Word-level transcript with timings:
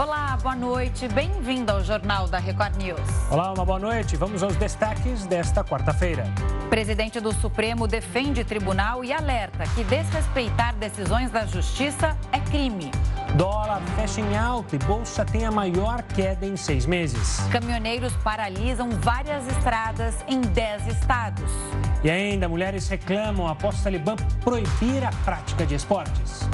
Olá, 0.00 0.38
boa 0.42 0.56
noite. 0.56 1.06
Bem-vindo 1.08 1.70
ao 1.70 1.84
Jornal 1.84 2.26
da 2.26 2.38
Record 2.38 2.74
News. 2.76 2.98
Olá, 3.30 3.52
uma 3.52 3.66
boa 3.66 3.78
noite. 3.78 4.16
Vamos 4.16 4.42
aos 4.42 4.56
destaques 4.56 5.26
desta 5.26 5.62
quarta-feira. 5.62 6.24
Presidente 6.70 7.20
do 7.20 7.34
Supremo 7.34 7.86
defende 7.86 8.42
tribunal 8.42 9.04
e 9.04 9.12
alerta 9.12 9.64
que 9.74 9.84
desrespeitar 9.84 10.74
decisões 10.76 11.30
da 11.30 11.44
Justiça 11.44 12.16
é 12.32 12.40
crime. 12.40 12.90
Dólar 13.34 13.82
fecha 13.94 14.22
em 14.22 14.38
alta 14.38 14.74
e 14.74 14.78
bolsa 14.78 15.22
tem 15.22 15.44
a 15.44 15.50
maior 15.50 16.02
queda 16.02 16.46
em 16.46 16.56
seis 16.56 16.86
meses. 16.86 17.36
Caminhoneiros 17.52 18.14
paralisam 18.24 18.88
várias 19.02 19.46
estradas 19.48 20.14
em 20.26 20.40
dez 20.40 20.86
estados. 20.86 21.52
E 22.02 22.10
ainda, 22.10 22.48
mulheres 22.48 22.88
reclamam 22.88 23.46
após 23.46 23.82
Talibã 23.82 24.16
proibir 24.42 25.04
a 25.04 25.10
prática 25.26 25.66
de 25.66 25.74
esportes. 25.74 26.48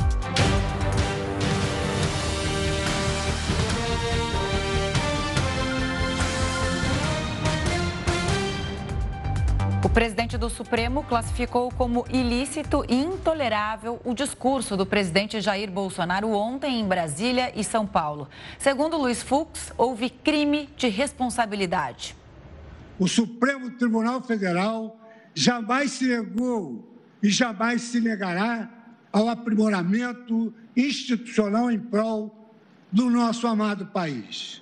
O 9.86 9.88
presidente 9.88 10.36
do 10.36 10.50
Supremo 10.50 11.04
classificou 11.04 11.70
como 11.70 12.04
ilícito 12.10 12.84
e 12.88 12.96
intolerável 12.96 14.00
o 14.04 14.14
discurso 14.14 14.76
do 14.76 14.84
presidente 14.84 15.40
Jair 15.40 15.70
Bolsonaro 15.70 16.32
ontem 16.32 16.80
em 16.80 16.84
Brasília 16.84 17.52
e 17.54 17.62
São 17.62 17.86
Paulo. 17.86 18.28
Segundo 18.58 18.96
Luiz 18.98 19.22
Fux, 19.22 19.72
houve 19.78 20.10
crime 20.10 20.68
de 20.76 20.88
responsabilidade. 20.88 22.16
O 22.98 23.06
Supremo 23.06 23.70
Tribunal 23.78 24.20
Federal 24.24 24.98
jamais 25.32 25.92
se 25.92 26.08
negou 26.08 26.92
e 27.22 27.30
jamais 27.30 27.82
se 27.82 28.00
negará 28.00 28.68
ao 29.12 29.28
aprimoramento 29.28 30.52
institucional 30.76 31.70
em 31.70 31.78
prol 31.78 32.52
do 32.90 33.08
nosso 33.08 33.46
amado 33.46 33.86
país. 33.86 34.60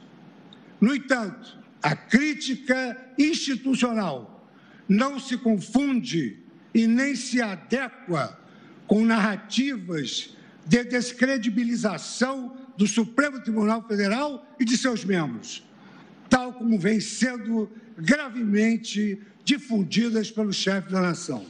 No 0.78 0.94
entanto, 0.94 1.58
a 1.82 1.96
crítica 1.96 2.94
institucional 3.18 4.33
não 4.88 5.18
se 5.18 5.36
confunde 5.36 6.38
e 6.74 6.86
nem 6.86 7.14
se 7.14 7.40
adequa 7.40 8.38
com 8.86 9.04
narrativas 9.04 10.36
de 10.66 10.84
descredibilização 10.84 12.56
do 12.76 12.86
Supremo 12.86 13.40
Tribunal 13.40 13.86
Federal 13.86 14.46
e 14.58 14.64
de 14.64 14.76
seus 14.76 15.04
membros, 15.04 15.64
tal 16.28 16.52
como 16.54 16.78
vem 16.78 17.00
sendo 17.00 17.70
gravemente 17.96 19.20
difundidas 19.44 20.30
pelo 20.30 20.52
chefe 20.52 20.90
da 20.90 21.00
nação. 21.00 21.46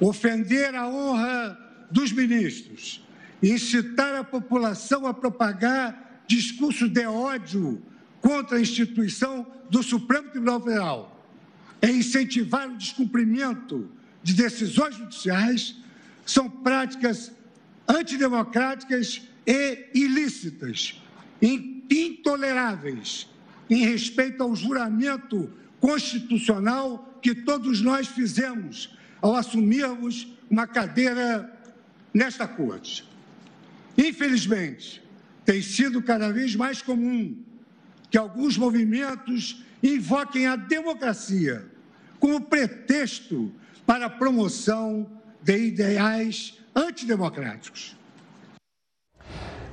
Ofender 0.00 0.74
a 0.74 0.88
honra 0.88 1.58
dos 1.90 2.12
ministros, 2.12 3.06
incitar 3.42 4.14
a 4.14 4.24
população 4.24 5.06
a 5.06 5.14
propagar 5.14 6.22
discurso 6.26 6.88
de 6.88 7.06
ódio 7.06 7.80
contra 8.20 8.58
a 8.58 8.60
instituição 8.60 9.46
do 9.70 9.82
Supremo 9.82 10.30
Tribunal 10.30 10.60
Federal 10.60 11.17
é 11.80 11.90
incentivar 11.90 12.68
o 12.68 12.76
descumprimento 12.76 13.88
de 14.22 14.34
decisões 14.34 14.96
judiciais 14.96 15.76
são 16.26 16.48
práticas 16.48 17.32
antidemocráticas 17.88 19.22
e 19.46 19.86
ilícitas, 19.94 21.00
intoleráveis 21.90 23.28
em 23.70 23.84
respeito 23.84 24.42
ao 24.42 24.54
juramento 24.54 25.50
constitucional 25.80 27.18
que 27.22 27.34
todos 27.34 27.80
nós 27.80 28.08
fizemos 28.08 28.94
ao 29.20 29.34
assumirmos 29.34 30.28
uma 30.50 30.66
cadeira 30.66 31.50
nesta 32.12 32.46
corte. 32.46 33.04
Infelizmente, 33.96 35.02
tem 35.44 35.62
sido 35.62 36.02
cada 36.02 36.30
vez 36.30 36.54
mais 36.54 36.82
comum 36.82 37.36
que 38.10 38.18
alguns 38.18 38.56
movimentos 38.56 39.64
invoquem 39.82 40.46
a 40.46 40.56
democracia 40.56 41.66
como 42.18 42.40
pretexto 42.40 43.52
para 43.86 44.06
a 44.06 44.10
promoção 44.10 45.06
de 45.42 45.56
ideais 45.56 46.58
antidemocráticos. 46.74 47.96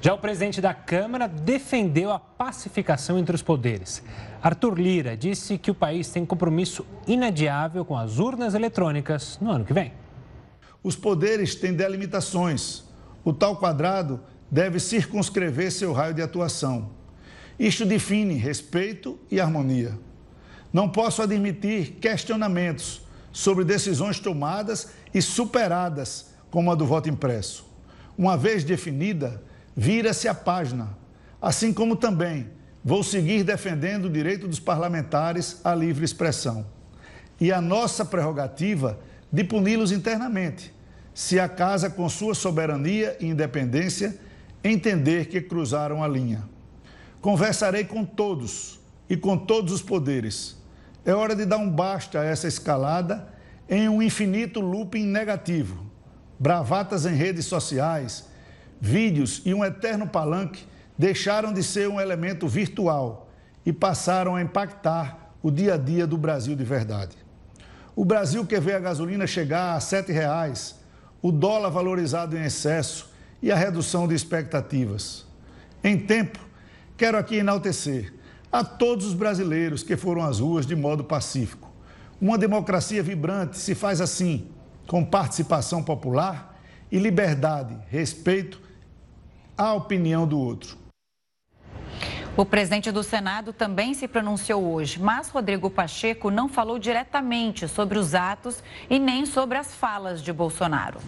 Já 0.01 0.13
o 0.13 0.19
presidente 0.19 0.61
da 0.61 0.73
Câmara 0.73 1.27
defendeu 1.27 2.11
a 2.11 2.19
pacificação 2.19 3.17
entre 3.17 3.35
os 3.35 3.41
poderes. 3.41 4.03
Arthur 4.41 4.79
Lira 4.79 5.17
disse 5.17 5.57
que 5.57 5.71
o 5.71 5.75
país 5.75 6.09
tem 6.09 6.23
compromisso 6.23 6.85
inadiável 7.07 7.83
com 7.83 7.97
as 7.97 8.19
urnas 8.19 8.53
eletrônicas 8.53 9.39
no 9.41 9.49
ano 9.49 9.65
que 9.65 9.73
vem. 9.73 9.91
Os 10.83 10.95
poderes 10.95 11.55
têm 11.55 11.73
delimitações. 11.73 12.83
O 13.23 13.33
tal 13.33 13.57
quadrado 13.57 14.21
deve 14.51 14.79
circunscrever 14.79 15.71
seu 15.71 15.91
raio 15.91 16.13
de 16.13 16.21
atuação. 16.21 16.91
Isto 17.59 17.85
define 17.85 18.35
respeito 18.35 19.17
e 19.31 19.39
harmonia. 19.39 19.97
Não 20.73 20.89
posso 20.89 21.21
admitir 21.21 21.93
questionamentos 22.01 23.01
sobre 23.31 23.63
decisões 23.63 24.19
tomadas 24.19 24.89
e 25.13 25.21
superadas, 25.21 26.33
como 26.49 26.71
a 26.71 26.75
do 26.75 26.85
voto 26.85 27.09
impresso. 27.09 27.65
Uma 28.17 28.37
vez 28.37 28.63
definida, 28.63 29.41
vira-se 29.75 30.27
a 30.27 30.33
página, 30.33 30.97
assim 31.41 31.73
como 31.73 31.95
também 31.95 32.49
vou 32.83 33.03
seguir 33.03 33.43
defendendo 33.43 34.05
o 34.05 34.09
direito 34.09 34.47
dos 34.47 34.59
parlamentares 34.59 35.59
à 35.63 35.73
livre 35.73 36.05
expressão. 36.05 36.65
E 37.39 37.51
a 37.51 37.59
nossa 37.59 38.05
prerrogativa 38.05 38.99
de 39.31 39.43
puni-los 39.43 39.91
internamente, 39.91 40.73
se 41.13 41.39
a 41.39 41.49
casa, 41.49 41.89
com 41.89 42.07
sua 42.07 42.35
soberania 42.35 43.17
e 43.19 43.25
independência, 43.27 44.17
entender 44.63 45.27
que 45.27 45.41
cruzaram 45.41 46.03
a 46.03 46.07
linha. 46.07 46.54
Conversarei 47.25 47.83
com 47.83 48.05
todos 48.05 48.79
e 49.09 49.17
com 49.17 49.35
todos 49.35 49.73
os 49.73 49.81
poderes. 49.81 50.55
É 51.03 51.11
hora 51.11 51.35
de 51.35 51.43
dar 51.43 51.57
um 51.57 51.67
basta 51.67 52.19
a 52.19 52.23
essa 52.23 52.47
escalada 52.47 53.27
em 53.67 53.89
um 53.89 53.99
infinito 53.99 54.59
looping 54.59 55.07
negativo. 55.07 55.87
Bravatas 56.37 57.03
em 57.03 57.15
redes 57.15 57.45
sociais, 57.45 58.27
vídeos 58.79 59.41
e 59.43 59.55
um 59.55 59.65
eterno 59.65 60.07
palanque 60.07 60.67
deixaram 60.95 61.51
de 61.51 61.63
ser 61.63 61.89
um 61.89 61.99
elemento 61.99 62.47
virtual 62.47 63.27
e 63.65 63.73
passaram 63.73 64.35
a 64.35 64.41
impactar 64.43 65.33
o 65.41 65.49
dia 65.49 65.73
a 65.73 65.77
dia 65.77 66.05
do 66.05 66.19
Brasil 66.19 66.55
de 66.55 66.63
verdade. 66.63 67.17
O 67.95 68.05
Brasil 68.05 68.45
que 68.45 68.59
vê 68.59 68.75
a 68.75 68.79
gasolina 68.79 69.25
chegar 69.25 69.71
a 69.71 69.79
R$ 69.79 69.79
7,00, 69.79 70.75
o 71.23 71.31
dólar 71.31 71.71
valorizado 71.71 72.37
em 72.37 72.43
excesso 72.43 73.09
e 73.41 73.51
a 73.51 73.55
redução 73.55 74.07
de 74.07 74.13
expectativas. 74.13 75.25
Em 75.83 75.97
tempo 75.97 76.44
Quero 76.97 77.17
aqui 77.17 77.35
enaltecer 77.35 78.13
a 78.49 78.63
todos 78.63 79.05
os 79.05 79.13
brasileiros 79.13 79.83
que 79.83 79.97
foram 79.97 80.21
às 80.21 80.39
ruas 80.39 80.65
de 80.65 80.77
modo 80.77 81.03
pacífico. 81.03 81.69
Uma 82.21 82.37
democracia 82.37 83.03
vibrante 83.03 83.57
se 83.57 83.75
faz 83.75 83.99
assim, 83.99 84.47
com 84.87 85.03
participação 85.03 85.83
popular 85.83 86.57
e 86.89 86.97
liberdade, 86.97 87.77
respeito 87.89 88.61
à 89.57 89.73
opinião 89.73 90.25
do 90.25 90.39
outro. 90.39 90.77
O 92.37 92.45
presidente 92.45 92.91
do 92.91 93.03
Senado 93.03 93.51
também 93.51 93.93
se 93.93 94.07
pronunciou 94.07 94.63
hoje, 94.73 94.97
mas 94.97 95.27
Rodrigo 95.27 95.69
Pacheco 95.69 96.31
não 96.31 96.47
falou 96.47 96.79
diretamente 96.79 97.67
sobre 97.67 97.99
os 97.99 98.15
atos 98.15 98.63
e 98.89 98.99
nem 98.99 99.25
sobre 99.25 99.57
as 99.57 99.73
falas 99.73 100.21
de 100.21 100.31
Bolsonaro. 100.31 100.99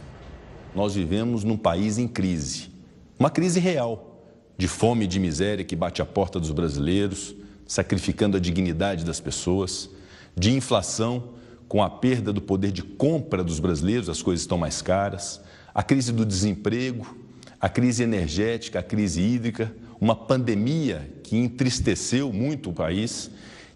Nós 0.75 0.95
vivemos 0.95 1.45
num 1.45 1.57
país 1.57 1.97
em 1.97 2.09
crise, 2.09 2.69
uma 3.17 3.29
crise 3.29 3.59
real 3.59 4.06
de 4.57 4.67
fome 4.67 5.05
e 5.05 5.07
de 5.07 5.19
miséria 5.19 5.63
que 5.63 5.75
bate 5.75 6.01
à 6.01 6.05
porta 6.05 6.39
dos 6.39 6.51
brasileiros, 6.51 7.35
sacrificando 7.67 8.37
a 8.37 8.39
dignidade 8.39 9.05
das 9.05 9.19
pessoas, 9.19 9.89
de 10.35 10.51
inflação 10.51 11.35
com 11.67 11.83
a 11.83 11.89
perda 11.89 12.31
do 12.31 12.41
poder 12.41 12.71
de 12.71 12.81
compra 12.81 13.43
dos 13.43 13.59
brasileiros, 13.59 14.09
as 14.09 14.21
coisas 14.21 14.41
estão 14.41 14.57
mais 14.57 14.81
caras, 14.81 15.41
a 15.73 15.83
crise 15.83 16.11
do 16.11 16.25
desemprego, 16.25 17.15
a 17.59 17.67
crise 17.67 18.03
energética, 18.03 18.79
a 18.79 18.83
crise 18.83 19.21
hídrica, 19.21 19.73
uma 19.99 20.15
pandemia 20.15 21.11
que 21.23 21.35
entristeceu 21.35 22.31
muito 22.31 22.69
o 22.69 22.73
país. 22.73 23.29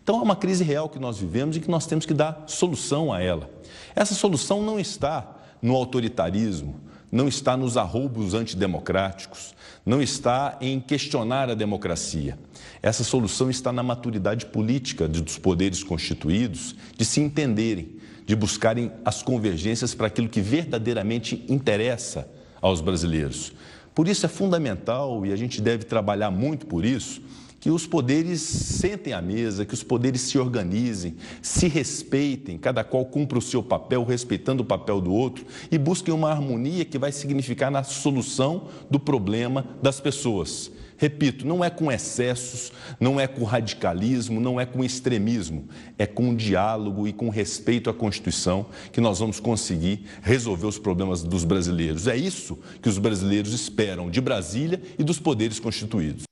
Então, 0.03 0.19
é 0.19 0.21
uma 0.21 0.35
crise 0.35 0.63
real 0.63 0.87
que 0.87 0.99
nós 0.99 1.17
vivemos 1.17 1.57
e 1.57 1.59
que 1.59 1.69
nós 1.69 1.85
temos 1.85 2.05
que 2.05 2.13
dar 2.13 2.43
solução 2.47 3.11
a 3.11 3.21
ela. 3.21 3.49
Essa 3.95 4.13
solução 4.13 4.63
não 4.63 4.79
está 4.79 5.37
no 5.61 5.75
autoritarismo, 5.75 6.79
não 7.11 7.27
está 7.27 7.57
nos 7.57 7.75
arroubos 7.75 8.33
antidemocráticos, 8.33 9.53
não 9.85 10.01
está 10.01 10.57
em 10.61 10.79
questionar 10.79 11.49
a 11.49 11.55
democracia. 11.55 12.37
Essa 12.81 13.03
solução 13.03 13.49
está 13.49 13.73
na 13.73 13.83
maturidade 13.83 14.45
política 14.45 15.07
dos 15.07 15.37
poderes 15.37 15.83
constituídos 15.83 16.75
de 16.95 17.03
se 17.03 17.19
entenderem, 17.19 17.97
de 18.25 18.35
buscarem 18.35 18.91
as 19.03 19.21
convergências 19.21 19.93
para 19.93 20.07
aquilo 20.07 20.29
que 20.29 20.39
verdadeiramente 20.39 21.43
interessa 21.49 22.29
aos 22.61 22.79
brasileiros. 22.79 23.51
Por 23.93 24.07
isso 24.07 24.25
é 24.25 24.29
fundamental, 24.29 25.25
e 25.25 25.33
a 25.33 25.35
gente 25.35 25.61
deve 25.61 25.83
trabalhar 25.83 26.31
muito 26.31 26.65
por 26.65 26.85
isso, 26.85 27.21
que 27.61 27.69
os 27.69 27.85
poderes 27.85 28.41
sentem 28.41 29.13
à 29.13 29.21
mesa, 29.21 29.65
que 29.65 29.73
os 29.75 29.83
poderes 29.83 30.21
se 30.21 30.39
organizem, 30.39 31.15
se 31.43 31.67
respeitem, 31.67 32.57
cada 32.57 32.83
qual 32.83 33.05
cumpra 33.05 33.37
o 33.37 33.41
seu 33.41 33.61
papel, 33.61 34.03
respeitando 34.03 34.63
o 34.63 34.65
papel 34.65 34.99
do 34.99 35.13
outro 35.13 35.45
e 35.71 35.77
busquem 35.77 36.11
uma 36.11 36.31
harmonia 36.31 36.83
que 36.83 36.97
vai 36.97 37.11
significar 37.11 37.69
na 37.69 37.83
solução 37.83 38.67
do 38.89 38.99
problema 38.99 39.63
das 39.79 39.99
pessoas. 39.99 40.71
Repito, 40.97 41.47
não 41.47 41.63
é 41.63 41.69
com 41.69 41.91
excessos, 41.91 42.71
não 42.99 43.19
é 43.19 43.27
com 43.27 43.43
radicalismo, 43.43 44.39
não 44.39 44.59
é 44.59 44.65
com 44.65 44.83
extremismo, 44.83 45.67
é 45.99 46.07
com 46.07 46.35
diálogo 46.35 47.07
e 47.07 47.13
com 47.13 47.29
respeito 47.29 47.91
à 47.91 47.93
Constituição 47.93 48.65
que 48.91 49.01
nós 49.01 49.19
vamos 49.19 49.39
conseguir 49.39 50.05
resolver 50.23 50.65
os 50.65 50.79
problemas 50.79 51.21
dos 51.21 51.43
brasileiros. 51.43 52.07
É 52.07 52.15
isso 52.15 52.57
que 52.81 52.89
os 52.89 52.97
brasileiros 52.97 53.53
esperam 53.53 54.09
de 54.09 54.19
Brasília 54.19 54.81
e 54.97 55.03
dos 55.03 55.19
poderes 55.19 55.59
constituídos. 55.59 56.30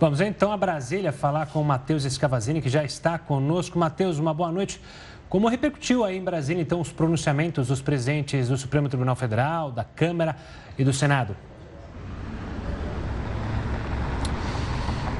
Vamos 0.00 0.20
então 0.20 0.50
a 0.50 0.56
Brasília 0.56 1.12
falar 1.12 1.46
com 1.46 1.60
o 1.60 1.64
Matheus 1.64 2.04
Escavazini, 2.04 2.60
que 2.60 2.68
já 2.68 2.82
está 2.82 3.16
conosco. 3.16 3.78
Matheus, 3.78 4.18
uma 4.18 4.34
boa 4.34 4.50
noite. 4.50 4.80
Como 5.28 5.46
repercutiu 5.46 6.04
aí 6.04 6.16
em 6.16 6.24
Brasília, 6.24 6.60
então, 6.60 6.80
os 6.80 6.92
pronunciamentos 6.92 7.68
dos 7.68 7.80
presidentes 7.80 8.48
do 8.48 8.56
Supremo 8.56 8.88
Tribunal 8.88 9.14
Federal, 9.14 9.70
da 9.70 9.84
Câmara 9.84 10.36
e 10.76 10.82
do 10.82 10.92
Senado? 10.92 11.36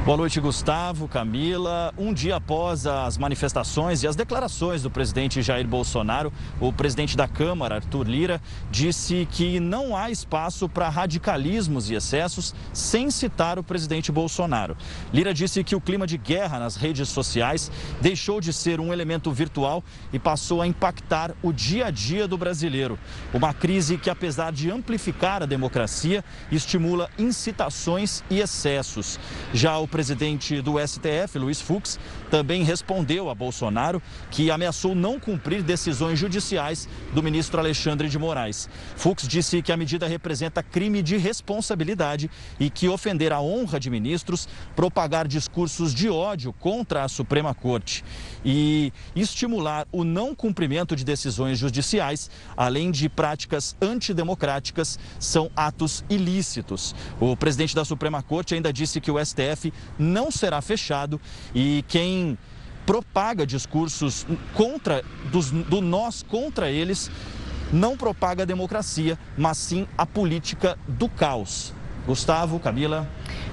Boa 0.04 0.18
noite, 0.18 0.38
Gustavo, 0.38 1.08
Camila. 1.08 1.90
Um 1.96 2.12
dia 2.12 2.36
após 2.36 2.86
as 2.86 3.16
manifestações 3.16 4.02
e 4.02 4.06
as 4.06 4.14
declarações 4.14 4.82
do 4.82 4.90
presidente 4.90 5.40
Jair 5.40 5.66
Bolsonaro, 5.66 6.30
o 6.60 6.70
presidente 6.70 7.16
da 7.16 7.26
Câmara, 7.26 7.76
Arthur 7.76 8.06
Lira, 8.06 8.38
disse 8.70 9.26
que 9.30 9.58
não 9.58 9.96
há 9.96 10.10
espaço 10.10 10.68
para 10.68 10.90
radicalismos 10.90 11.88
e 11.88 11.94
excessos 11.94 12.54
sem 12.70 13.10
citar 13.10 13.58
o 13.58 13.62
presidente 13.62 14.12
Bolsonaro. 14.12 14.76
Lira 15.10 15.32
disse 15.32 15.64
que 15.64 15.74
o 15.74 15.80
clima 15.80 16.06
de 16.06 16.18
guerra 16.18 16.58
nas 16.58 16.76
redes 16.76 17.08
sociais 17.08 17.72
deixou 17.98 18.42
de 18.42 18.52
ser 18.52 18.80
um 18.80 18.92
elemento 18.92 19.32
virtual 19.32 19.82
e 20.12 20.18
passou 20.18 20.60
a 20.60 20.66
impactar 20.66 21.32
o 21.42 21.50
dia 21.50 21.86
a 21.86 21.90
dia 21.90 22.28
do 22.28 22.36
brasileiro. 22.36 22.98
Uma 23.32 23.54
crise 23.54 23.96
que, 23.96 24.10
apesar 24.10 24.52
de 24.52 24.70
amplificar 24.70 25.42
a 25.42 25.46
democracia, 25.46 26.22
estimula 26.52 27.08
incitações 27.18 28.22
e 28.28 28.40
excessos. 28.40 29.18
Já 29.54 29.78
o 29.78 29.93
presidente 29.94 30.60
do 30.60 30.74
STF, 30.84 31.38
Luiz 31.38 31.60
Fux, 31.60 32.00
também 32.28 32.64
respondeu 32.64 33.30
a 33.30 33.34
Bolsonaro 33.34 34.02
que 34.28 34.50
ameaçou 34.50 34.92
não 34.92 35.20
cumprir 35.20 35.62
decisões 35.62 36.18
judiciais 36.18 36.88
do 37.12 37.22
ministro 37.22 37.60
Alexandre 37.60 38.08
de 38.08 38.18
Moraes. 38.18 38.68
Fux 38.96 39.28
disse 39.28 39.62
que 39.62 39.70
a 39.70 39.76
medida 39.76 40.08
representa 40.08 40.64
crime 40.64 41.00
de 41.00 41.16
responsabilidade 41.16 42.28
e 42.58 42.68
que 42.70 42.88
ofender 42.88 43.32
a 43.32 43.40
honra 43.40 43.78
de 43.78 43.88
ministros, 43.88 44.48
propagar 44.74 45.28
discursos 45.28 45.94
de 45.94 46.10
ódio 46.10 46.52
contra 46.52 47.04
a 47.04 47.08
Suprema 47.08 47.54
Corte 47.54 48.04
e 48.44 48.92
estimular 49.14 49.86
o 49.92 50.02
não 50.02 50.34
cumprimento 50.34 50.96
de 50.96 51.04
decisões 51.04 51.56
judiciais, 51.56 52.28
além 52.56 52.90
de 52.90 53.08
práticas 53.08 53.76
antidemocráticas, 53.80 54.98
são 55.20 55.52
atos 55.54 56.04
ilícitos. 56.10 56.96
O 57.20 57.36
presidente 57.36 57.76
da 57.76 57.84
Suprema 57.84 58.24
Corte 58.24 58.56
ainda 58.56 58.72
disse 58.72 59.00
que 59.00 59.10
o 59.12 59.24
STF 59.24 59.72
não 59.98 60.30
será 60.30 60.60
fechado 60.60 61.20
e 61.54 61.84
quem 61.88 62.38
propaga 62.86 63.46
discursos 63.46 64.26
contra 64.52 65.02
dos, 65.30 65.50
do 65.50 65.80
nós 65.80 66.22
contra 66.22 66.70
eles 66.70 67.10
não 67.72 67.96
propaga 67.96 68.42
a 68.42 68.46
democracia, 68.46 69.18
mas 69.36 69.58
sim 69.58 69.86
a 69.96 70.06
política 70.06 70.78
do 70.86 71.08
caos. 71.08 71.72
Gustavo, 72.06 72.60
Camila. 72.60 73.08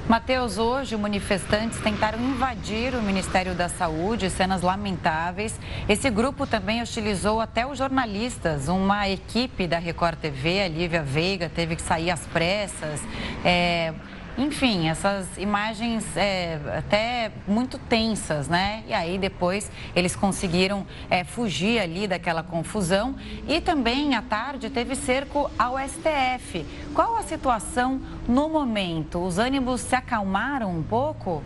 Mateus, 0.09 0.57
hoje 0.57 0.97
manifestantes 0.97 1.79
tentaram 1.79 2.19
invadir 2.19 2.93
o 2.93 3.01
Ministério 3.01 3.55
da 3.55 3.69
Saúde, 3.69 4.29
cenas 4.29 4.61
lamentáveis. 4.61 5.57
Esse 5.87 6.09
grupo 6.09 6.45
também 6.45 6.81
hostilizou 6.81 7.39
até 7.39 7.65
os 7.65 7.77
jornalistas. 7.77 8.67
Uma 8.67 9.07
equipe 9.07 9.67
da 9.67 9.79
Record 9.79 10.19
TV, 10.19 10.63
a 10.63 10.67
Lívia 10.67 11.01
Veiga, 11.01 11.49
teve 11.49 11.77
que 11.77 11.81
sair 11.81 12.11
às 12.11 12.25
pressas. 12.27 12.99
É 13.45 13.93
enfim, 14.37 14.87
essas 14.87 15.37
imagens 15.37 16.05
é, 16.15 16.59
até 16.77 17.31
muito 17.47 17.77
tensas, 17.77 18.47
né? 18.47 18.83
E 18.87 18.93
aí 18.93 19.17
depois 19.17 19.69
eles 19.93 20.15
conseguiram 20.15 20.85
é, 21.09 21.23
fugir 21.23 21.79
ali 21.79 22.07
daquela 22.07 22.41
confusão. 22.41 23.15
E 23.47 23.59
também 23.59 24.15
à 24.15 24.21
tarde 24.21 24.69
teve 24.69 24.95
cerco 24.95 25.51
ao 25.59 25.77
STF. 25.77 26.65
Qual 26.93 27.17
a 27.17 27.23
situação 27.23 28.01
no 28.27 28.47
momento? 28.47 29.19
Os 29.19 29.37
ânimos 29.37 29.81
se 29.81 29.95
acalmaram 29.95 30.77
um 30.77 30.83
pouco? 30.83 31.43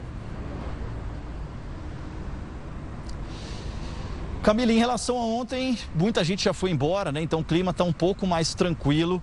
Camila, 4.43 4.71
em 4.71 4.77
relação 4.77 5.17
a 5.17 5.25
ontem, 5.25 5.75
muita 5.95 6.23
gente 6.23 6.43
já 6.43 6.53
foi 6.53 6.69
embora, 6.69 7.11
né? 7.11 7.19
Então 7.19 7.39
o 7.39 7.43
clima 7.43 7.71
está 7.71 7.83
um 7.83 7.91
pouco 7.91 8.27
mais 8.27 8.53
tranquilo 8.53 9.21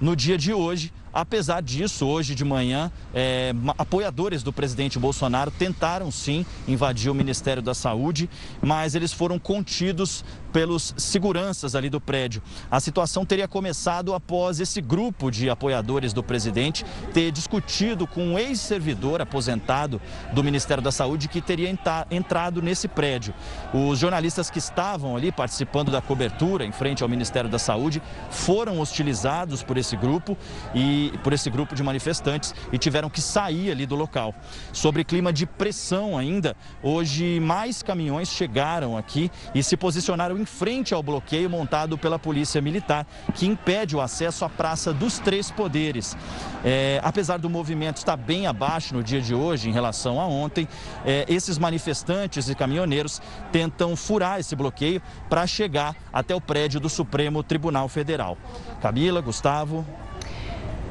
no 0.00 0.16
dia 0.16 0.38
de 0.38 0.54
hoje. 0.54 0.90
Apesar 1.12 1.62
disso, 1.62 2.06
hoje 2.06 2.34
de 2.34 2.44
manhã, 2.44 2.90
é, 3.14 3.52
apoiadores 3.76 4.42
do 4.42 4.52
presidente 4.52 4.98
Bolsonaro 4.98 5.50
tentaram 5.50 6.10
sim 6.10 6.46
invadir 6.66 7.10
o 7.10 7.14
Ministério 7.14 7.62
da 7.62 7.74
Saúde, 7.74 8.30
mas 8.62 8.94
eles 8.94 9.12
foram 9.12 9.38
contidos 9.38 10.24
pelos 10.52 10.94
seguranças 10.96 11.74
ali 11.74 11.88
do 11.88 12.00
prédio. 12.00 12.42
A 12.70 12.78
situação 12.78 13.24
teria 13.24 13.48
começado 13.48 14.14
após 14.14 14.60
esse 14.60 14.80
grupo 14.80 15.30
de 15.30 15.48
apoiadores 15.48 16.12
do 16.12 16.22
presidente 16.22 16.84
ter 17.12 17.30
discutido 17.30 18.06
com 18.06 18.22
um 18.22 18.38
ex-servidor 18.38 19.20
aposentado 19.20 20.00
do 20.32 20.44
Ministério 20.44 20.82
da 20.82 20.92
Saúde 20.92 21.28
que 21.28 21.40
teria 21.40 21.74
entrado 22.10 22.60
nesse 22.60 22.86
prédio. 22.86 23.34
Os 23.72 23.98
jornalistas 23.98 24.50
que 24.50 24.58
estavam 24.58 25.16
ali 25.16 25.32
participando 25.32 25.90
da 25.90 26.02
cobertura 26.02 26.64
em 26.64 26.72
frente 26.72 27.02
ao 27.02 27.08
Ministério 27.08 27.48
da 27.48 27.58
Saúde 27.58 28.02
foram 28.30 28.78
hostilizados 28.80 29.62
por 29.62 29.78
esse 29.78 29.96
grupo 29.96 30.36
e 30.74 31.12
por 31.22 31.32
esse 31.32 31.48
grupo 31.48 31.74
de 31.74 31.82
manifestantes 31.82 32.54
e 32.70 32.78
tiveram 32.78 33.08
que 33.08 33.20
sair 33.20 33.70
ali 33.70 33.86
do 33.86 33.94
local. 33.94 34.34
Sobre 34.72 35.04
clima 35.04 35.32
de 35.32 35.46
pressão 35.46 36.18
ainda, 36.18 36.56
hoje 36.82 37.40
mais 37.40 37.82
caminhões 37.82 38.28
chegaram 38.28 38.96
aqui 38.96 39.30
e 39.54 39.62
se 39.62 39.76
posicionaram 39.76 40.41
em 40.42 40.44
frente 40.44 40.92
ao 40.92 41.02
bloqueio 41.02 41.48
montado 41.48 41.96
pela 41.96 42.18
Polícia 42.18 42.60
Militar, 42.60 43.06
que 43.34 43.46
impede 43.46 43.94
o 43.94 44.00
acesso 44.00 44.44
à 44.44 44.48
Praça 44.48 44.92
dos 44.92 45.20
Três 45.20 45.50
Poderes. 45.50 46.16
É, 46.64 47.00
apesar 47.02 47.38
do 47.38 47.48
movimento 47.48 47.98
estar 47.98 48.16
bem 48.16 48.46
abaixo 48.46 48.94
no 48.94 49.02
dia 49.02 49.20
de 49.20 49.34
hoje 49.34 49.68
em 49.68 49.72
relação 49.72 50.20
a 50.20 50.26
ontem, 50.26 50.68
é, 51.04 51.24
esses 51.28 51.58
manifestantes 51.58 52.48
e 52.48 52.54
caminhoneiros 52.54 53.22
tentam 53.52 53.94
furar 53.94 54.40
esse 54.40 54.56
bloqueio 54.56 55.00
para 55.28 55.46
chegar 55.46 55.94
até 56.12 56.34
o 56.34 56.40
prédio 56.40 56.80
do 56.80 56.88
Supremo 56.88 57.42
Tribunal 57.42 57.88
Federal. 57.88 58.36
Camila, 58.80 59.20
Gustavo. 59.20 59.86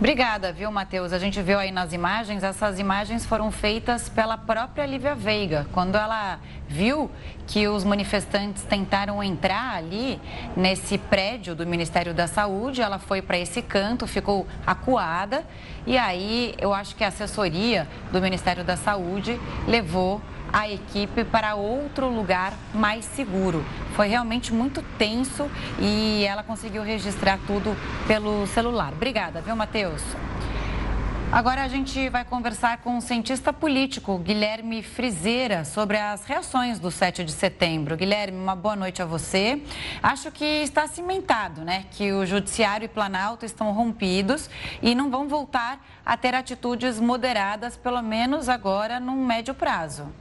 Obrigada, 0.02 0.52
viu, 0.52 0.72
Matheus? 0.72 1.14
A 1.14 1.20
gente 1.20 1.40
viu 1.44 1.60
aí 1.60 1.72
nas 1.72 1.94
imagens, 1.94 2.44
essas 2.44 2.80
imagens 2.80 3.24
foram 3.24 3.52
feitas 3.52 4.10
pela 4.10 4.36
própria 4.36 4.84
Lívia 4.84 5.14
Veiga. 5.14 5.68
Quando 5.72 5.96
ela 5.96 6.40
viu 6.68 7.12
que 7.46 7.68
os 7.68 7.84
manifestantes 7.84 8.64
tentaram 8.64 9.22
entrar 9.22 9.76
ali 9.76 10.20
nesse 10.58 10.98
prédio 10.98 11.54
do 11.54 11.68
Ministério 11.68 12.16
da 12.16 12.26
Saúde, 12.26 12.82
ela 12.82 12.98
foi 12.98 13.22
para 13.22 13.38
esse 13.38 13.62
canto, 13.62 14.08
ficou 14.08 14.48
acuada 14.66 15.46
e 15.86 15.96
aí 16.00 16.56
eu 16.58 16.74
acho 16.74 16.96
que 16.96 17.04
a 17.04 17.10
assessoria 17.10 17.88
do 18.12 18.20
Ministério 18.20 18.64
da 18.64 18.76
Saúde 18.76 19.40
levou 19.68 20.20
a 20.52 20.70
equipe 20.70 21.24
para 21.24 21.56
outro 21.56 22.10
lugar 22.10 22.54
mais 22.74 23.06
seguro. 23.06 23.64
Foi 23.96 24.08
realmente 24.08 24.54
muito 24.54 24.82
tenso 24.98 25.50
e 25.80 26.24
ela 26.26 26.44
conseguiu 26.44 26.84
registrar 26.84 27.40
tudo 27.48 27.76
pelo 28.08 28.46
celular. 28.48 28.94
Obrigada, 28.94 29.42
viu, 29.42 29.56
Matheus? 29.56 30.02
Agora 31.32 31.64
a 31.64 31.68
gente 31.70 32.10
vai 32.10 32.26
conversar 32.26 32.80
com 32.80 32.98
o 32.98 33.02
cientista 33.02 33.54
político 33.54 34.18
Guilherme 34.18 34.84
Frizeira 34.84 35.64
sobre 35.64 35.96
as 35.96 36.26
reações 36.26 36.78
do 36.78 36.92
7 36.92 37.24
de 37.24 37.32
setembro. 37.32 37.96
Guilherme, 37.96 38.38
uma 38.38 38.54
boa 38.54 38.76
noite 38.76 39.02
a 39.02 39.06
você. 39.06 39.64
Acho 40.04 40.30
que 40.30 40.44
está 40.44 40.88
cimentado, 40.88 41.62
né, 41.62 41.86
que 41.92 42.12
o 42.12 42.26
Judiciário 42.26 42.84
e 42.84 42.90
Planalto 42.90 43.46
estão 43.46 43.72
rompidos 43.72 44.50
e 44.82 44.94
não 44.94 45.10
vão 45.10 45.30
voltar 45.30 45.80
a 46.06 46.18
ter 46.18 46.36
atitudes 46.36 47.00
moderadas, 47.00 47.78
pelo 47.78 48.02
menos 48.02 48.50
agora, 48.50 49.00
num 49.00 49.26
médio 49.26 49.54
prazo. 49.54 50.12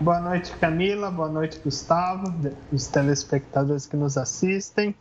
Boa 0.00 0.18
noite, 0.18 0.56
Camila. 0.56 1.10
Boa 1.10 1.28
noite, 1.28 1.60
Gustavo, 1.62 2.32
os 2.72 2.86
telespectadores 2.86 3.84
que 3.84 3.98
nos 3.98 4.16
assistem. 4.16 4.94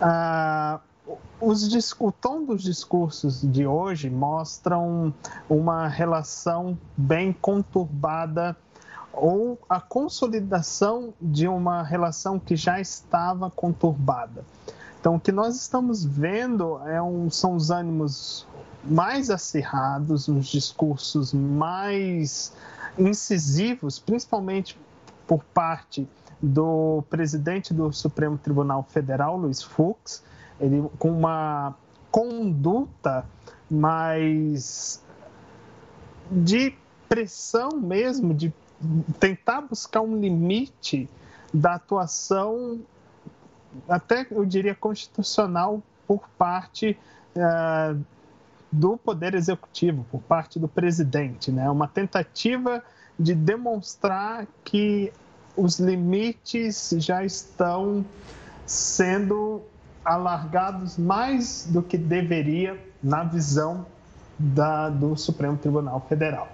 Ah, 0.00 0.80
os, 1.40 1.94
o 2.00 2.10
tom 2.10 2.44
dos 2.44 2.64
discursos 2.64 3.42
de 3.42 3.64
hoje 3.64 4.10
mostram 4.10 5.14
uma 5.48 5.86
relação 5.86 6.76
bem 6.96 7.32
conturbada 7.32 8.56
ou 9.12 9.56
a 9.70 9.80
consolidação 9.80 11.14
de 11.22 11.46
uma 11.46 11.84
relação 11.84 12.36
que 12.36 12.56
já 12.56 12.80
estava 12.80 13.48
conturbada. 13.48 14.44
Então, 14.98 15.14
o 15.14 15.20
que 15.20 15.30
nós 15.30 15.54
estamos 15.54 16.04
vendo 16.04 16.80
é 16.88 17.00
um, 17.00 17.30
são 17.30 17.54
os 17.54 17.70
ânimos 17.70 18.48
mais 18.86 19.30
acirrados, 19.30 20.28
uns 20.28 20.46
discursos 20.46 21.32
mais 21.32 22.52
incisivos, 22.98 23.98
principalmente 23.98 24.78
por 25.26 25.42
parte 25.44 26.08
do 26.40 27.02
presidente 27.08 27.72
do 27.72 27.92
Supremo 27.92 28.36
Tribunal 28.36 28.82
Federal, 28.82 29.36
Luiz 29.36 29.62
Fux, 29.62 30.22
ele 30.60 30.88
com 30.98 31.10
uma 31.10 31.74
conduta 32.10 33.24
mais 33.70 35.02
de 36.30 36.74
pressão 37.08 37.70
mesmo, 37.80 38.34
de 38.34 38.52
tentar 39.18 39.62
buscar 39.62 40.02
um 40.02 40.16
limite 40.16 41.08
da 41.52 41.74
atuação, 41.74 42.80
até 43.88 44.26
eu 44.30 44.44
diria 44.44 44.74
constitucional, 44.74 45.82
por 46.06 46.28
parte 46.36 46.98
uh, 47.34 47.98
do 48.74 48.96
Poder 48.96 49.34
Executivo, 49.34 50.04
por 50.10 50.20
parte 50.22 50.58
do 50.58 50.66
presidente. 50.66 51.52
Né? 51.52 51.70
Uma 51.70 51.86
tentativa 51.86 52.82
de 53.18 53.34
demonstrar 53.34 54.46
que 54.64 55.12
os 55.56 55.78
limites 55.78 56.92
já 56.98 57.24
estão 57.24 58.04
sendo 58.66 59.62
alargados 60.04 60.98
mais 60.98 61.68
do 61.70 61.82
que 61.82 61.96
deveria 61.96 62.78
na 63.02 63.22
visão 63.22 63.86
da, 64.36 64.90
do 64.90 65.16
Supremo 65.16 65.56
Tribunal 65.56 66.04
Federal. 66.08 66.48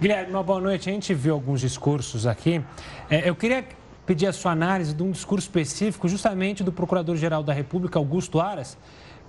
Guilherme, 0.00 0.32
uma 0.32 0.42
boa 0.42 0.60
noite. 0.60 0.90
A 0.90 0.92
gente 0.92 1.14
viu 1.14 1.34
alguns 1.34 1.60
discursos 1.60 2.26
aqui. 2.26 2.62
É, 3.08 3.28
eu 3.28 3.36
queria 3.36 3.64
pedir 4.04 4.26
a 4.26 4.32
sua 4.32 4.50
análise 4.50 4.92
de 4.92 5.02
um 5.02 5.12
discurso 5.12 5.46
específico, 5.46 6.08
justamente 6.08 6.64
do 6.64 6.72
Procurador-Geral 6.72 7.42
da 7.42 7.52
República, 7.52 7.98
Augusto 7.98 8.40
Aras, 8.40 8.76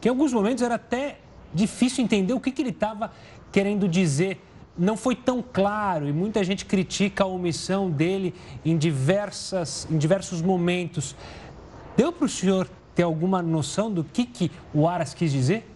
que 0.02 0.08
em 0.08 0.12
alguns 0.12 0.34
momentos 0.34 0.64
era 0.64 0.76
até 0.76 1.20
difícil 1.54 2.04
entender 2.04 2.34
o 2.34 2.40
que, 2.40 2.52
que 2.52 2.62
ele 2.62 2.70
estava 2.70 3.12
querendo 3.52 3.88
dizer. 3.88 4.44
Não 4.78 4.96
foi 4.96 5.16
tão 5.16 5.42
claro 5.42 6.08
e 6.08 6.14
muita 6.14 6.44
gente 6.44 6.66
critica 6.66 7.24
a 7.24 7.28
omissão 7.28 7.90
dele 7.90 8.34
em, 8.64 8.78
diversas, 8.78 9.88
em 9.90 9.98
diversos 9.98 10.42
momentos. 10.42 11.16
Deu 11.96 12.12
para 12.12 12.26
o 12.26 12.30
senhor 12.30 12.70
ter 12.94 13.04
alguma 13.04 13.42
noção 13.42 13.92
do 13.92 14.04
que, 14.04 14.26
que 14.26 14.52
o 14.74 14.88
Aras 14.88 15.14
quis 15.14 15.32
dizer? 15.32 15.68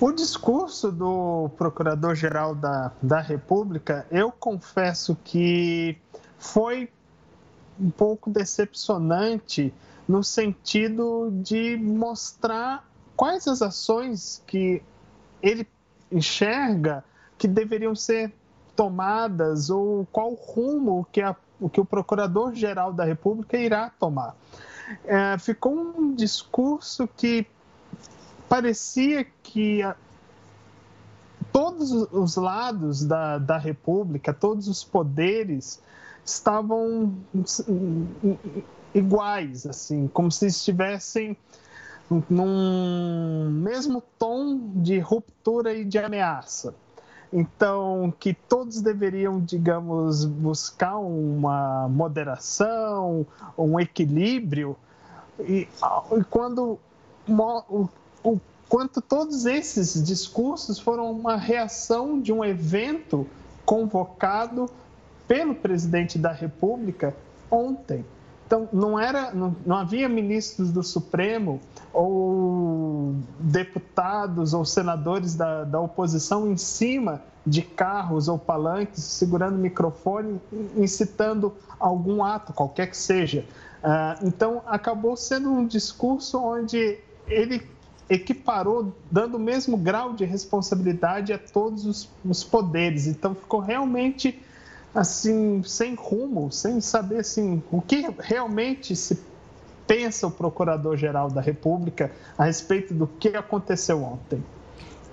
O 0.00 0.12
discurso 0.12 0.92
do 0.92 1.48
Procurador-Geral 1.56 2.54
da, 2.54 2.92
da 3.00 3.20
República, 3.20 4.06
eu 4.10 4.30
confesso 4.30 5.16
que 5.24 5.96
foi 6.38 6.90
um 7.80 7.90
pouco 7.90 8.28
decepcionante 8.28 9.72
no 10.06 10.22
sentido 10.22 11.30
de 11.42 11.76
mostrar 11.76 12.86
quais 13.16 13.46
as 13.46 13.62
ações 13.62 14.42
que 14.46 14.82
ele 15.42 15.66
enxerga 16.10 17.04
que 17.38 17.48
deveriam 17.48 17.94
ser 17.94 18.32
tomadas 18.76 19.70
ou 19.70 20.06
qual 20.10 20.34
rumo 20.34 21.06
que, 21.12 21.20
a, 21.20 21.34
que 21.72 21.80
o 21.80 21.84
Procurador-Geral 21.84 22.92
da 22.92 23.04
República 23.04 23.56
irá 23.56 23.90
tomar. 23.98 24.34
É, 25.04 25.38
ficou 25.38 25.74
um 25.74 26.14
discurso 26.14 27.08
que 27.16 27.46
parecia 28.48 29.26
que 29.42 29.82
a, 29.82 29.96
todos 31.52 31.92
os 31.92 32.36
lados 32.36 33.04
da, 33.04 33.38
da 33.38 33.58
República, 33.58 34.32
todos 34.32 34.68
os 34.68 34.82
poderes 34.82 35.80
estavam 36.24 37.14
iguais, 38.94 39.66
assim, 39.66 40.08
como 40.08 40.32
se 40.32 40.46
estivessem 40.46 41.36
num 42.28 43.50
mesmo 43.50 44.02
tom 44.18 44.58
de 44.76 44.98
ruptura 44.98 45.74
e 45.74 45.84
de 45.84 45.98
ameaça. 45.98 46.74
Então, 47.32 48.14
que 48.20 48.32
todos 48.32 48.80
deveriam, 48.80 49.40
digamos, 49.40 50.24
buscar 50.24 50.98
uma 50.98 51.88
moderação, 51.88 53.26
um 53.58 53.80
equilíbrio, 53.80 54.76
e, 55.40 55.66
e 56.12 56.24
quando 56.30 56.78
o, 57.28 57.88
o 58.22 58.40
quanto 58.68 59.00
todos 59.00 59.46
esses 59.46 60.02
discursos 60.02 60.78
foram 60.78 61.10
uma 61.10 61.36
reação 61.36 62.20
de 62.20 62.32
um 62.32 62.44
evento 62.44 63.26
convocado 63.64 64.68
pelo 65.26 65.54
presidente 65.54 66.18
da 66.18 66.32
República 66.32 67.14
ontem. 67.50 68.04
Então, 68.54 68.68
não, 68.72 68.96
era, 68.96 69.32
não, 69.32 69.56
não, 69.66 69.76
havia 69.76 70.08
ministros 70.08 70.70
do 70.70 70.80
Supremo 70.80 71.60
ou 71.92 73.16
deputados 73.40 74.54
ou 74.54 74.64
senadores 74.64 75.34
da, 75.34 75.64
da 75.64 75.80
oposição 75.80 76.48
em 76.48 76.56
cima 76.56 77.20
de 77.44 77.62
carros 77.62 78.28
ou 78.28 78.38
palanques, 78.38 79.02
segurando 79.02 79.58
microfone, 79.58 80.40
incitando 80.76 81.52
algum 81.80 82.22
ato, 82.22 82.52
qualquer 82.52 82.86
que 82.86 82.96
seja. 82.96 83.44
Uh, 83.82 84.24
então, 84.28 84.62
acabou 84.66 85.16
sendo 85.16 85.50
um 85.50 85.66
discurso 85.66 86.38
onde 86.38 86.96
ele 87.26 87.60
equiparou, 88.08 88.94
dando 89.10 89.36
o 89.36 89.40
mesmo 89.40 89.76
grau 89.76 90.12
de 90.12 90.24
responsabilidade 90.24 91.32
a 91.32 91.38
todos 91.38 91.86
os, 91.86 92.08
os 92.24 92.44
poderes. 92.44 93.08
Então, 93.08 93.34
ficou 93.34 93.58
realmente 93.58 94.40
assim, 94.94 95.62
sem 95.64 95.94
rumo, 95.94 96.52
sem 96.52 96.80
saber 96.80 97.18
assim, 97.18 97.62
o 97.70 97.80
que 97.80 98.06
realmente 98.18 98.94
se 98.94 99.20
pensa 99.86 100.26
o 100.26 100.30
Procurador-Geral 100.30 101.30
da 101.30 101.40
República 101.40 102.12
a 102.38 102.44
respeito 102.44 102.94
do 102.94 103.06
que 103.06 103.28
aconteceu 103.28 104.02
ontem. 104.02 104.42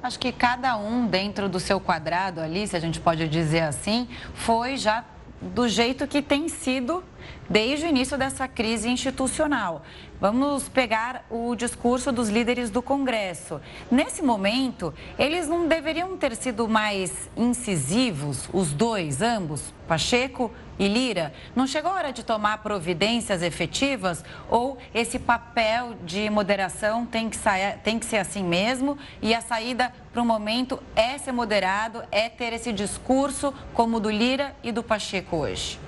Acho 0.03 0.17
que 0.19 0.31
cada 0.31 0.77
um 0.77 1.05
dentro 1.05 1.47
do 1.47 1.59
seu 1.59 1.79
quadrado 1.79 2.41
ali, 2.41 2.67
se 2.67 2.75
a 2.75 2.79
gente 2.79 2.99
pode 2.99 3.27
dizer 3.27 3.61
assim, 3.61 4.07
foi 4.33 4.77
já 4.77 5.03
do 5.41 5.67
jeito 5.67 6.07
que 6.07 6.21
tem 6.21 6.47
sido 6.47 7.03
desde 7.49 7.85
o 7.85 7.89
início 7.89 8.17
dessa 8.17 8.47
crise 8.47 8.87
institucional. 8.87 9.83
Vamos 10.19 10.69
pegar 10.69 11.25
o 11.29 11.55
discurso 11.55 12.11
dos 12.11 12.29
líderes 12.29 12.69
do 12.69 12.81
Congresso. 12.81 13.59
Nesse 13.89 14.21
momento, 14.21 14.93
eles 15.17 15.47
não 15.47 15.67
deveriam 15.67 16.15
ter 16.15 16.35
sido 16.35 16.69
mais 16.69 17.29
incisivos, 17.35 18.47
os 18.53 18.71
dois, 18.71 19.21
ambos, 19.21 19.73
Pacheco 19.87 20.51
e 20.81 20.87
Lira? 20.87 21.31
Não 21.55 21.67
chegou 21.67 21.91
a 21.91 21.93
hora 21.93 22.11
de 22.11 22.23
tomar 22.23 22.57
providências 22.63 23.43
efetivas 23.43 24.25
ou 24.49 24.79
esse 24.95 25.19
papel 25.19 25.93
de 26.03 26.27
moderação 26.27 27.05
tem 27.05 27.29
que, 27.29 27.37
sair, 27.37 27.77
tem 27.83 27.99
que 27.99 28.05
ser 28.07 28.17
assim 28.17 28.43
mesmo 28.43 28.97
e 29.21 29.35
a 29.35 29.41
saída 29.41 29.93
para 30.11 30.23
o 30.23 30.25
momento 30.25 30.81
é 30.95 31.19
ser 31.19 31.33
moderado, 31.33 32.01
é 32.11 32.27
ter 32.27 32.51
esse 32.51 32.73
discurso 32.73 33.53
como 33.75 33.97
o 33.97 33.99
do 33.99 34.09
Lira 34.09 34.55
e 34.63 34.71
do 34.71 34.81
Pacheco 34.81 35.35
hoje? 35.35 35.79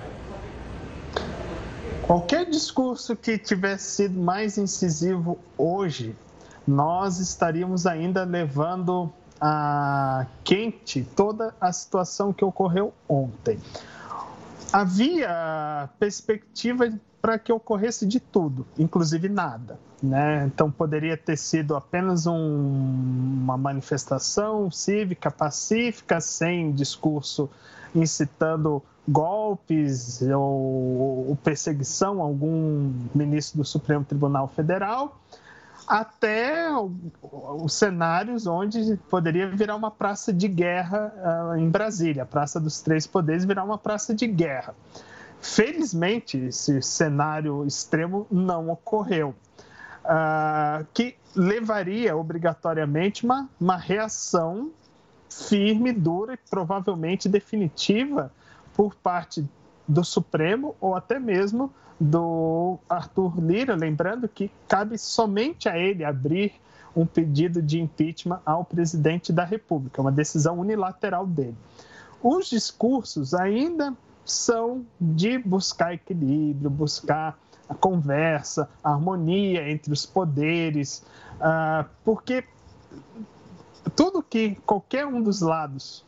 Qualquer 2.02 2.48
discurso 2.48 3.16
que 3.16 3.36
tivesse 3.36 3.96
sido 3.96 4.20
mais 4.20 4.56
incisivo 4.58 5.40
hoje, 5.58 6.14
nós 6.64 7.18
estaríamos 7.18 7.84
ainda 7.84 8.22
levando 8.22 9.12
a 9.40 10.26
quente 10.44 11.02
toda 11.16 11.52
a 11.60 11.72
situação 11.72 12.32
que 12.32 12.44
ocorreu 12.44 12.94
ontem. 13.08 13.58
Havia 14.74 15.88
perspectiva 16.00 16.92
para 17.22 17.38
que 17.38 17.52
ocorresse 17.52 18.04
de 18.04 18.18
tudo, 18.18 18.66
inclusive 18.76 19.28
nada. 19.28 19.78
Né? 20.02 20.46
Então, 20.46 20.68
poderia 20.68 21.16
ter 21.16 21.36
sido 21.38 21.76
apenas 21.76 22.26
um, 22.26 22.34
uma 22.34 23.56
manifestação 23.56 24.68
cívica, 24.72 25.30
pacífica, 25.30 26.20
sem 26.20 26.72
discurso 26.72 27.48
incitando 27.94 28.82
golpes 29.06 30.20
ou, 30.22 31.28
ou 31.28 31.38
perseguição 31.42 32.20
a 32.20 32.24
algum 32.24 32.92
ministro 33.14 33.58
do 33.58 33.64
Supremo 33.64 34.04
Tribunal 34.04 34.48
Federal, 34.48 35.20
até 35.86 36.68
os 37.20 37.74
cenários 37.74 38.46
onde 38.46 38.96
poderia 39.10 39.48
virar 39.48 39.76
uma 39.76 39.90
praça 39.90 40.32
de 40.32 40.48
guerra 40.48 41.12
uh, 41.52 41.56
em 41.56 41.68
Brasília, 41.68 42.22
a 42.22 42.26
Praça 42.26 42.58
dos 42.58 42.80
Três 42.80 43.06
Poderes 43.06 43.44
virar 43.44 43.64
uma 43.64 43.78
praça 43.78 44.14
de 44.14 44.26
guerra. 44.26 44.74
Felizmente, 45.40 46.38
esse 46.38 46.80
cenário 46.80 47.66
extremo 47.66 48.26
não 48.30 48.70
ocorreu, 48.70 49.34
uh, 50.04 50.86
que 50.94 51.16
levaria 51.36 52.16
obrigatoriamente 52.16 53.24
uma, 53.24 53.48
uma 53.60 53.76
reação 53.76 54.70
firme, 55.28 55.92
dura 55.92 56.34
e 56.34 56.38
provavelmente 56.48 57.28
definitiva 57.28 58.32
por 58.72 58.94
parte 58.94 59.46
do 59.86 60.04
Supremo 60.04 60.74
ou 60.80 60.94
até 60.94 61.18
mesmo 61.18 61.72
do 62.00 62.78
Arthur 62.88 63.40
Lira, 63.40 63.74
lembrando 63.74 64.28
que 64.28 64.50
cabe 64.66 64.98
somente 64.98 65.68
a 65.68 65.78
ele 65.78 66.04
abrir 66.04 66.54
um 66.94 67.06
pedido 67.06 67.60
de 67.60 67.80
impeachment 67.80 68.40
ao 68.44 68.64
presidente 68.64 69.32
da 69.32 69.44
República, 69.44 70.00
uma 70.00 70.12
decisão 70.12 70.58
unilateral 70.58 71.26
dele. 71.26 71.56
Os 72.22 72.48
discursos 72.48 73.34
ainda 73.34 73.94
são 74.24 74.84
de 75.00 75.38
buscar 75.38 75.94
equilíbrio, 75.94 76.70
buscar 76.70 77.38
a 77.68 77.74
conversa, 77.74 78.68
a 78.82 78.92
harmonia 78.92 79.68
entre 79.70 79.92
os 79.92 80.06
poderes, 80.06 81.04
ah, 81.40 81.84
porque 82.04 82.44
tudo 83.96 84.22
que 84.22 84.56
qualquer 84.66 85.06
um 85.06 85.22
dos 85.22 85.40
lados 85.40 86.04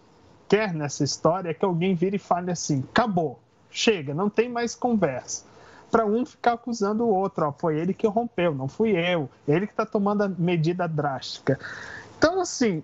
quer 0.48 0.72
nessa 0.72 1.04
história 1.04 1.50
é 1.50 1.54
que 1.54 1.64
alguém 1.64 1.94
vire 1.94 2.16
e 2.16 2.18
fale 2.18 2.50
assim: 2.50 2.84
acabou, 2.90 3.38
chega, 3.76 4.14
não 4.14 4.30
tem 4.30 4.48
mais 4.48 4.74
conversa. 4.74 5.44
Para 5.90 6.04
um 6.04 6.26
ficar 6.26 6.54
acusando 6.54 7.04
o 7.04 7.08
outro, 7.08 7.46
ó, 7.46 7.52
foi 7.52 7.78
ele 7.78 7.94
que 7.94 8.06
rompeu, 8.06 8.54
não 8.54 8.66
fui 8.66 8.90
eu, 8.96 9.28
ele 9.46 9.66
que 9.66 9.72
está 9.72 9.86
tomando 9.86 10.22
a 10.22 10.28
medida 10.28 10.88
drástica. 10.88 11.58
Então, 12.18 12.40
assim, 12.40 12.82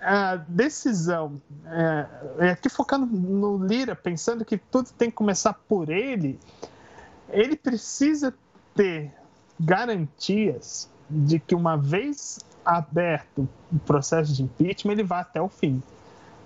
a 0.00 0.36
decisão, 0.36 1.40
é, 1.66 2.06
é, 2.46 2.50
aqui 2.50 2.68
focando 2.68 3.04
no 3.06 3.58
Lira, 3.64 3.94
pensando 3.94 4.44
que 4.44 4.56
tudo 4.56 4.88
tem 4.96 5.10
que 5.10 5.16
começar 5.16 5.52
por 5.52 5.90
ele, 5.90 6.38
ele 7.28 7.56
precisa 7.56 8.32
ter 8.74 9.12
garantias 9.58 10.88
de 11.08 11.38
que 11.38 11.54
uma 11.54 11.76
vez 11.76 12.38
aberto 12.64 13.48
o 13.70 13.78
processo 13.80 14.32
de 14.32 14.42
impeachment, 14.42 14.92
ele 14.92 15.02
vá 15.02 15.20
até 15.20 15.42
o 15.42 15.48
fim. 15.48 15.82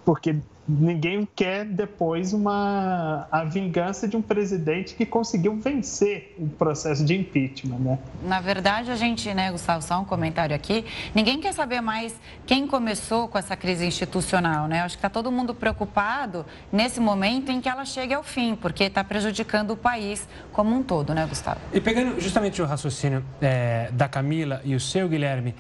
Porque 0.05 0.37
ninguém 0.67 1.29
quer 1.37 1.65
depois 1.65 2.33
uma 2.33 3.27
a 3.31 3.45
vingança 3.45 4.09
de 4.09 4.17
um 4.17 4.23
presidente 4.23 4.95
que 4.95 5.05
conseguiu 5.05 5.57
vencer 5.57 6.35
o 6.39 6.49
processo 6.49 7.05
de 7.05 7.15
impeachment, 7.15 7.79
né? 7.79 7.99
Na 8.23 8.41
verdade, 8.41 8.91
a 8.91 8.97
gente, 8.97 9.33
né, 9.35 9.53
Gustavo, 9.53 9.83
só 9.83 10.01
um 10.01 10.05
comentário 10.05 10.55
aqui, 10.57 10.85
ninguém 11.15 11.41
quer 11.41 11.53
saber 11.53 11.81
mais 11.81 12.19
quem 12.47 12.67
começou 12.67 13.29
com 13.29 13.39
essa 13.39 13.57
crise 13.57 13.87
institucional, 13.87 14.67
né? 14.67 14.81
Acho 14.81 14.97
que 14.97 15.01
está 15.01 15.11
todo 15.11 15.31
mundo 15.31 15.55
preocupado 15.55 16.47
nesse 16.73 17.01
momento 17.01 17.51
em 17.51 17.61
que 17.61 17.69
ela 17.69 17.85
chegue 17.85 18.15
ao 18.15 18.23
fim, 18.23 18.57
porque 18.57 18.85
está 18.85 19.05
prejudicando 19.05 19.73
o 19.73 19.77
país 19.77 20.27
como 20.53 20.75
um 20.75 20.83
todo, 20.83 21.15
né, 21.15 21.27
Gustavo? 21.27 21.61
E 21.73 21.81
pegando 21.81 22.21
justamente 22.21 22.61
o 22.63 22.67
raciocínio 22.67 23.25
é, 23.41 23.91
da 23.93 24.09
Camila 24.09 24.61
e 24.65 24.75
o 24.75 24.81
seu, 24.81 25.09
Guilherme, 25.09 25.55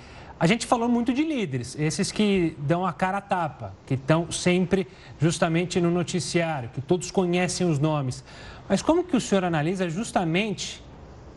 a 0.45 0.47
gente 0.47 0.67
falou 0.67 0.91
muito 0.91 1.11
de 1.11 1.25
líderes, 1.25 1.75
esses 1.79 2.13
que 2.13 2.55
dão 2.59 2.85
a 2.85 2.93
cara 2.93 3.17
a 3.17 3.21
tapa, 3.23 3.73
que 3.87 3.95
estão 3.95 4.31
sempre 4.31 4.87
justamente 5.19 5.81
no 5.81 5.91
noticiário, 5.91 6.69
que 6.69 6.83
todos 6.83 7.11
conhecem 7.11 7.67
os 7.67 7.79
nomes. 7.79 8.23
Mas 8.69 8.83
como 8.83 9.03
que 9.05 9.17
o 9.17 9.21
senhor 9.23 9.43
analisa 9.43 9.89
justamente 9.89 10.85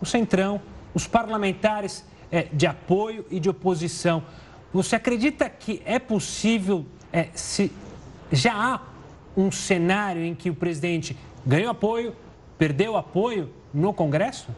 o 0.01 0.05
centrão, 0.05 0.59
os 0.93 1.07
parlamentares 1.07 2.03
é, 2.29 2.49
de 2.51 2.67
apoio 2.67 3.25
e 3.31 3.39
de 3.39 3.49
oposição? 3.49 4.25
Você 4.73 4.97
acredita 4.97 5.49
que 5.49 5.81
é 5.85 5.99
possível, 5.99 6.85
é, 7.09 7.29
se 7.33 7.71
já 8.29 8.53
há 8.53 8.81
um 9.37 9.49
cenário 9.49 10.21
em 10.21 10.35
que 10.35 10.49
o 10.49 10.53
presidente 10.53 11.15
ganhou 11.45 11.71
apoio, 11.71 12.13
perdeu 12.57 12.97
apoio 12.97 13.53
no 13.73 13.93
Congresso? 13.93 14.49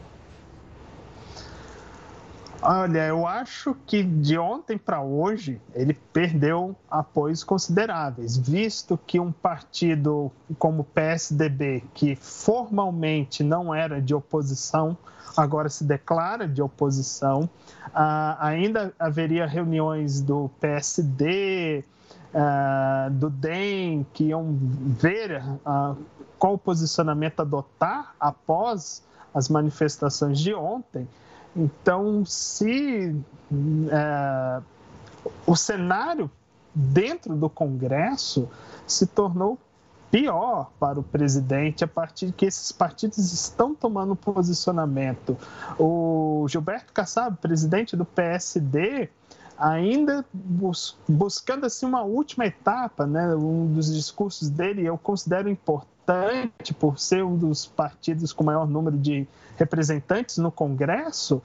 Olha, 2.62 3.06
eu 3.06 3.26
acho 3.26 3.74
que 3.86 4.02
de 4.02 4.36
ontem 4.36 4.76
para 4.76 5.00
hoje 5.00 5.58
ele 5.74 5.94
perdeu 5.94 6.76
apoios 6.90 7.42
consideráveis, 7.42 8.36
visto 8.36 8.98
que 9.06 9.18
um 9.18 9.32
partido 9.32 10.30
como 10.58 10.82
o 10.82 10.84
PSDB, 10.84 11.82
que 11.94 12.14
formalmente 12.14 13.42
não 13.42 13.74
era 13.74 13.98
de 13.98 14.14
oposição, 14.14 14.94
agora 15.34 15.70
se 15.70 15.84
declara 15.84 16.46
de 16.46 16.60
oposição. 16.60 17.48
Ah, 17.94 18.36
ainda 18.38 18.92
haveria 18.98 19.46
reuniões 19.46 20.20
do 20.20 20.50
PSD, 20.60 21.82
ah, 22.34 23.08
do 23.10 23.30
DEM, 23.30 24.06
que 24.12 24.24
iam 24.24 24.54
ver 24.60 25.42
ah, 25.64 25.94
qual 26.38 26.58
posicionamento 26.58 27.40
adotar 27.40 28.14
após 28.20 29.02
as 29.32 29.48
manifestações 29.48 30.38
de 30.38 30.52
ontem. 30.52 31.08
Então, 31.54 32.24
se 32.24 33.14
é, 33.90 34.62
o 35.46 35.56
cenário 35.56 36.30
dentro 36.74 37.34
do 37.34 37.50
Congresso 37.50 38.48
se 38.86 39.06
tornou 39.06 39.58
pior 40.10 40.70
para 40.78 40.98
o 40.98 41.02
presidente 41.02 41.84
a 41.84 41.88
partir 41.88 42.32
que 42.32 42.46
esses 42.46 42.72
partidos 42.72 43.32
estão 43.32 43.74
tomando 43.74 44.16
posicionamento. 44.16 45.36
O 45.78 46.46
Gilberto 46.48 46.92
Kassab, 46.92 47.36
presidente 47.36 47.96
do 47.96 48.04
PSD, 48.04 49.08
ainda 49.56 50.24
bus 50.32 50.96
buscando 51.08 51.66
assim 51.66 51.86
uma 51.86 52.02
última 52.02 52.46
etapa, 52.46 53.06
né? 53.06 53.34
Um 53.36 53.72
dos 53.72 53.92
discursos 53.92 54.48
dele 54.48 54.84
eu 54.84 54.98
considero 54.98 55.48
importante 55.48 55.90
por 56.78 56.98
ser 56.98 57.24
um 57.24 57.36
dos 57.36 57.66
partidos 57.66 58.32
com 58.32 58.44
maior 58.44 58.66
número 58.66 58.96
de 58.96 59.26
representantes 59.56 60.38
no 60.38 60.50
Congresso, 60.50 61.42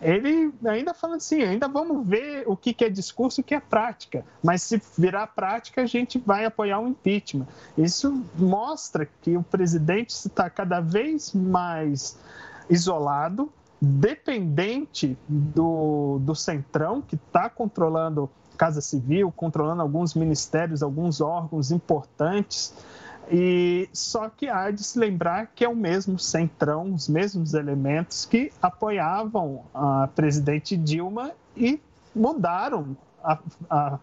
ele 0.00 0.52
ainda 0.66 0.92
fala 0.92 1.16
assim, 1.16 1.42
ainda 1.42 1.66
vamos 1.66 2.06
ver 2.06 2.44
o 2.46 2.56
que, 2.56 2.76
é 2.84 2.90
discurso 2.90 3.40
e 3.40 3.42
o 3.42 3.44
que 3.44 3.54
é 3.54 3.60
prática, 3.60 4.24
mas 4.42 4.62
se 4.62 4.80
virar 4.98 5.28
prática, 5.28 5.82
a 5.82 5.86
gente 5.86 6.18
vai 6.18 6.44
apoiar 6.44 6.80
o 6.80 6.88
impeachment. 6.88 7.46
Isso 7.78 8.22
mostra 8.36 9.08
que 9.22 9.36
o 9.36 9.42
presidente 9.42 10.10
está 10.10 10.50
cada 10.50 10.80
vez 10.80 11.32
mais 11.32 12.18
isolado, 12.68 13.50
dependente 13.80 15.16
do, 15.28 16.18
do 16.20 16.34
centrão, 16.34 17.00
que 17.00 17.14
está 17.14 17.48
controlando 17.48 18.28
Casa 18.56 18.80
Civil, 18.80 19.32
controlando 19.32 19.82
alguns 19.82 20.14
ministérios, 20.14 20.82
alguns 20.82 21.20
órgãos 21.20 21.70
importantes, 21.70 22.74
e 23.30 23.88
só 23.92 24.28
que 24.28 24.48
há 24.48 24.70
de 24.70 24.82
se 24.82 24.98
lembrar 24.98 25.48
que 25.54 25.64
é 25.64 25.68
o 25.68 25.76
mesmo 25.76 26.18
centrão, 26.18 26.92
os 26.92 27.08
mesmos 27.08 27.54
elementos 27.54 28.24
que 28.24 28.52
apoiavam 28.60 29.64
a 29.72 30.08
presidente 30.14 30.76
Dilma 30.76 31.32
e 31.56 31.80
mudaram 32.14 32.96
a, 33.22 33.38
a, 33.70 33.98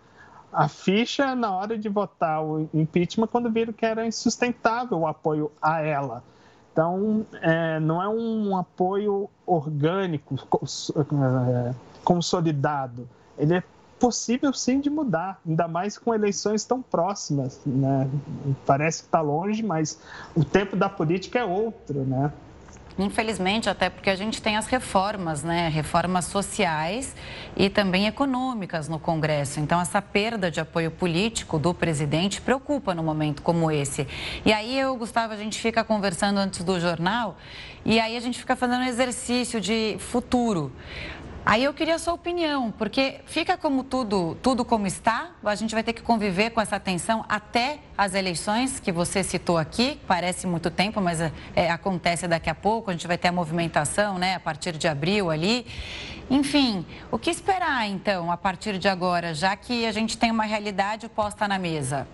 a 0.51 0.67
ficha 0.67 1.35
na 1.35 1.55
hora 1.55 1.77
de 1.77 1.87
votar 1.87 2.43
o 2.43 2.69
impeachment 2.73 3.27
quando 3.27 3.51
viram 3.51 3.73
que 3.73 3.85
era 3.85 4.05
insustentável 4.05 4.99
o 4.99 5.07
apoio 5.07 5.51
a 5.61 5.81
ela. 5.81 6.23
Então, 6.71 7.25
é, 7.41 7.79
não 7.79 8.01
é 8.01 8.07
um 8.07 8.55
apoio 8.55 9.29
orgânico, 9.45 10.35
é, 10.35 11.73
consolidado. 12.03 13.07
Ele 13.37 13.55
é 13.55 13.63
possível 14.01 14.51
sim 14.51 14.79
de 14.79 14.89
mudar, 14.89 15.39
ainda 15.47 15.67
mais 15.67 15.95
com 15.95 16.11
eleições 16.11 16.65
tão 16.65 16.81
próximas. 16.81 17.61
Né? 17.63 18.09
Parece 18.65 19.03
que 19.03 19.07
está 19.07 19.21
longe, 19.21 19.61
mas 19.61 19.99
o 20.35 20.43
tempo 20.43 20.75
da 20.75 20.89
política 20.89 21.37
é 21.37 21.45
outro, 21.45 22.03
né? 22.03 22.33
Infelizmente, 22.99 23.69
até 23.69 23.89
porque 23.89 24.09
a 24.09 24.15
gente 24.15 24.41
tem 24.41 24.57
as 24.57 24.67
reformas, 24.67 25.43
né? 25.43 25.69
Reformas 25.69 26.25
sociais 26.25 27.15
e 27.55 27.69
também 27.69 28.05
econômicas 28.05 28.89
no 28.89 28.99
Congresso. 28.99 29.61
Então, 29.61 29.79
essa 29.79 30.01
perda 30.01 30.51
de 30.51 30.59
apoio 30.59 30.91
político 30.91 31.57
do 31.57 31.73
presidente 31.73 32.41
preocupa 32.41 32.93
no 32.93 33.01
momento 33.01 33.41
como 33.41 33.71
esse. 33.71 34.05
E 34.45 34.51
aí, 34.51 34.77
eu, 34.77 34.95
Gustavo, 34.97 35.31
a 35.33 35.37
gente 35.37 35.59
fica 35.59 35.85
conversando 35.85 36.37
antes 36.37 36.63
do 36.63 36.79
jornal 36.79 37.37
e 37.85 37.99
aí 37.99 38.17
a 38.17 38.19
gente 38.19 38.37
fica 38.37 38.55
fazendo 38.55 38.81
um 38.81 38.87
exercício 38.87 39.61
de 39.61 39.95
futuro. 39.97 40.71
Aí 41.43 41.63
eu 41.63 41.73
queria 41.73 41.95
a 41.95 41.99
sua 41.99 42.13
opinião, 42.13 42.71
porque 42.71 43.19
fica 43.25 43.57
como 43.57 43.83
tudo, 43.83 44.37
tudo 44.43 44.63
como 44.63 44.85
está, 44.85 45.31
a 45.43 45.55
gente 45.55 45.73
vai 45.73 45.83
ter 45.83 45.91
que 45.91 46.01
conviver 46.01 46.51
com 46.51 46.61
essa 46.61 46.79
tensão 46.79 47.25
até 47.27 47.79
as 47.97 48.13
eleições 48.13 48.79
que 48.79 48.91
você 48.91 49.23
citou 49.23 49.57
aqui, 49.57 49.99
parece 50.07 50.45
muito 50.45 50.69
tempo, 50.69 51.01
mas 51.01 51.19
é, 51.19 51.31
é, 51.55 51.71
acontece 51.71 52.27
daqui 52.27 52.47
a 52.47 52.53
pouco, 52.53 52.91
a 52.91 52.93
gente 52.93 53.07
vai 53.07 53.17
ter 53.17 53.29
a 53.29 53.31
movimentação, 53.31 54.19
né, 54.19 54.35
a 54.35 54.39
partir 54.39 54.77
de 54.77 54.87
abril 54.87 55.31
ali. 55.31 55.65
Enfim, 56.29 56.85
o 57.09 57.17
que 57.17 57.31
esperar 57.31 57.87
então 57.89 58.31
a 58.31 58.37
partir 58.37 58.77
de 58.77 58.87
agora, 58.87 59.33
já 59.33 59.55
que 59.55 59.87
a 59.87 59.91
gente 59.91 60.19
tem 60.19 60.29
uma 60.29 60.43
realidade 60.43 61.09
posta 61.09 61.47
na 61.47 61.57
mesa? 61.57 62.07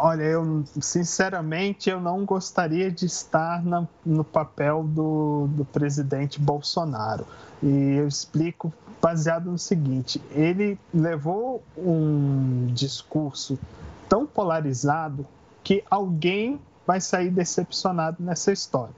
Olha, 0.00 0.22
eu 0.22 0.64
sinceramente 0.80 1.90
eu 1.90 2.00
não 2.00 2.24
gostaria 2.24 2.88
de 2.88 3.04
estar 3.04 3.64
na, 3.64 3.84
no 4.06 4.22
papel 4.22 4.84
do, 4.84 5.48
do 5.48 5.64
presidente 5.64 6.40
Bolsonaro. 6.40 7.26
E 7.60 7.96
eu 7.96 8.06
explico 8.06 8.72
baseado 9.02 9.50
no 9.50 9.58
seguinte: 9.58 10.22
ele 10.30 10.78
levou 10.94 11.64
um 11.76 12.68
discurso 12.72 13.58
tão 14.08 14.24
polarizado 14.24 15.26
que 15.64 15.82
alguém 15.90 16.60
vai 16.86 17.00
sair 17.00 17.30
decepcionado 17.30 18.18
nessa 18.20 18.52
história. 18.52 18.94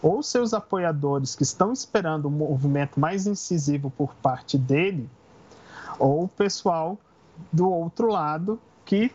Ou 0.00 0.22
seus 0.22 0.54
apoiadores 0.54 1.34
que 1.34 1.42
estão 1.42 1.74
esperando 1.74 2.26
um 2.28 2.30
movimento 2.30 2.98
mais 2.98 3.26
incisivo 3.26 3.90
por 3.90 4.14
parte 4.14 4.56
dele, 4.56 5.10
ou 5.98 6.24
o 6.24 6.28
pessoal 6.28 6.96
do 7.52 7.70
outro 7.70 8.08
lado 8.08 8.58
que 8.84 9.12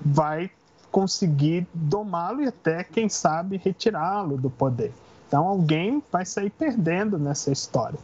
vai 0.00 0.50
conseguir 0.90 1.66
domá-lo 1.72 2.42
e 2.42 2.46
até, 2.46 2.82
quem 2.82 3.08
sabe, 3.08 3.56
retirá-lo 3.56 4.36
do 4.36 4.50
poder. 4.50 4.92
Então, 5.26 5.46
alguém 5.46 6.02
vai 6.10 6.24
sair 6.24 6.50
perdendo 6.50 7.18
nessa 7.18 7.50
história. 7.50 7.98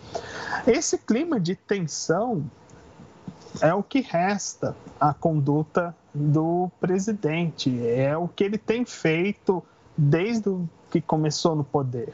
Esse 0.67 0.99
clima 0.99 1.41
de 1.41 1.57
tensão 1.57 2.45
é 3.61 3.73
o 3.73 3.83
que 3.83 4.01
resta 4.01 4.77
à 5.01 5.15
conduta 5.15 5.97
do 6.13 6.71
presidente, 6.79 7.87
é 7.89 8.17
o 8.17 8.29
que 8.29 8.45
ele 8.45 8.59
tem 8.59 8.85
feito 8.85 9.63
desde 9.97 10.51
que 10.91 11.01
começou 11.01 11.57
no 11.57 11.65
poder. 11.65 12.13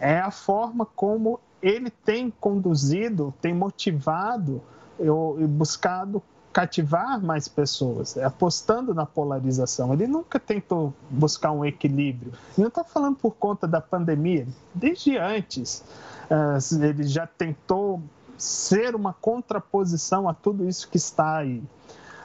É 0.00 0.18
a 0.18 0.30
forma 0.30 0.84
como 0.84 1.38
ele 1.62 1.90
tem 1.90 2.32
conduzido, 2.40 3.32
tem 3.40 3.54
motivado 3.54 4.60
e 4.98 5.46
buscado 5.46 6.22
cativar 6.52 7.22
mais 7.22 7.46
pessoas, 7.46 8.18
apostando 8.18 8.92
na 8.92 9.06
polarização. 9.06 9.92
Ele 9.92 10.06
nunca 10.06 10.38
tentou 10.40 10.92
buscar 11.08 11.52
um 11.52 11.64
equilíbrio. 11.64 12.32
Não 12.58 12.68
estou 12.68 12.84
falando 12.84 13.16
por 13.16 13.32
conta 13.36 13.68
da 13.68 13.80
pandemia, 13.80 14.46
desde 14.74 15.16
antes. 15.16 15.84
Uh, 16.28 16.84
ele 16.84 17.04
já 17.04 17.26
tentou 17.26 18.02
ser 18.36 18.96
uma 18.96 19.12
contraposição 19.12 20.28
a 20.28 20.34
tudo 20.34 20.68
isso 20.68 20.88
que 20.88 20.96
está 20.96 21.36
aí. 21.38 21.62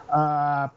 Uh, 0.09 0.69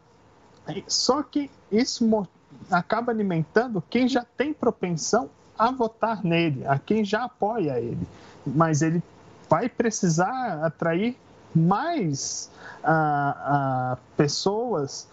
só 0.86 1.22
que 1.22 1.50
isso 1.72 2.26
acaba 2.70 3.12
alimentando 3.12 3.82
quem 3.88 4.08
já 4.08 4.24
tem 4.36 4.52
propensão 4.52 5.30
a 5.58 5.70
votar 5.70 6.22
nele, 6.22 6.66
a 6.66 6.78
quem 6.78 7.04
já 7.04 7.24
apoia 7.24 7.80
ele. 7.80 8.06
Mas 8.46 8.82
ele 8.82 9.02
vai 9.48 9.68
precisar 9.68 10.64
atrair 10.64 11.16
mais 11.54 12.50
uh, 12.84 13.94
uh, 13.94 13.98
pessoas 14.16 15.08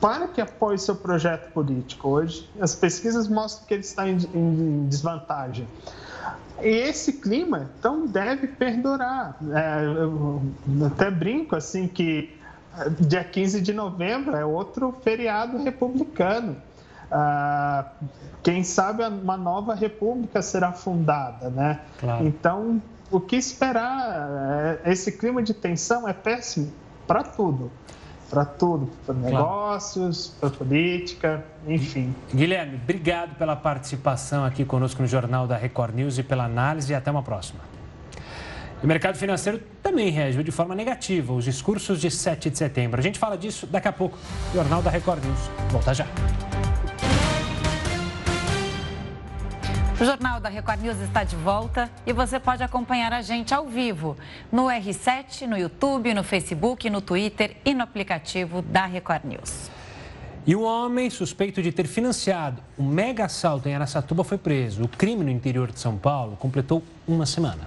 para 0.00 0.28
que 0.28 0.40
apoie 0.40 0.78
seu 0.78 0.94
projeto 0.94 1.50
político. 1.52 2.08
Hoje, 2.08 2.48
as 2.60 2.74
pesquisas 2.74 3.28
mostram 3.28 3.66
que 3.66 3.74
ele 3.74 3.82
está 3.82 4.08
em, 4.08 4.18
em 4.34 4.86
desvantagem. 4.88 5.66
E 6.62 6.68
esse 6.68 7.14
clima, 7.14 7.70
então, 7.78 8.06
deve 8.06 8.46
perdurar. 8.46 9.36
É, 9.52 9.84
eu 9.84 10.42
até 10.86 11.10
brinco 11.10 11.54
assim 11.54 11.86
que 11.86 12.34
é, 12.78 12.88
dia 12.88 13.24
15 13.24 13.60
de 13.60 13.72
novembro 13.72 14.34
é 14.34 14.44
outro 14.44 14.94
feriado 15.02 15.62
republicano. 15.62 16.56
Ah, 17.10 17.86
quem 18.42 18.64
sabe 18.64 19.04
uma 19.04 19.36
nova 19.36 19.74
república 19.74 20.42
será 20.42 20.72
fundada, 20.72 21.50
né? 21.50 21.80
Claro. 21.98 22.26
Então, 22.26 22.82
o 23.10 23.20
que 23.20 23.36
esperar? 23.36 24.80
É, 24.84 24.92
esse 24.92 25.12
clima 25.12 25.42
de 25.42 25.54
tensão 25.54 26.08
é 26.08 26.12
péssimo 26.12 26.72
para 27.06 27.22
tudo. 27.22 27.70
Para 28.28 28.44
tudo, 28.44 28.90
para 29.06 29.14
claro. 29.14 29.36
negócios, 29.36 30.34
para 30.40 30.50
política, 30.50 31.44
enfim. 31.64 32.12
Guilherme, 32.34 32.74
obrigado 32.82 33.36
pela 33.36 33.54
participação 33.54 34.44
aqui 34.44 34.64
conosco 34.64 35.00
no 35.00 35.06
Jornal 35.06 35.46
da 35.46 35.56
Record 35.56 35.94
News 35.94 36.18
e 36.18 36.24
pela 36.24 36.44
análise 36.44 36.92
até 36.92 37.08
uma 37.08 37.22
próxima. 37.22 37.60
O 38.82 38.86
mercado 38.86 39.16
financeiro 39.16 39.62
também 39.80 40.10
reagiu 40.10 40.42
de 40.42 40.50
forma 40.50 40.74
negativa 40.74 41.32
aos 41.32 41.44
discursos 41.44 42.00
de 42.00 42.10
7 42.10 42.50
de 42.50 42.58
setembro. 42.58 42.98
A 42.98 43.02
gente 43.02 43.18
fala 43.18 43.38
disso 43.38 43.66
daqui 43.66 43.86
a 43.88 43.92
pouco. 43.92 44.18
Jornal 44.52 44.82
da 44.82 44.90
Record 44.90 45.24
News. 45.24 45.50
Volta 45.70 45.94
já. 45.94 46.06
O 49.98 50.04
Jornal 50.04 50.38
da 50.40 50.50
Record 50.50 50.82
News 50.82 51.00
está 51.00 51.24
de 51.24 51.34
volta 51.36 51.90
e 52.06 52.12
você 52.12 52.38
pode 52.38 52.62
acompanhar 52.62 53.14
a 53.14 53.22
gente 53.22 53.54
ao 53.54 53.66
vivo 53.66 54.14
no 54.52 54.66
R7, 54.66 55.46
no 55.46 55.56
YouTube, 55.56 56.12
no 56.12 56.22
Facebook, 56.22 56.90
no 56.90 57.00
Twitter 57.00 57.56
e 57.64 57.72
no 57.72 57.82
aplicativo 57.82 58.60
da 58.60 58.84
Record 58.84 59.24
News. 59.24 59.70
E 60.46 60.54
o 60.54 60.60
homem 60.60 61.08
suspeito 61.08 61.62
de 61.62 61.72
ter 61.72 61.86
financiado 61.86 62.62
um 62.78 62.84
mega 62.84 63.24
assalto 63.24 63.70
em 63.70 63.74
Aracatuba 63.74 64.22
foi 64.22 64.36
preso. 64.36 64.84
O 64.84 64.88
crime 64.88 65.24
no 65.24 65.30
interior 65.30 65.72
de 65.72 65.80
São 65.80 65.96
Paulo 65.96 66.36
completou 66.36 66.82
uma 67.08 67.24
semana. 67.24 67.66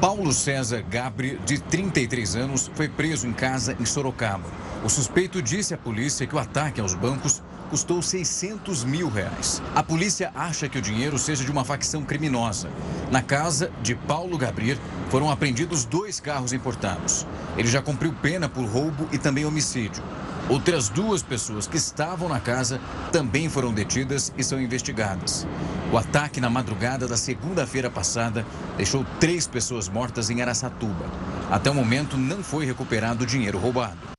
Paulo 0.00 0.32
César 0.32 0.82
Gabri, 0.88 1.38
de 1.44 1.60
33 1.60 2.34
anos, 2.34 2.70
foi 2.74 2.88
preso 2.88 3.26
em 3.26 3.34
casa 3.34 3.76
em 3.78 3.84
Sorocaba. 3.84 4.48
O 4.82 4.88
suspeito 4.88 5.42
disse 5.42 5.74
à 5.74 5.76
polícia 5.76 6.26
que 6.26 6.34
o 6.34 6.38
ataque 6.38 6.80
aos 6.80 6.94
bancos 6.94 7.42
custou 7.66 8.00
600 8.00 8.84
mil 8.84 9.08
reais. 9.08 9.62
A 9.74 9.82
polícia 9.82 10.30
acha 10.34 10.68
que 10.68 10.78
o 10.78 10.82
dinheiro 10.82 11.18
seja 11.18 11.44
de 11.44 11.50
uma 11.50 11.64
facção 11.64 12.02
criminosa. 12.02 12.68
Na 13.10 13.22
casa 13.22 13.70
de 13.82 13.94
Paulo 13.94 14.38
Gabriel 14.38 14.78
foram 15.10 15.30
apreendidos 15.30 15.84
dois 15.84 16.20
carros 16.20 16.52
importados. 16.52 17.26
Ele 17.56 17.68
já 17.68 17.82
cumpriu 17.82 18.14
pena 18.22 18.48
por 18.48 18.64
roubo 18.64 19.08
e 19.12 19.18
também 19.18 19.44
homicídio. 19.44 20.02
Outras 20.48 20.88
duas 20.88 21.22
pessoas 21.22 21.66
que 21.66 21.76
estavam 21.76 22.28
na 22.28 22.38
casa 22.38 22.80
também 23.10 23.48
foram 23.48 23.72
detidas 23.72 24.32
e 24.38 24.44
são 24.44 24.60
investigadas. 24.60 25.44
O 25.92 25.98
ataque 25.98 26.40
na 26.40 26.48
madrugada 26.48 27.08
da 27.08 27.16
segunda-feira 27.16 27.90
passada 27.90 28.46
deixou 28.76 29.04
três 29.18 29.48
pessoas 29.48 29.88
mortas 29.88 30.30
em 30.30 30.42
Araçatuba. 30.42 31.06
Até 31.50 31.68
o 31.68 31.74
momento 31.74 32.16
não 32.16 32.44
foi 32.44 32.64
recuperado 32.64 33.24
o 33.24 33.26
dinheiro 33.26 33.58
roubado. 33.58 34.15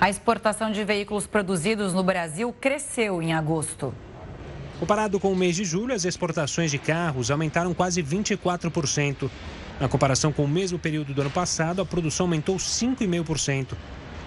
A 0.00 0.08
exportação 0.08 0.70
de 0.70 0.84
veículos 0.84 1.26
produzidos 1.26 1.92
no 1.92 2.04
Brasil 2.04 2.54
cresceu 2.60 3.20
em 3.20 3.32
agosto. 3.32 3.92
Comparado 4.78 5.18
com 5.18 5.32
o 5.32 5.36
mês 5.36 5.56
de 5.56 5.64
julho, 5.64 5.92
as 5.92 6.04
exportações 6.04 6.70
de 6.70 6.78
carros 6.78 7.32
aumentaram 7.32 7.74
quase 7.74 8.00
24%. 8.00 9.28
Na 9.80 9.88
comparação 9.88 10.32
com 10.32 10.44
o 10.44 10.48
mesmo 10.48 10.78
período 10.78 11.12
do 11.12 11.20
ano 11.20 11.30
passado, 11.30 11.82
a 11.82 11.84
produção 11.84 12.26
aumentou 12.26 12.58
5,5%. 12.58 13.74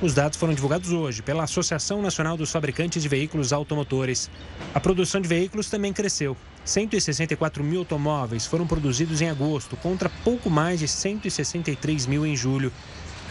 Os 0.01 0.13
dados 0.13 0.37
foram 0.37 0.53
divulgados 0.53 0.91
hoje 0.91 1.21
pela 1.21 1.43
Associação 1.43 2.01
Nacional 2.01 2.35
dos 2.35 2.51
Fabricantes 2.51 3.01
de 3.01 3.07
Veículos 3.07 3.53
Automotores. 3.53 4.29
A 4.75 4.79
produção 4.79 5.21
de 5.21 5.29
veículos 5.29 5.69
também 5.69 5.93
cresceu. 5.93 6.35
164 6.65 7.63
mil 7.63 7.79
automóveis 7.79 8.45
foram 8.45 8.67
produzidos 8.67 9.21
em 9.21 9.29
agosto, 9.29 9.77
contra 9.77 10.09
pouco 10.23 10.49
mais 10.49 10.81
de 10.81 10.87
163 10.87 12.07
mil 12.07 12.25
em 12.25 12.35
julho. 12.35 12.73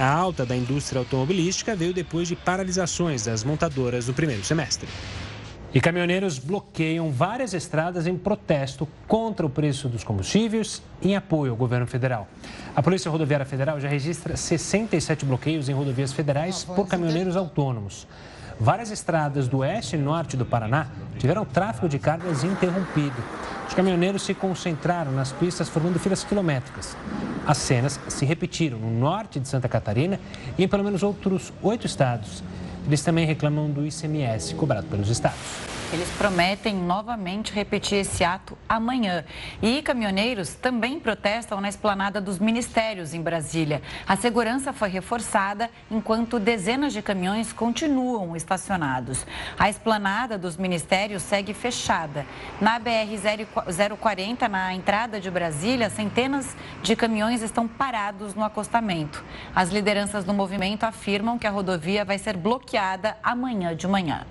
A 0.00 0.10
alta 0.10 0.46
da 0.46 0.56
indústria 0.56 1.00
automobilística 1.00 1.76
veio 1.76 1.92
depois 1.92 2.26
de 2.26 2.34
paralisações 2.34 3.26
das 3.26 3.44
montadoras 3.44 4.08
no 4.08 4.14
primeiro 4.14 4.42
semestre. 4.42 4.88
E 5.74 5.78
caminhoneiros 5.78 6.38
bloqueiam 6.38 7.12
várias 7.12 7.52
estradas 7.52 8.06
em 8.06 8.16
protesto 8.16 8.88
contra 9.06 9.44
o 9.44 9.50
preço 9.50 9.90
dos 9.90 10.02
combustíveis 10.02 10.82
em 11.02 11.16
apoio 11.16 11.50
ao 11.50 11.56
governo 11.56 11.86
federal. 11.86 12.26
A 12.74 12.82
Polícia 12.82 13.10
Rodoviária 13.10 13.44
Federal 13.44 13.78
já 13.78 13.88
registra 13.88 14.38
67 14.38 15.26
bloqueios 15.26 15.68
em 15.68 15.74
rodovias 15.74 16.14
federais 16.14 16.64
por 16.64 16.88
caminhoneiros 16.88 17.36
autônomos. 17.36 18.06
Várias 18.60 18.90
estradas 18.90 19.48
do 19.48 19.58
oeste 19.58 19.96
e 19.96 19.98
norte 19.98 20.36
do 20.36 20.44
Paraná 20.44 20.88
tiveram 21.18 21.46
tráfego 21.46 21.88
de 21.88 21.98
cargas 21.98 22.44
interrompido. 22.44 23.16
Os 23.66 23.72
caminhoneiros 23.72 24.20
se 24.20 24.34
concentraram 24.34 25.10
nas 25.12 25.32
pistas 25.32 25.66
formando 25.70 25.98
filas 25.98 26.22
quilométricas. 26.24 26.94
As 27.46 27.56
cenas 27.56 27.98
se 28.06 28.26
repetiram 28.26 28.78
no 28.78 28.90
norte 28.90 29.40
de 29.40 29.48
Santa 29.48 29.66
Catarina 29.66 30.20
e 30.58 30.64
em 30.64 30.68
pelo 30.68 30.84
menos 30.84 31.02
outros 31.02 31.50
oito 31.62 31.86
estados. 31.86 32.42
Eles 32.86 33.02
também 33.02 33.24
reclamam 33.24 33.70
do 33.70 33.86
ICMS 33.86 34.54
cobrado 34.54 34.86
pelos 34.88 35.08
estados. 35.08 35.79
Eles 35.92 36.08
prometem 36.10 36.72
novamente 36.76 37.52
repetir 37.52 37.98
esse 37.98 38.22
ato 38.22 38.56
amanhã. 38.68 39.24
E 39.60 39.82
caminhoneiros 39.82 40.54
também 40.54 41.00
protestam 41.00 41.60
na 41.60 41.68
esplanada 41.68 42.20
dos 42.20 42.38
ministérios 42.38 43.12
em 43.12 43.20
Brasília. 43.20 43.82
A 44.06 44.14
segurança 44.14 44.72
foi 44.72 44.88
reforçada 44.88 45.68
enquanto 45.90 46.38
dezenas 46.38 46.92
de 46.92 47.02
caminhões 47.02 47.52
continuam 47.52 48.36
estacionados. 48.36 49.26
A 49.58 49.68
esplanada 49.68 50.38
dos 50.38 50.56
ministérios 50.56 51.24
segue 51.24 51.52
fechada. 51.52 52.24
Na 52.60 52.78
BR-040, 52.78 54.46
na 54.46 54.72
entrada 54.72 55.20
de 55.20 55.28
Brasília, 55.28 55.90
centenas 55.90 56.56
de 56.84 56.94
caminhões 56.94 57.42
estão 57.42 57.66
parados 57.66 58.32
no 58.36 58.44
acostamento. 58.44 59.24
As 59.52 59.70
lideranças 59.70 60.22
do 60.22 60.32
movimento 60.32 60.84
afirmam 60.84 61.36
que 61.36 61.48
a 61.48 61.50
rodovia 61.50 62.04
vai 62.04 62.16
ser 62.16 62.36
bloqueada 62.36 63.16
amanhã 63.24 63.74
de 63.74 63.88
manhã. 63.88 64.24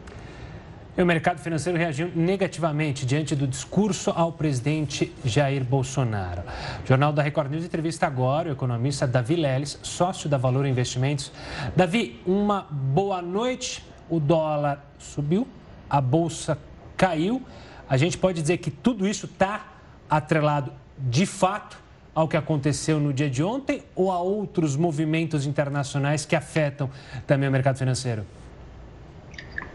E 1.00 1.02
o 1.02 1.06
mercado 1.06 1.40
financeiro 1.40 1.80
reagiu 1.80 2.12
negativamente 2.14 3.06
diante 3.06 3.34
do 3.34 3.48
discurso 3.48 4.12
ao 4.14 4.34
presidente 4.34 5.14
Jair 5.24 5.64
Bolsonaro. 5.64 6.44
O 6.84 6.86
Jornal 6.86 7.14
da 7.14 7.24
Record 7.24 7.50
News 7.50 7.64
entrevista 7.64 8.06
agora 8.06 8.50
o 8.50 8.52
economista 8.52 9.08
Davi 9.08 9.38
Leles, 9.38 9.80
sócio 9.82 10.28
da 10.28 10.38
Valor 10.38 10.66
Investimentos. 10.66 11.32
Davi, 11.74 12.20
uma 12.26 12.68
boa 12.70 13.22
noite. 13.22 13.82
O 14.10 14.20
dólar 14.20 14.86
subiu, 14.98 15.48
a 15.90 16.02
bolsa 16.02 16.58
caiu. 16.98 17.42
A 17.88 17.96
gente 17.96 18.18
pode 18.18 18.42
dizer 18.42 18.58
que 18.58 18.70
tudo 18.70 19.08
isso 19.08 19.26
está 19.26 19.68
atrelado 20.10 20.74
de 20.98 21.26
fato 21.26 21.78
ao 22.14 22.28
que 22.28 22.36
aconteceu 22.36 23.00
no 23.00 23.14
dia 23.14 23.30
de 23.30 23.42
ontem 23.42 23.84
ou 23.96 24.12
a 24.12 24.20
outros 24.20 24.76
movimentos 24.76 25.46
internacionais 25.46 26.26
que 26.26 26.36
afetam 26.36 26.90
também 27.26 27.48
o 27.48 27.52
mercado 27.54 27.78
financeiro? 27.78 28.26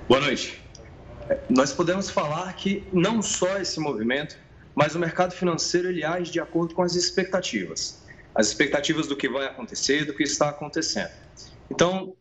Boa 0.06 0.20
noite 0.20 0.63
nós 1.48 1.72
podemos 1.72 2.10
falar 2.10 2.52
que 2.54 2.86
não 2.92 3.22
só 3.22 3.58
esse 3.58 3.80
movimento, 3.80 4.38
mas 4.74 4.94
o 4.94 4.98
mercado 4.98 5.32
financeiro 5.32 5.88
ele 5.88 6.04
age 6.04 6.30
de 6.30 6.40
acordo 6.40 6.74
com 6.74 6.82
as 6.82 6.94
expectativas, 6.94 8.02
as 8.34 8.48
expectativas 8.48 9.06
do 9.06 9.16
que 9.16 9.28
vai 9.28 9.46
acontecer, 9.46 10.04
do 10.04 10.14
que 10.14 10.22
está 10.22 10.48
acontecendo. 10.48 11.10
Então, 11.70 12.14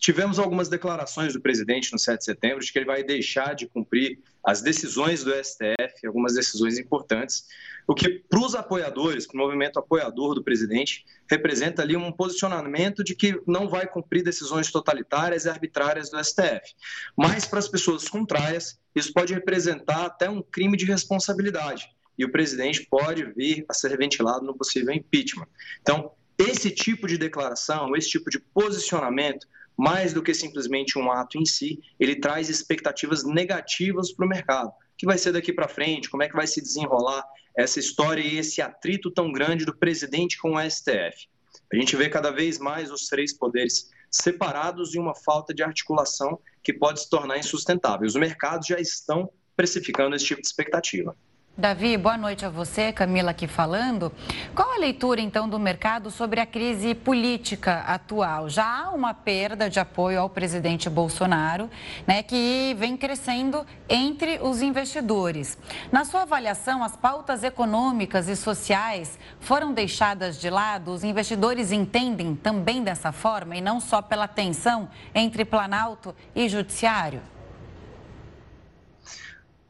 tivemos 0.00 0.38
algumas 0.38 0.68
declarações 0.68 1.34
do 1.34 1.40
presidente 1.40 1.92
no 1.92 1.98
7 1.98 2.18
de 2.18 2.24
setembro 2.24 2.64
de 2.64 2.72
que 2.72 2.78
ele 2.78 2.86
vai 2.86 3.02
deixar 3.02 3.54
de 3.54 3.66
cumprir 3.66 4.18
as 4.44 4.62
decisões 4.62 5.22
do 5.22 5.32
STF, 5.32 6.06
algumas 6.06 6.34
decisões 6.34 6.78
importantes, 6.78 7.46
o 7.88 7.94
que 7.94 8.10
para 8.28 8.38
os 8.38 8.54
apoiadores, 8.54 9.26
para 9.26 9.34
o 9.34 9.42
movimento 9.42 9.78
apoiador 9.78 10.34
do 10.34 10.44
presidente, 10.44 11.06
representa 11.28 11.80
ali 11.80 11.96
um 11.96 12.12
posicionamento 12.12 13.02
de 13.02 13.14
que 13.14 13.40
não 13.46 13.66
vai 13.66 13.86
cumprir 13.86 14.22
decisões 14.22 14.70
totalitárias 14.70 15.46
e 15.46 15.48
arbitrárias 15.48 16.10
do 16.10 16.22
STF. 16.22 16.74
Mas 17.16 17.46
para 17.46 17.58
as 17.58 17.66
pessoas 17.66 18.06
contrárias, 18.06 18.78
isso 18.94 19.10
pode 19.10 19.32
representar 19.32 20.04
até 20.04 20.28
um 20.28 20.42
crime 20.42 20.76
de 20.76 20.84
responsabilidade, 20.84 21.88
e 22.18 22.26
o 22.26 22.30
presidente 22.30 22.86
pode 22.90 23.24
vir 23.32 23.64
a 23.66 23.72
ser 23.72 23.96
ventilado 23.96 24.44
no 24.44 24.54
possível 24.54 24.92
impeachment. 24.92 25.46
Então, 25.80 26.12
esse 26.36 26.70
tipo 26.70 27.06
de 27.06 27.16
declaração, 27.16 27.96
esse 27.96 28.10
tipo 28.10 28.28
de 28.28 28.38
posicionamento, 28.38 29.46
mais 29.74 30.12
do 30.12 30.22
que 30.22 30.34
simplesmente 30.34 30.98
um 30.98 31.10
ato 31.10 31.38
em 31.38 31.46
si, 31.46 31.80
ele 31.98 32.16
traz 32.16 32.50
expectativas 32.50 33.24
negativas 33.24 34.12
para 34.12 34.26
o 34.26 34.28
mercado. 34.28 34.68
O 34.68 34.72
que 34.98 35.06
vai 35.06 35.16
ser 35.16 35.32
daqui 35.32 35.52
para 35.52 35.68
frente? 35.68 36.10
Como 36.10 36.22
é 36.22 36.28
que 36.28 36.34
vai 36.34 36.46
se 36.46 36.60
desenrolar 36.60 37.24
essa 37.58 37.80
história 37.80 38.22
e 38.22 38.38
esse 38.38 38.62
atrito 38.62 39.10
tão 39.10 39.32
grande 39.32 39.64
do 39.64 39.76
presidente 39.76 40.38
com 40.38 40.54
o 40.54 40.70
STF? 40.70 41.28
A 41.72 41.76
gente 41.76 41.96
vê 41.96 42.08
cada 42.08 42.30
vez 42.30 42.56
mais 42.56 42.92
os 42.92 43.08
três 43.08 43.32
poderes 43.32 43.90
separados 44.08 44.94
e 44.94 44.98
uma 44.98 45.12
falta 45.12 45.52
de 45.52 45.64
articulação 45.64 46.38
que 46.62 46.72
pode 46.72 47.00
se 47.00 47.10
tornar 47.10 47.36
insustentável. 47.36 48.06
Os 48.06 48.14
mercados 48.14 48.68
já 48.68 48.78
estão 48.78 49.28
precificando 49.56 50.14
esse 50.14 50.24
tipo 50.24 50.40
de 50.40 50.46
expectativa. 50.46 51.16
Davi, 51.60 51.96
boa 51.96 52.16
noite 52.16 52.46
a 52.46 52.48
você, 52.48 52.92
Camila 52.92 53.32
aqui 53.32 53.48
falando. 53.48 54.12
Qual 54.54 54.74
a 54.74 54.78
leitura 54.78 55.20
então 55.20 55.48
do 55.48 55.58
mercado 55.58 56.08
sobre 56.08 56.38
a 56.38 56.46
crise 56.46 56.94
política 56.94 57.80
atual? 57.80 58.48
Já 58.48 58.84
há 58.84 58.90
uma 58.90 59.12
perda 59.12 59.68
de 59.68 59.80
apoio 59.80 60.20
ao 60.20 60.30
presidente 60.30 60.88
Bolsonaro, 60.88 61.68
né, 62.06 62.22
que 62.22 62.76
vem 62.78 62.96
crescendo 62.96 63.66
entre 63.88 64.38
os 64.40 64.62
investidores. 64.62 65.58
Na 65.90 66.04
sua 66.04 66.22
avaliação, 66.22 66.80
as 66.80 66.96
pautas 66.96 67.42
econômicas 67.42 68.28
e 68.28 68.36
sociais 68.36 69.18
foram 69.40 69.72
deixadas 69.72 70.40
de 70.40 70.48
lado? 70.48 70.92
Os 70.92 71.02
investidores 71.02 71.72
entendem 71.72 72.36
também 72.36 72.84
dessa 72.84 73.10
forma 73.10 73.56
e 73.56 73.60
não 73.60 73.80
só 73.80 74.00
pela 74.00 74.28
tensão 74.28 74.88
entre 75.12 75.44
Planalto 75.44 76.14
e 76.36 76.48
Judiciário? 76.48 77.20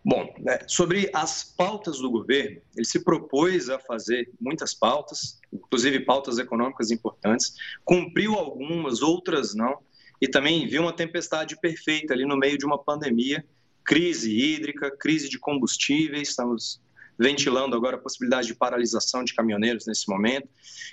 Bom, 0.05 0.33
né, 0.39 0.61
sobre 0.67 1.11
as 1.13 1.45
pautas 1.45 1.99
do 1.99 2.11
governo, 2.11 2.61
ele 2.77 2.87
se 2.87 3.03
propôs 3.05 3.69
a 3.69 3.79
fazer 3.79 4.31
muitas 4.41 4.73
pautas, 4.73 5.41
inclusive 5.53 6.01
pautas 6.01 6.39
econômicas 6.39 6.91
importantes, 6.91 7.55
cumpriu 7.85 8.35
algumas, 8.35 9.03
outras 9.03 9.55
não, 9.55 9.79
e 10.21 10.29
também 10.29 10.67
viu 10.67 10.83
uma 10.83 10.93
tempestade 10.93 11.59
perfeita 11.61 12.15
ali 12.15 12.25
no 12.25 12.37
meio 12.37 12.57
de 12.57 12.65
uma 12.65 12.79
pandemia, 12.79 13.45
crise 13.85 14.37
hídrica, 14.37 14.91
crise 14.91 15.29
de 15.29 15.39
combustíveis, 15.39 16.29
estamos 16.29 16.81
ventilando 17.19 17.75
agora 17.75 17.97
a 17.97 18.01
possibilidade 18.01 18.47
de 18.47 18.55
paralisação 18.55 19.25
de 19.25 19.35
caminhoneiros 19.35 19.87
nesse 19.87 20.09
momento. 20.09 20.49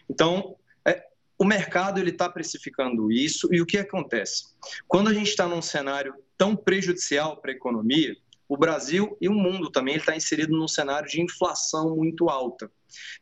Então, 0.10 0.56
é, 0.84 1.04
o 1.38 1.46
mercado 1.46 2.00
ele 2.00 2.10
está 2.10 2.28
precificando 2.30 3.12
isso 3.12 3.48
e 3.54 3.62
o 3.62 3.66
que 3.66 3.78
acontece? 3.78 4.46
Quando 4.88 5.10
a 5.10 5.14
gente 5.14 5.30
está 5.30 5.48
num 5.48 5.62
cenário 5.62 6.16
tão 6.38 6.56
prejudicial 6.56 7.38
para 7.38 7.52
a 7.52 7.56
economia, 7.56 8.16
o 8.48 8.58
Brasil 8.58 9.18
e 9.20 9.28
o 9.28 9.34
mundo 9.34 9.72
também 9.72 9.96
está 9.96 10.16
inserido 10.16 10.56
num 10.56 10.68
cenário 10.68 11.10
de 11.10 11.22
inflação 11.22 11.96
muito 11.96 12.30
alta. 12.30 12.72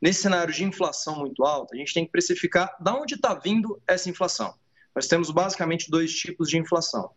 Nesse 0.02 0.22
cenário 0.22 0.54
de 0.54 0.64
inflação 0.64 1.18
muito 1.18 1.44
alta, 1.44 1.76
a 1.76 1.78
gente 1.78 1.94
tem 1.94 2.06
que 2.06 2.12
precificar 2.12 2.76
de 2.80 2.92
onde 2.92 3.16
está 3.16 3.34
vindo 3.34 3.82
essa 3.88 4.10
inflação. 4.10 4.54
Nós 4.94 5.08
temos 5.08 5.32
basicamente 5.32 5.90
dois 5.90 6.14
tipos 6.14 6.50
de 6.50 6.58
inflação. 6.58 7.12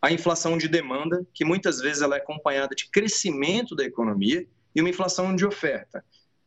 A 0.00 0.12
inflação 0.12 0.56
de 0.56 0.68
demanda, 0.68 1.26
que 1.34 1.44
muitas 1.44 1.80
vezes 1.80 2.02
ela 2.02 2.16
é 2.16 2.18
acompanhada 2.18 2.74
de 2.74 2.88
crescimento 2.88 3.74
da 3.74 3.84
economia, 3.84 4.46
e 4.74 4.80
uma 4.80 4.90
inflação 4.90 5.34
de 5.34 5.44
oferta. 5.44 6.04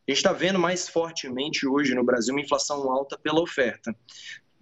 A 0.08 0.10
gente 0.10 0.18
está 0.18 0.32
vendo 0.32 0.58
mais 0.58 0.88
fortemente 0.88 1.66
hoje 1.66 1.94
no 1.94 2.02
Brasil 2.02 2.34
uma 2.34 2.40
inflação 2.40 2.90
alta 2.90 3.18
pela 3.18 3.40
oferta. 3.40 3.94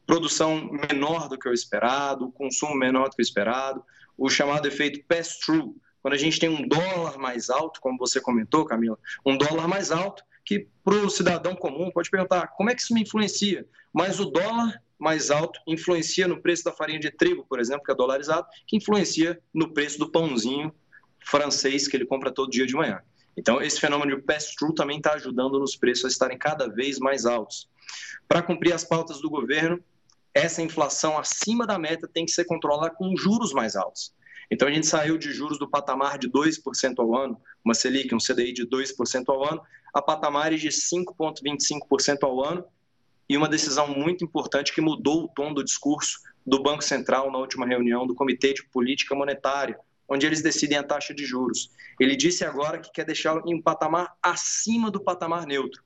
Produção 0.05 0.69
menor 0.91 1.29
do 1.29 1.39
que 1.39 1.49
o 1.49 1.53
esperado, 1.53 2.33
consumo 2.33 2.75
menor 2.75 3.09
do 3.09 3.17
que 3.17 3.23
o 3.23 3.25
esperado, 3.25 3.83
o 4.19 4.29
chamado 4.29 4.67
efeito 4.67 5.07
pass-through, 5.07 5.75
quando 6.03 6.15
a 6.15 6.19
gente 6.19 6.39
tem 6.39 6.49
um 6.49 6.67
dólar 6.67 7.19
mais 7.19 7.51
alto, 7.51 7.81
como 7.81 7.99
você 7.99 8.21
comentou, 8.21 8.65
Camila, 8.65 8.99
um 9.25 9.37
dólar 9.37 9.69
mais 9.69 9.91
alto, 9.91 10.23
que 10.45 10.67
para 10.83 10.95
o 10.95 11.11
cidadão 11.11 11.55
comum 11.55 11.91
pode 11.91 12.11
perguntar 12.11 12.49
como 12.49 12.71
é 12.71 12.75
que 12.75 12.83
isso 12.83 12.95
me 12.95 13.03
influencia? 13.03 13.67
Mas 13.93 14.19
o 14.19 14.25
dólar 14.25 14.83
mais 14.99 15.31
alto 15.31 15.61
influencia 15.67 16.29
no 16.29 16.41
preço 16.41 16.65
da 16.65 16.73
farinha 16.73 17.01
de 17.01 17.11
trigo, 17.11 17.45
por 17.49 17.59
exemplo, 17.59 17.85
que 17.85 17.93
é 17.93 17.95
dolarizado, 17.95 18.47
que 18.67 18.77
influencia 18.77 19.41
no 19.53 19.73
preço 19.73 19.99
do 19.99 20.11
pãozinho 20.11 20.75
francês 21.25 21.87
que 21.87 21.97
ele 21.97 22.07
compra 22.07 22.33
todo 22.33 22.51
dia 22.51 22.67
de 22.67 22.75
manhã. 22.75 23.01
Então, 23.37 23.63
esse 23.63 23.81
fenômeno 23.81 24.17
de 24.17 24.23
pass-through 24.23 24.75
também 24.75 24.99
está 24.99 25.15
ajudando 25.15 25.59
nos 25.59 25.77
preços 25.77 26.05
a 26.05 26.09
estarem 26.09 26.37
cada 26.37 26.69
vez 26.69 26.99
mais 26.99 27.25
altos. 27.25 27.69
Para 28.29 28.43
cumprir 28.43 28.73
as 28.73 28.85
pautas 28.85 29.21
do 29.21 29.31
governo, 29.31 29.83
essa 30.35 30.63
inflação 30.63 31.19
acima 31.19 31.67
da 31.67 31.79
meta 31.79 32.09
tem 32.09 32.25
que 32.25 32.33
ser 32.33 32.45
controlada 32.45 32.91
com 32.95 33.17
juros 33.17 33.53
mais 33.53 33.77
altos. 33.77 34.13
Então 34.51 34.67
a 34.67 34.73
gente 34.73 34.87
saiu 34.87 35.17
de 35.17 35.33
juros 35.33 35.59
do 35.59 35.69
patamar 35.69 36.19
de 36.19 36.29
2% 36.29 36.95
ao 36.99 37.17
ano, 37.17 37.41
uma 37.65 37.75
Selic, 37.75 38.15
um 38.15 38.19
CDI 38.19 38.53
de 38.53 38.67
2% 38.67 39.25
ao 39.29 39.45
ano, 39.45 39.63
a 39.95 40.03
patamares 40.03 40.61
de 40.61 40.69
5,25% 40.69 42.19
ao 42.23 42.45
ano, 42.45 42.65
e 43.29 43.37
uma 43.37 43.49
decisão 43.49 43.87
muito 43.87 44.25
importante 44.25 44.75
que 44.75 44.81
mudou 44.81 45.25
o 45.25 45.29
tom 45.29 45.55
do 45.55 45.63
discurso 45.63 46.19
do 46.45 46.61
Banco 46.61 46.83
Central 46.83 47.31
na 47.31 47.39
última 47.39 47.65
reunião 47.65 48.05
do 48.05 48.15
Comitê 48.15 48.53
de 48.53 48.65
Política 48.65 49.15
Monetária, 49.15 49.79
onde 50.09 50.27
eles 50.27 50.43
decidem 50.43 50.77
a 50.77 50.83
taxa 50.83 51.15
de 51.15 51.25
juros. 51.25 51.71
Ele 52.01 52.17
disse 52.17 52.45
agora 52.45 52.81
que 52.81 52.91
quer 52.91 53.05
deixá-lo 53.05 53.43
em 53.47 53.55
um 53.55 53.63
patamar 53.63 54.17
acima 54.21 54.91
do 54.91 55.01
patamar 55.01 55.47
neutro. 55.47 55.81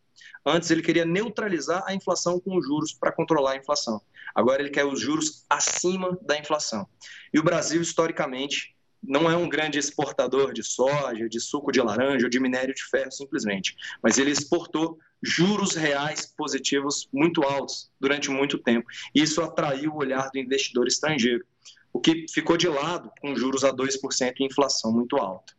Antes 0.46 0.70
ele 0.70 0.83
queria 0.83 1.04
neutralizar 1.04 1.83
a 1.87 1.94
inflação 1.94 2.38
com 2.38 2.57
os 2.57 2.66
juros 2.66 2.92
para 2.92 3.12
controlar 3.12 3.52
a 3.52 3.57
inflação. 3.57 4.00
Agora 4.35 4.61
ele 4.61 4.70
quer 4.70 4.85
os 4.85 5.00
juros 5.00 5.44
acima 5.48 6.18
da 6.22 6.38
inflação. 6.38 6.87
E 7.33 7.38
o 7.38 7.42
Brasil, 7.42 7.80
historicamente, 7.80 8.74
não 9.07 9.30
é 9.30 9.37
um 9.37 9.48
grande 9.48 9.78
exportador 9.78 10.52
de 10.52 10.62
soja, 10.62 11.28
de 11.28 11.40
suco 11.40 11.70
de 11.70 11.80
laranja 11.80 12.26
ou 12.26 12.30
de 12.30 12.40
minério 12.40 12.74
de 12.74 12.83
ferro, 12.85 13.12
simplesmente. 13.12 13.76
Mas 14.02 14.18
ele 14.18 14.30
exportou 14.30 14.98
juros 15.22 15.74
reais 15.74 16.26
positivos 16.37 17.09
muito 17.12 17.42
altos 17.42 17.90
durante 18.00 18.30
muito 18.30 18.59
tempo. 18.59 18.87
E 19.14 19.22
isso 19.22 19.42
atraiu 19.42 19.92
o 19.92 19.96
olhar 19.98 20.30
do 20.30 20.38
investidor 20.38 20.87
estrangeiro, 20.87 21.44
o 21.92 22.00
que 22.00 22.26
ficou 22.33 22.57
de 22.57 22.68
lado 22.68 23.11
com 23.20 23.35
juros 23.35 23.64
a 23.64 23.72
2% 23.72 24.35
e 24.40 24.44
inflação 24.44 24.92
muito 24.92 25.16
alta. 25.16 25.54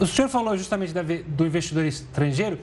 O 0.00 0.06
senhor 0.06 0.28
falou 0.28 0.56
justamente 0.56 0.92
do 0.92 1.46
investidor 1.46 1.84
estrangeiro. 1.84 2.58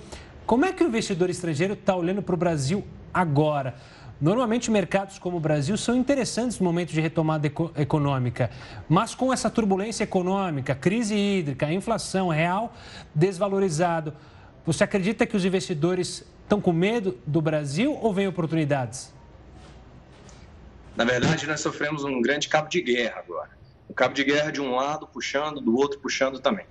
Como 0.46 0.64
é 0.64 0.72
que 0.72 0.84
o 0.84 0.88
investidor 0.88 1.30
estrangeiro 1.30 1.74
está 1.74 1.96
olhando 1.96 2.22
para 2.22 2.36
o 2.36 2.38
Brasil 2.38 2.86
agora? 3.12 3.76
Normalmente, 4.22 4.70
mercados 4.70 5.18
como 5.18 5.38
o 5.38 5.40
Brasil 5.40 5.76
são 5.76 5.96
interessantes 5.96 6.60
no 6.60 6.66
momento 6.66 6.94
de 6.94 7.02
retomada 7.02 7.48
econômica, 7.76 8.52
mas 8.88 9.16
com 9.16 9.34
essa 9.34 9.50
turbulência 9.50 10.04
econômica, 10.04 10.76
crise 10.76 11.16
hídrica, 11.16 11.72
inflação 11.72 12.30
real 12.30 12.74
desvalorizado, 13.14 14.14
você 14.66 14.84
acredita 14.84 15.26
que 15.26 15.36
os 15.36 15.44
investidores 15.44 16.24
estão 16.44 16.62
com 16.62 16.72
medo 16.72 17.18
do 17.26 17.42
Brasil 17.42 17.98
ou 18.00 18.14
vem 18.14 18.28
oportunidades? 18.28 19.14
Na 20.96 21.04
verdade, 21.04 21.46
nós 21.48 21.60
sofremos 21.60 22.04
um 22.04 22.22
grande 22.22 22.48
cabo 22.48 22.70
de 22.70 22.82
guerra 22.82 23.20
agora. 23.20 23.50
Um 23.90 23.94
cabo 23.94 24.14
de 24.14 24.24
guerra 24.24 24.52
de 24.52 24.62
um 24.62 24.76
lado 24.76 25.08
puxando, 25.08 25.60
do 25.60 25.76
outro 25.76 26.00
puxando 26.00 26.40
também. 26.40 26.66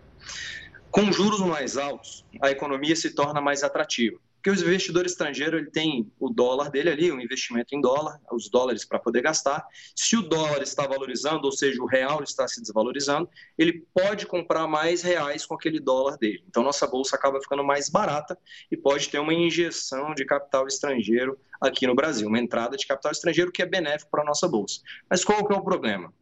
Com 0.94 1.10
juros 1.10 1.40
mais 1.40 1.76
altos, 1.76 2.24
a 2.40 2.52
economia 2.52 2.94
se 2.94 3.10
torna 3.10 3.40
mais 3.40 3.64
atrativa. 3.64 4.16
Porque 4.34 4.48
o 4.48 4.64
investidor 4.64 5.04
estrangeiro 5.04 5.58
ele 5.58 5.68
tem 5.68 6.08
o 6.20 6.30
dólar 6.30 6.70
dele 6.70 6.88
ali, 6.88 7.10
o 7.10 7.20
investimento 7.20 7.74
em 7.74 7.80
dólar, 7.80 8.20
os 8.30 8.48
dólares 8.48 8.84
para 8.84 9.00
poder 9.00 9.20
gastar. 9.20 9.66
Se 9.96 10.16
o 10.16 10.22
dólar 10.22 10.62
está 10.62 10.86
valorizando, 10.86 11.46
ou 11.46 11.50
seja, 11.50 11.82
o 11.82 11.86
real 11.86 12.22
está 12.22 12.46
se 12.46 12.60
desvalorizando, 12.60 13.28
ele 13.58 13.84
pode 13.92 14.24
comprar 14.24 14.68
mais 14.68 15.02
reais 15.02 15.44
com 15.44 15.56
aquele 15.56 15.80
dólar 15.80 16.16
dele. 16.16 16.44
Então, 16.48 16.62
nossa 16.62 16.86
bolsa 16.86 17.16
acaba 17.16 17.40
ficando 17.40 17.64
mais 17.64 17.88
barata 17.88 18.38
e 18.70 18.76
pode 18.76 19.08
ter 19.08 19.18
uma 19.18 19.34
injeção 19.34 20.14
de 20.14 20.24
capital 20.24 20.68
estrangeiro 20.68 21.36
aqui 21.60 21.88
no 21.88 21.94
Brasil, 21.96 22.28
uma 22.28 22.38
entrada 22.38 22.76
de 22.76 22.86
capital 22.86 23.10
estrangeiro 23.10 23.50
que 23.50 23.62
é 23.62 23.66
benéfico 23.66 24.12
para 24.12 24.22
a 24.22 24.26
nossa 24.26 24.46
bolsa. 24.46 24.80
Mas 25.10 25.24
qual 25.24 25.44
que 25.44 25.52
é 25.52 25.56
o 25.56 25.64
problema? 25.64 26.14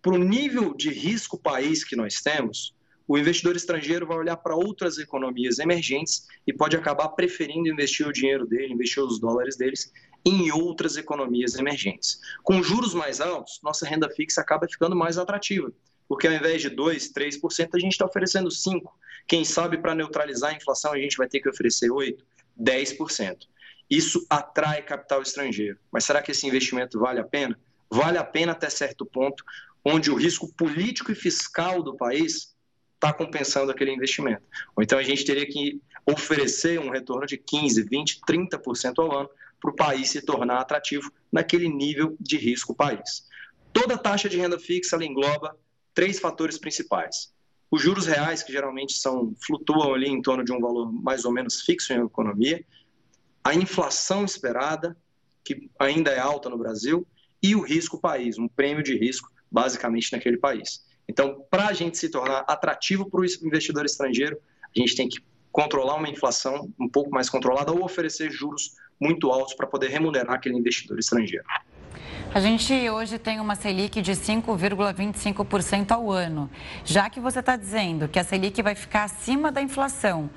Para 0.00 0.14
o 0.14 0.18
nível 0.18 0.72
de 0.72 0.90
risco 0.90 1.36
país 1.36 1.82
que 1.82 1.96
nós 1.96 2.20
temos, 2.20 2.78
o 3.10 3.18
investidor 3.18 3.56
estrangeiro 3.56 4.06
vai 4.06 4.16
olhar 4.16 4.36
para 4.36 4.54
outras 4.54 4.96
economias 4.96 5.58
emergentes 5.58 6.28
e 6.46 6.52
pode 6.52 6.76
acabar 6.76 7.08
preferindo 7.08 7.68
investir 7.68 8.06
o 8.06 8.12
dinheiro 8.12 8.46
dele, 8.46 8.72
investir 8.72 9.02
os 9.02 9.18
dólares 9.18 9.56
deles 9.56 9.92
em 10.24 10.52
outras 10.52 10.96
economias 10.96 11.56
emergentes. 11.56 12.20
Com 12.44 12.62
juros 12.62 12.94
mais 12.94 13.20
altos, 13.20 13.58
nossa 13.64 13.84
renda 13.84 14.08
fixa 14.08 14.40
acaba 14.40 14.68
ficando 14.68 14.94
mais 14.94 15.18
atrativa, 15.18 15.72
porque 16.08 16.28
ao 16.28 16.34
invés 16.34 16.62
de 16.62 16.70
2%, 16.70 17.12
3%, 17.12 17.70
a 17.74 17.78
gente 17.80 17.90
está 17.90 18.06
oferecendo 18.06 18.48
5%. 18.48 18.82
Quem 19.26 19.44
sabe 19.44 19.78
para 19.78 19.92
neutralizar 19.92 20.52
a 20.52 20.56
inflação 20.56 20.92
a 20.92 20.98
gente 20.98 21.16
vai 21.16 21.26
ter 21.26 21.40
que 21.40 21.48
oferecer 21.48 21.88
8%, 21.90 22.16
10%. 22.62 23.38
Isso 23.90 24.24
atrai 24.30 24.82
capital 24.82 25.20
estrangeiro. 25.20 25.80
Mas 25.90 26.04
será 26.04 26.22
que 26.22 26.30
esse 26.30 26.46
investimento 26.46 27.00
vale 27.00 27.18
a 27.18 27.24
pena? 27.24 27.58
Vale 27.90 28.18
a 28.18 28.24
pena 28.24 28.52
até 28.52 28.70
certo 28.70 29.04
ponto, 29.04 29.42
onde 29.84 30.12
o 30.12 30.14
risco 30.14 30.46
político 30.54 31.10
e 31.10 31.16
fiscal 31.16 31.82
do 31.82 31.96
país 31.96 32.54
está 33.00 33.14
compensando 33.14 33.72
aquele 33.72 33.90
investimento. 33.90 34.42
Ou 34.76 34.82
então 34.82 34.98
a 34.98 35.02
gente 35.02 35.24
teria 35.24 35.46
que 35.46 35.80
oferecer 36.04 36.78
um 36.78 36.90
retorno 36.90 37.26
de 37.26 37.38
15, 37.38 37.82
20, 37.84 38.20
30% 38.28 38.98
ao 38.98 39.20
ano 39.20 39.30
para 39.58 39.70
o 39.70 39.74
país 39.74 40.10
se 40.10 40.20
tornar 40.20 40.60
atrativo 40.60 41.10
naquele 41.32 41.68
nível 41.68 42.14
de 42.20 42.36
risco 42.36 42.74
país. 42.74 43.26
Toda 43.72 43.96
taxa 43.96 44.28
de 44.28 44.36
renda 44.36 44.58
fixa 44.58 45.02
engloba 45.02 45.56
três 45.94 46.18
fatores 46.18 46.58
principais: 46.58 47.32
os 47.70 47.80
juros 47.80 48.06
reais, 48.06 48.42
que 48.42 48.52
geralmente 48.52 48.92
são 48.92 49.34
flutuam 49.46 49.94
ali 49.94 50.08
em 50.08 50.20
torno 50.20 50.44
de 50.44 50.52
um 50.52 50.60
valor 50.60 50.92
mais 50.92 51.24
ou 51.24 51.32
menos 51.32 51.62
fixo 51.62 51.92
em 51.92 52.04
economia, 52.04 52.64
a 53.42 53.54
inflação 53.54 54.24
esperada, 54.24 54.96
que 55.42 55.70
ainda 55.78 56.10
é 56.10 56.18
alta 56.18 56.50
no 56.50 56.58
Brasil, 56.58 57.06
e 57.42 57.54
o 57.54 57.62
risco 57.62 57.98
país, 57.98 58.38
um 58.38 58.48
prêmio 58.48 58.82
de 58.82 58.96
risco 58.96 59.30
basicamente 59.50 60.12
naquele 60.12 60.36
país. 60.36 60.84
Então, 61.08 61.44
para 61.50 61.66
a 61.66 61.72
gente 61.72 61.98
se 61.98 62.08
tornar 62.08 62.44
atrativo 62.46 63.08
para 63.08 63.20
o 63.20 63.24
investidor 63.24 63.84
estrangeiro, 63.84 64.38
a 64.74 64.78
gente 64.78 64.94
tem 64.94 65.08
que 65.08 65.18
controlar 65.50 65.96
uma 65.96 66.08
inflação 66.08 66.72
um 66.78 66.88
pouco 66.88 67.10
mais 67.10 67.28
controlada 67.28 67.72
ou 67.72 67.84
oferecer 67.84 68.30
juros 68.30 68.76
muito 69.00 69.30
altos 69.30 69.54
para 69.54 69.66
poder 69.66 69.88
remunerar 69.88 70.34
aquele 70.34 70.56
investidor 70.56 70.98
estrangeiro. 70.98 71.44
A 72.32 72.38
gente 72.38 72.72
hoje 72.88 73.18
tem 73.18 73.40
uma 73.40 73.56
Selic 73.56 74.00
de 74.00 74.12
5,25% 74.12 75.90
ao 75.90 76.12
ano. 76.12 76.48
Já 76.84 77.10
que 77.10 77.18
você 77.18 77.40
está 77.40 77.56
dizendo 77.56 78.06
que 78.06 78.20
a 78.20 78.24
Selic 78.24 78.62
vai 78.62 78.76
ficar 78.76 79.02
acima 79.02 79.50
da 79.50 79.60
inflação, 79.60 80.30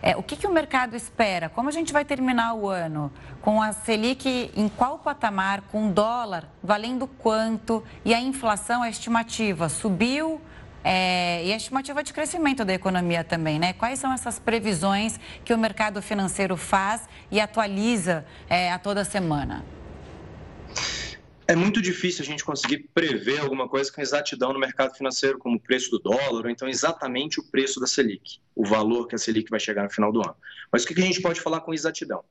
é, 0.00 0.16
o 0.16 0.22
que, 0.22 0.36
que 0.36 0.46
o 0.46 0.52
mercado 0.52 0.94
espera? 0.94 1.48
Como 1.48 1.68
a 1.68 1.72
gente 1.72 1.92
vai 1.92 2.04
terminar 2.04 2.54
o 2.54 2.68
ano? 2.68 3.12
Com 3.42 3.60
a 3.60 3.72
Selic 3.72 4.52
em 4.56 4.68
qual 4.68 5.00
patamar? 5.00 5.62
Com 5.62 5.90
dólar 5.90 6.48
valendo 6.62 7.08
quanto? 7.08 7.82
E 8.04 8.14
a 8.14 8.20
inflação, 8.20 8.84
a 8.84 8.88
estimativa 8.88 9.68
subiu? 9.68 10.40
É, 10.84 11.44
e 11.44 11.52
a 11.52 11.56
estimativa 11.56 12.00
de 12.04 12.12
crescimento 12.12 12.64
da 12.64 12.72
economia 12.72 13.24
também, 13.24 13.58
né? 13.58 13.72
Quais 13.72 13.98
são 13.98 14.12
essas 14.12 14.38
previsões 14.38 15.18
que 15.44 15.52
o 15.52 15.58
mercado 15.58 16.00
financeiro 16.00 16.56
faz 16.56 17.08
e 17.28 17.40
atualiza 17.40 18.24
é, 18.48 18.70
a 18.72 18.78
toda 18.78 19.04
semana? 19.04 19.64
É 21.50 21.56
muito 21.56 21.82
difícil 21.82 22.22
a 22.22 22.24
gente 22.24 22.44
conseguir 22.44 22.88
prever 22.94 23.40
alguma 23.40 23.68
coisa 23.68 23.92
com 23.92 24.00
exatidão 24.00 24.52
no 24.52 24.60
mercado 24.60 24.94
financeiro, 24.94 25.36
como 25.36 25.56
o 25.56 25.60
preço 25.60 25.90
do 25.90 25.98
dólar, 25.98 26.44
ou 26.44 26.48
então 26.48 26.68
exatamente 26.68 27.40
o 27.40 27.44
preço 27.50 27.80
da 27.80 27.88
Selic, 27.88 28.38
o 28.54 28.64
valor 28.64 29.08
que 29.08 29.16
a 29.16 29.18
Selic 29.18 29.50
vai 29.50 29.58
chegar 29.58 29.82
no 29.82 29.90
final 29.90 30.12
do 30.12 30.20
ano. 30.20 30.36
Mas 30.70 30.84
o 30.84 30.86
que 30.86 31.02
a 31.02 31.04
gente 31.04 31.20
pode 31.20 31.40
falar 31.40 31.62
com 31.62 31.74
exatidão? 31.74 32.22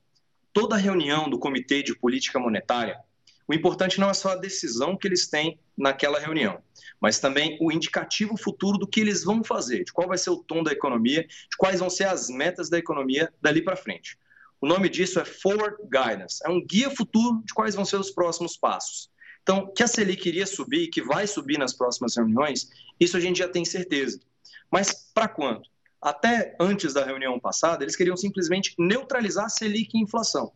Toda 0.53 0.77
reunião 0.77 1.29
do 1.29 1.37
Comitê 1.37 1.83
de 1.83 1.93
Política 1.93 2.39
Monetária, 2.39 2.97
o 3.45 3.53
importante 3.53 3.99
não 3.99 4.09
é 4.09 4.13
só 4.13 4.29
a 4.29 4.35
decisão 4.37 4.95
que 4.95 5.05
eles 5.05 5.27
têm 5.27 5.59
naquela 5.77 6.17
reunião, 6.17 6.61
mas 7.01 7.19
também 7.19 7.57
o 7.59 7.73
indicativo 7.73 8.37
futuro 8.37 8.77
do 8.77 8.87
que 8.87 9.01
eles 9.01 9.25
vão 9.25 9.43
fazer, 9.43 9.83
de 9.83 9.91
qual 9.91 10.07
vai 10.07 10.17
ser 10.17 10.29
o 10.29 10.37
tom 10.37 10.63
da 10.63 10.71
economia, 10.71 11.23
de 11.23 11.57
quais 11.57 11.81
vão 11.81 11.89
ser 11.89 12.05
as 12.05 12.29
metas 12.29 12.69
da 12.69 12.77
economia 12.77 13.33
dali 13.41 13.61
para 13.61 13.75
frente. 13.75 14.17
O 14.61 14.67
nome 14.67 14.89
disso 14.89 15.19
é 15.19 15.25
Forward 15.25 15.77
Guidance, 15.83 16.39
é 16.45 16.49
um 16.49 16.63
guia 16.65 16.89
futuro 16.89 17.41
de 17.45 17.53
quais 17.53 17.75
vão 17.75 17.85
ser 17.85 17.97
os 17.97 18.11
próximos 18.11 18.57
passos. 18.57 19.09
Então, 19.41 19.71
que 19.73 19.81
a 19.81 19.87
Selic 19.87 20.27
iria 20.27 20.45
subir 20.45 20.83
e 20.83 20.89
que 20.89 21.01
vai 21.01 21.25
subir 21.25 21.57
nas 21.57 21.73
próximas 21.73 22.15
reuniões, 22.15 22.69
isso 22.99 23.15
a 23.15 23.19
gente 23.19 23.39
já 23.39 23.47
tem 23.47 23.63
certeza. 23.63 24.19
Mas 24.69 25.09
para 25.13 25.27
quanto? 25.27 25.69
Até 26.01 26.55
antes 26.59 26.93
da 26.93 27.05
reunião 27.05 27.39
passada, 27.39 27.83
eles 27.83 27.95
queriam 27.95 28.17
simplesmente 28.17 28.75
neutralizar 28.77 29.45
a 29.45 29.49
Selic 29.49 29.91
e 29.93 29.99
a 29.99 30.03
inflação. 30.03 30.51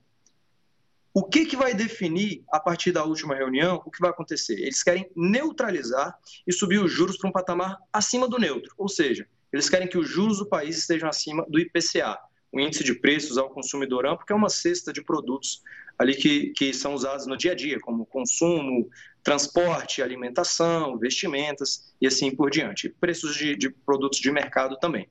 O 1.14 1.24
que, 1.24 1.46
que 1.46 1.56
vai 1.56 1.74
definir, 1.74 2.44
a 2.52 2.60
partir 2.60 2.92
da 2.92 3.04
última 3.04 3.36
reunião, 3.36 3.82
o 3.86 3.92
que 3.92 4.02
vai 4.02 4.10
acontecer? 4.10 4.60
Eles 4.60 4.84
querem 4.84 5.10
neutralizar 5.16 6.18
e 6.46 6.52
subir 6.52 6.80
os 6.80 6.92
juros 6.92 7.18
para 7.18 7.30
um 7.30 7.34
patamar 7.34 7.78
acima 7.92 8.28
do 8.28 8.40
neutro, 8.40 8.74
ou 8.78 8.90
seja, 8.90 9.28
eles 9.52 9.70
querem 9.70 9.88
que 9.88 9.98
os 9.98 10.10
juros 10.10 10.40
do 10.40 10.48
país 10.48 10.78
estejam 10.78 11.08
acima 11.08 11.46
do 11.48 11.60
IPCA, 11.60 12.18
o 12.54 12.60
índice 12.60 12.84
de 12.84 12.94
preços 12.94 13.38
ao 13.38 13.50
consumidor 13.50 14.06
amplo, 14.06 14.26
que 14.26 14.32
é 14.32 14.36
uma 14.36 14.48
cesta 14.48 14.94
de 14.94 15.04
produtos 15.04 15.64
ali 15.98 16.16
que, 16.16 16.52
que 16.52 16.72
são 16.72 16.94
usados 16.94 17.26
no 17.26 17.36
dia 17.36 17.52
a 17.52 17.56
dia, 17.56 17.80
como 17.80 18.06
consumo, 18.06 18.90
transporte, 19.24 20.04
alimentação, 20.04 20.98
vestimentas 21.00 21.94
e 22.00 22.06
assim 22.06 22.36
por 22.36 22.52
diante. 22.52 22.90
Preços 22.90 23.36
de, 23.36 23.56
de 23.56 23.72
produtos 23.72 24.20
de 24.20 24.32
mercado 24.32 24.78
também. 24.78 25.10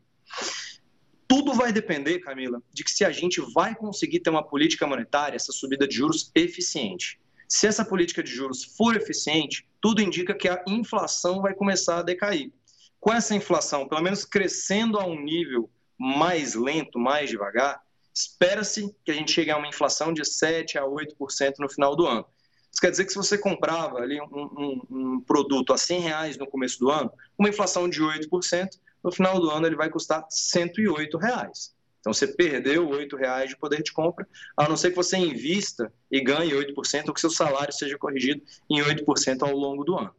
Tudo 1.26 1.52
vai 1.52 1.72
depender, 1.72 2.20
Camila, 2.20 2.62
de 2.72 2.84
que 2.84 2.90
se 2.90 3.04
a 3.04 3.10
gente 3.10 3.40
vai 3.52 3.74
conseguir 3.74 4.20
ter 4.20 4.30
uma 4.30 4.46
política 4.46 4.86
monetária, 4.86 5.34
essa 5.34 5.50
subida 5.50 5.88
de 5.88 5.96
juros 5.96 6.30
eficiente. 6.34 7.18
Se 7.48 7.66
essa 7.66 7.84
política 7.84 8.22
de 8.22 8.30
juros 8.30 8.62
for 8.76 8.96
eficiente, 8.96 9.66
tudo 9.80 10.00
indica 10.00 10.34
que 10.34 10.48
a 10.48 10.62
inflação 10.68 11.42
vai 11.42 11.54
começar 11.54 11.98
a 11.98 12.02
decair. 12.02 12.52
Com 13.00 13.12
essa 13.12 13.34
inflação, 13.34 13.88
pelo 13.88 14.02
menos 14.02 14.24
crescendo 14.24 14.98
a 14.98 15.04
um 15.04 15.20
nível 15.20 15.68
mais 16.02 16.56
lento, 16.56 16.98
mais 16.98 17.30
devagar, 17.30 17.80
espera-se 18.12 18.92
que 19.04 19.12
a 19.12 19.14
gente 19.14 19.30
chegue 19.30 19.52
a 19.52 19.56
uma 19.56 19.68
inflação 19.68 20.12
de 20.12 20.24
7 20.24 20.76
a 20.76 20.82
8% 20.82 21.54
no 21.60 21.68
final 21.68 21.94
do 21.94 22.04
ano. 22.06 22.26
Isso 22.72 22.80
quer 22.80 22.90
dizer 22.90 23.04
que 23.04 23.12
se 23.12 23.18
você 23.18 23.38
comprava 23.38 23.98
ali 23.98 24.20
um, 24.20 24.26
um, 24.32 24.82
um, 24.90 25.20
produto 25.20 25.72
a 25.72 25.78
100 25.78 26.00
reais 26.00 26.36
no 26.36 26.46
começo 26.46 26.80
do 26.80 26.90
ano, 26.90 27.12
uma 27.38 27.48
inflação 27.48 27.88
de 27.88 28.02
8%, 28.02 28.70
no 29.04 29.12
final 29.12 29.38
do 29.38 29.48
ano 29.48 29.66
ele 29.66 29.76
vai 29.76 29.88
custar 29.90 30.26
108 30.28 31.16
reais. 31.18 31.72
Então 32.00 32.12
você 32.12 32.26
perdeu 32.26 32.88
8 32.88 33.16
reais 33.16 33.50
de 33.50 33.56
poder 33.56 33.80
de 33.80 33.92
compra, 33.92 34.26
a 34.56 34.68
não 34.68 34.76
ser 34.76 34.90
que 34.90 34.96
você 34.96 35.16
invista 35.16 35.92
e 36.10 36.20
ganhe 36.20 36.50
8% 36.50 37.06
ou 37.06 37.14
que 37.14 37.20
seu 37.20 37.30
salário 37.30 37.72
seja 37.72 37.96
corrigido 37.96 38.42
em 38.68 38.80
8% 38.80 39.42
ao 39.42 39.54
longo 39.54 39.84
do 39.84 39.96
ano. 39.96 40.12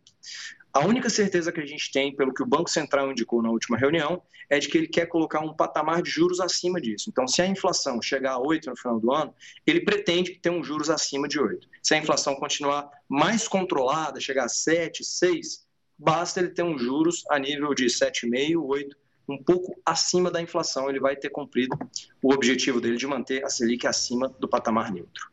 A 0.74 0.80
única 0.80 1.08
certeza 1.08 1.52
que 1.52 1.62
a 1.62 1.66
gente 1.66 1.92
tem, 1.92 2.16
pelo 2.16 2.34
que 2.34 2.42
o 2.42 2.48
Banco 2.48 2.68
Central 2.68 3.12
indicou 3.12 3.44
na 3.44 3.52
última 3.52 3.78
reunião, 3.78 4.24
é 4.50 4.58
de 4.58 4.68
que 4.68 4.76
ele 4.76 4.88
quer 4.88 5.06
colocar 5.06 5.40
um 5.40 5.54
patamar 5.54 6.02
de 6.02 6.10
juros 6.10 6.40
acima 6.40 6.82
disso. 6.82 7.12
Então, 7.12 7.28
se 7.28 7.44
a 7.44 7.46
inflação 7.46 8.02
chegar 8.02 8.32
a 8.32 8.40
8 8.40 8.72
no 8.72 8.76
final 8.76 9.00
do 9.00 9.14
ano, 9.14 9.36
ele 9.68 9.82
pretende 9.82 10.32
ter 10.40 10.50
um 10.50 10.64
juros 10.64 10.90
acima 10.90 11.28
de 11.28 11.40
8. 11.40 11.68
Se 11.82 11.94
a 11.94 11.98
inflação 12.00 12.34
continuar 12.36 12.90
mais 13.08 13.48
controlada, 13.48 14.20
chegar 14.20 14.46
a 14.46 14.50
7, 14.50 15.04
6, 15.04 15.64
basta 15.96 16.40
ele 16.40 16.50
ter 16.50 16.64
um 16.64 16.76
juros 16.76 17.24
a 17.30 17.38
nível 17.38 17.76
de 17.76 17.86
7,5, 17.86 18.60
8, 18.60 18.98
um 19.30 19.38
pouco 19.38 19.80
acima 19.86 20.32
da 20.32 20.42
inflação, 20.42 20.90
ele 20.90 21.00
vai 21.00 21.16
ter 21.16 21.30
cumprido 21.30 21.78
o 22.22 22.34
objetivo 22.34 22.82
dele 22.82 22.98
de 22.98 23.06
manter 23.06 23.46
a 23.46 23.50
Selic 23.50 23.86
acima 23.86 24.28
do 24.40 24.50
patamar 24.50 24.92
neutro. 24.92 25.33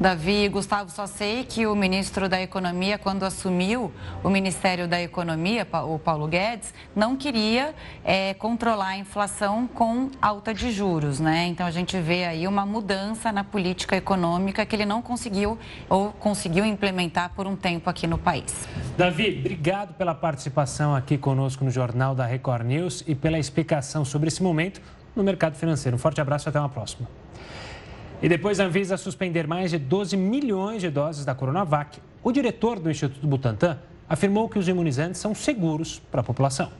Davi 0.00 0.48
Gustavo, 0.48 0.90
só 0.90 1.06
sei 1.06 1.44
que 1.44 1.64
o 1.64 1.76
ministro 1.76 2.28
da 2.28 2.42
Economia, 2.42 2.98
quando 2.98 3.22
assumiu 3.22 3.92
o 4.24 4.28
Ministério 4.28 4.88
da 4.88 5.00
Economia, 5.00 5.64
o 5.86 5.96
Paulo 5.96 6.26
Guedes, 6.26 6.74
não 6.96 7.16
queria 7.16 7.72
é, 8.04 8.34
controlar 8.34 8.88
a 8.88 8.96
inflação 8.96 9.68
com 9.68 10.10
alta 10.20 10.52
de 10.52 10.72
juros, 10.72 11.20
né? 11.20 11.46
Então 11.46 11.64
a 11.64 11.70
gente 11.70 11.96
vê 12.00 12.24
aí 12.24 12.48
uma 12.48 12.66
mudança 12.66 13.30
na 13.30 13.44
política 13.44 13.94
econômica 13.94 14.66
que 14.66 14.74
ele 14.74 14.84
não 14.84 15.00
conseguiu 15.00 15.56
ou 15.88 16.10
conseguiu 16.10 16.64
implementar 16.64 17.30
por 17.36 17.46
um 17.46 17.54
tempo 17.54 17.88
aqui 17.88 18.08
no 18.08 18.18
país. 18.18 18.66
Davi, 18.98 19.38
obrigado 19.38 19.94
pela 19.94 20.16
participação 20.16 20.96
aqui 20.96 21.16
conosco 21.16 21.64
no 21.64 21.70
Jornal 21.70 22.12
da 22.12 22.26
Record 22.26 22.66
News 22.66 23.04
e 23.06 23.14
pela 23.14 23.38
explicação 23.38 24.04
sobre 24.04 24.26
esse 24.26 24.42
momento 24.42 24.80
no 25.14 25.22
mercado 25.22 25.54
financeiro. 25.54 25.94
Um 25.94 26.00
forte 26.00 26.20
abraço 26.20 26.48
e 26.48 26.50
até 26.50 26.58
uma 26.58 26.68
próxima. 26.68 27.21
E 28.22 28.28
depois 28.28 28.60
a 28.60 28.66
Anvisa 28.66 28.96
suspender 28.96 29.48
mais 29.48 29.72
de 29.72 29.78
12 29.78 30.16
milhões 30.16 30.80
de 30.80 30.88
doses 30.88 31.24
da 31.24 31.34
Coronavac, 31.34 31.98
o 32.22 32.30
diretor 32.30 32.78
do 32.78 32.88
Instituto 32.88 33.26
Butantan 33.26 33.76
afirmou 34.08 34.48
que 34.48 34.60
os 34.60 34.68
imunizantes 34.68 35.20
são 35.20 35.34
seguros 35.34 36.00
para 36.08 36.20
a 36.20 36.24
população. 36.24 36.70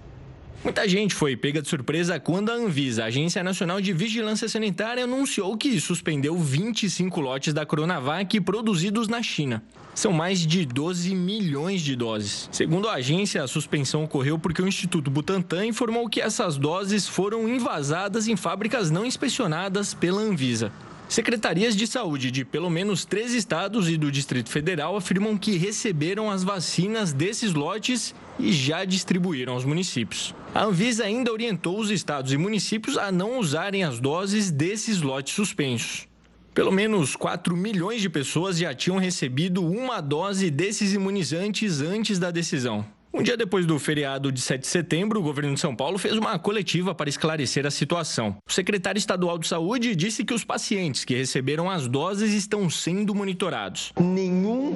Muita 0.63 0.89
gente 0.89 1.13
foi 1.13 1.37
pega 1.37 1.61
de 1.61 1.67
surpresa 1.67 2.21
quando 2.21 2.51
a 2.51 2.55
Anvisa, 2.55 3.03
a 3.03 3.07
Agência 3.07 3.43
Nacional 3.43 3.81
de 3.81 3.93
Vigilância 3.93 4.49
Sanitária, 4.49 5.03
anunciou 5.03 5.57
que 5.57 5.81
suspendeu 5.81 6.39
25 6.39 7.21
lotes 7.21 7.53
da 7.53 7.67
Coronavac 7.67 8.41
produzidos 8.43 9.09
na 9.09 9.21
China. 9.21 9.65
São 9.97 10.13
mais 10.13 10.47
de 10.47 10.65
12 10.65 11.13
milhões 11.17 11.81
de 11.81 11.97
doses. 11.97 12.49
Segundo 12.53 12.89
a 12.89 12.95
agência, 12.95 13.43
a 13.43 13.49
suspensão 13.49 14.05
ocorreu 14.05 14.39
porque 14.39 14.63
o 14.63 14.69
Instituto 14.69 15.11
Butantan 15.11 15.67
informou 15.67 16.09
que 16.09 16.21
essas 16.21 16.57
doses 16.57 17.09
foram 17.09 17.49
invasadas 17.49 18.29
em 18.29 18.37
fábricas 18.37 18.93
não 18.93 19.05
inspecionadas 19.05 19.93
pela 19.93 20.21
Anvisa. 20.21 20.71
Secretarias 21.13 21.77
de 21.77 21.87
saúde 21.87 22.31
de 22.31 22.43
pelo 22.43 22.71
menos 22.71 23.05
três 23.05 23.35
estados 23.35 23.87
e 23.87 23.99
do 23.99 24.11
Distrito 24.11 24.49
Federal 24.49 24.97
afirmam 24.97 25.37
que 25.37 25.59
receberam 25.59 26.31
as 26.31 26.43
vacinas 26.43 27.13
desses 27.13 27.53
lotes 27.53 28.15
e 28.39 28.51
já 28.51 28.83
distribuíram 28.87 29.53
aos 29.53 29.67
municípios. 29.67 30.35
A 30.55 30.65
Anvisa 30.65 31.05
ainda 31.05 31.31
orientou 31.31 31.79
os 31.79 31.91
estados 31.91 32.33
e 32.33 32.39
municípios 32.39 32.97
a 32.97 33.13
não 33.13 33.39
usarem 33.39 33.85
as 33.85 34.01
doses 34.01 34.51
desses 34.51 35.03
lotes 35.03 35.35
suspensos. 35.35 36.09
Pelo 36.55 36.73
menos 36.73 37.15
4 37.15 37.55
milhões 37.55 38.01
de 38.01 38.09
pessoas 38.09 38.57
já 38.57 38.73
tinham 38.73 38.97
recebido 38.97 39.63
uma 39.63 40.01
dose 40.01 40.51
desses 40.51 40.95
imunizantes 40.95 41.83
antes 41.83 42.19
da 42.19 42.31
decisão. 42.31 42.87
Um 43.15 43.23
dia 43.23 43.37
depois 43.37 43.67
do 43.67 43.79
feriado 43.79 44.33
de 44.33 44.41
7 44.41 44.63
de 44.63 44.67
setembro, 44.67 45.21
o 45.21 45.23
governo 45.23 45.53
de 45.53 45.61
São 45.61 45.77
Paulo 45.77 45.99
fez 45.99 46.17
uma 46.17 46.39
coletiva 46.39 46.95
para 46.95 47.11
esclarecer 47.11 47.67
a 47.67 47.71
situação. 47.71 48.39
O 48.49 48.51
secretário 48.53 48.99
estadual 48.99 49.39
de 49.39 49.47
saúde 49.47 49.95
disse 49.95 50.25
que 50.25 50.33
os 50.33 50.45
pacientes 50.45 51.05
que 51.05 51.15
receberam 51.15 51.71
as 51.71 51.87
doses 51.87 52.33
estão 52.33 52.71
sendo 52.71 53.15
monitorados. 53.15 53.93
Nenhum 54.01 54.75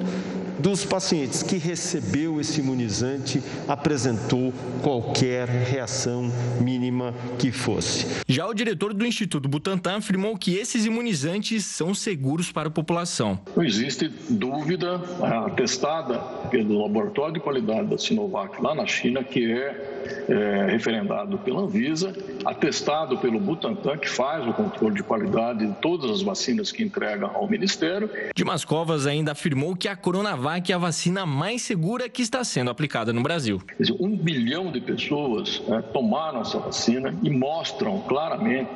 dos 0.59 0.85
pacientes 0.85 1.41
que 1.41 1.57
recebeu 1.57 2.39
esse 2.39 2.59
imunizante 2.61 3.41
apresentou 3.67 4.53
qualquer 4.83 5.47
reação 5.47 6.31
mínima 6.61 7.15
que 7.39 7.51
fosse. 7.51 8.05
Já 8.27 8.45
o 8.47 8.53
diretor 8.53 8.93
do 8.93 9.03
Instituto 9.05 9.49
Butantan 9.49 9.97
afirmou 9.97 10.37
que 10.37 10.55
esses 10.55 10.85
imunizantes 10.85 11.65
são 11.65 11.91
seguros 11.91 12.51
para 12.51 12.67
a 12.67 12.71
população. 12.71 13.39
Não 13.55 13.63
existe 13.63 14.09
dúvida 14.29 15.01
atestada 15.47 16.19
pelo 16.51 16.83
laboratório 16.83 17.33
de 17.33 17.39
qualidade 17.39 17.87
da 17.87 17.97
Sinovac 18.27 18.61
lá 18.61 18.75
na 18.75 18.85
China, 18.85 19.23
que 19.23 19.51
é 19.51 19.97
é, 20.29 20.67
referendado 20.69 21.37
pela 21.37 21.61
Anvisa, 21.61 22.13
atestado 22.45 23.17
pelo 23.17 23.39
Butantan, 23.39 23.97
que 23.97 24.09
faz 24.09 24.45
o 24.47 24.53
controle 24.53 24.95
de 24.95 25.03
qualidade 25.03 25.65
de 25.65 25.73
todas 25.75 26.11
as 26.11 26.21
vacinas 26.21 26.71
que 26.71 26.83
entrega 26.83 27.27
ao 27.27 27.47
Ministério. 27.47 28.09
Dimas 28.35 28.65
Covas 28.65 29.07
ainda 29.07 29.31
afirmou 29.31 29.75
que 29.75 29.87
a 29.87 29.95
Coronavac 29.95 30.71
é 30.71 30.75
a 30.75 30.77
vacina 30.77 31.25
mais 31.25 31.61
segura 31.61 32.09
que 32.09 32.21
está 32.21 32.43
sendo 32.43 32.69
aplicada 32.69 33.13
no 33.13 33.21
Brasil. 33.21 33.61
Dizer, 33.79 33.95
um 33.99 34.15
bilhão 34.15 34.71
de 34.71 34.81
pessoas 34.81 35.61
é, 35.69 35.81
tomaram 35.81 36.41
essa 36.41 36.59
vacina 36.59 37.13
e 37.23 37.29
mostram 37.29 38.01
claramente 38.01 38.69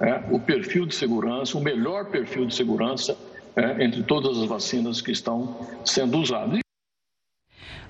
é, 0.00 0.22
o 0.30 0.38
perfil 0.38 0.86
de 0.86 0.94
segurança, 0.94 1.56
o 1.58 1.60
melhor 1.60 2.06
perfil 2.06 2.46
de 2.46 2.54
segurança 2.54 3.16
é, 3.54 3.84
entre 3.84 4.02
todas 4.02 4.38
as 4.38 4.46
vacinas 4.46 5.00
que 5.00 5.12
estão 5.12 5.56
sendo 5.84 6.18
usadas. 6.18 6.61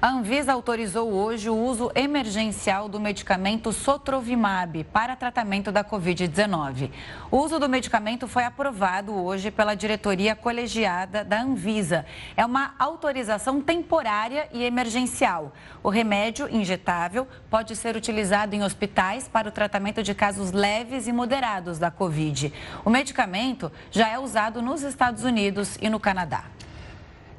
A 0.03 0.09
Anvisa 0.09 0.53
autorizou 0.53 1.13
hoje 1.13 1.49
o 1.49 1.57
uso 1.57 1.93
emergencial 1.95 2.89
do 2.89 2.99
medicamento 2.99 3.73
Sotrovimab 3.73 4.83
para 4.93 5.15
tratamento 5.15 5.71
da 5.71 5.85
Covid-19. 5.85 6.91
O 7.31 7.37
uso 7.37 7.61
do 7.61 7.69
medicamento 7.69 8.27
foi 8.27 8.43
aprovado 8.43 9.15
hoje 9.15 9.53
pela 9.53 9.77
diretoria 9.77 10.35
colegiada 10.35 11.25
da 11.25 11.41
Anvisa. 11.41 12.05
É 12.37 12.45
uma 12.45 12.75
autorização 12.81 13.61
temporária 13.61 14.49
e 14.53 14.65
emergencial. 14.65 15.53
O 15.85 15.89
remédio 15.89 16.49
injetável 16.49 17.29
pode 17.49 17.77
ser 17.77 17.95
utilizado 17.95 18.57
em 18.57 18.65
hospitais 18.65 19.29
para 19.29 19.51
o 19.51 19.53
tratamento 19.53 20.03
de 20.03 20.17
casos 20.17 20.51
leves 20.51 21.07
e 21.07 21.13
moderados 21.13 21.79
da 21.79 21.93
Covid. 21.93 22.53
O 22.85 22.91
medicamento 22.91 23.71
já 23.93 24.09
é 24.09 24.19
usado 24.19 24.61
nos 24.61 24.83
Estados 24.83 25.23
Unidos 25.23 25.79
e 25.81 25.89
no 25.89 26.01
Canadá. 26.01 26.47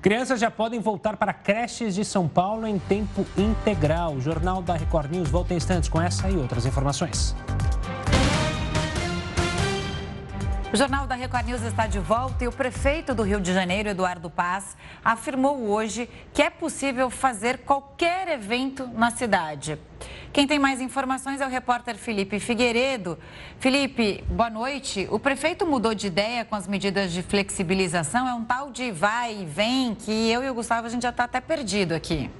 Crianças 0.03 0.41
já 0.41 0.51
podem 0.51 0.81
voltar 0.81 1.15
para 1.15 1.31
creches 1.31 1.95
de 1.95 2.03
São 2.03 2.27
Paulo 2.27 2.67
em 2.67 2.77
tempo 2.77 3.25
integral. 3.37 4.15
O 4.15 4.19
Jornal 4.19 4.61
da 4.61 4.73
Record 4.73 5.09
News 5.09 5.29
volta 5.29 5.53
em 5.53 5.57
instantes 5.57 5.87
com 5.87 6.01
essa 6.01 6.29
e 6.29 6.35
outras 6.35 6.65
informações. 6.65 7.33
O 10.73 10.75
Jornal 10.75 11.05
da 11.05 11.13
Record 11.13 11.45
News 11.45 11.61
está 11.61 11.85
de 11.85 11.99
volta 11.99 12.43
e 12.43 12.47
o 12.47 12.51
prefeito 12.51 13.13
do 13.13 13.21
Rio 13.21 13.39
de 13.39 13.53
Janeiro, 13.53 13.89
Eduardo 13.89 14.27
Paz, 14.27 14.75
afirmou 15.05 15.69
hoje 15.69 16.09
que 16.33 16.41
é 16.41 16.49
possível 16.49 17.11
fazer 17.11 17.59
qualquer 17.59 18.27
evento 18.29 18.87
na 18.87 19.11
cidade. 19.11 19.77
Quem 20.33 20.47
tem 20.47 20.57
mais 20.57 20.81
informações 20.81 21.41
é 21.41 21.45
o 21.45 21.49
repórter 21.49 21.95
Felipe 21.95 22.39
Figueiredo. 22.39 23.19
Felipe, 23.59 24.23
boa 24.27 24.49
noite. 24.49 25.07
O 25.11 25.19
prefeito 25.19 25.63
mudou 25.63 25.93
de 25.93 26.07
ideia 26.07 26.43
com 26.43 26.55
as 26.55 26.67
medidas 26.67 27.11
de 27.11 27.21
flexibilização? 27.21 28.27
É 28.27 28.33
um 28.33 28.43
tal 28.43 28.71
de 28.71 28.89
vai 28.89 29.43
e 29.43 29.45
vem 29.45 29.93
que 29.93 30.11
eu 30.31 30.43
e 30.43 30.49
o 30.49 30.55
Gustavo 30.55 30.87
a 30.87 30.89
gente 30.89 31.03
já 31.03 31.09
está 31.09 31.25
até 31.25 31.39
perdido 31.39 31.93
aqui. 31.93 32.31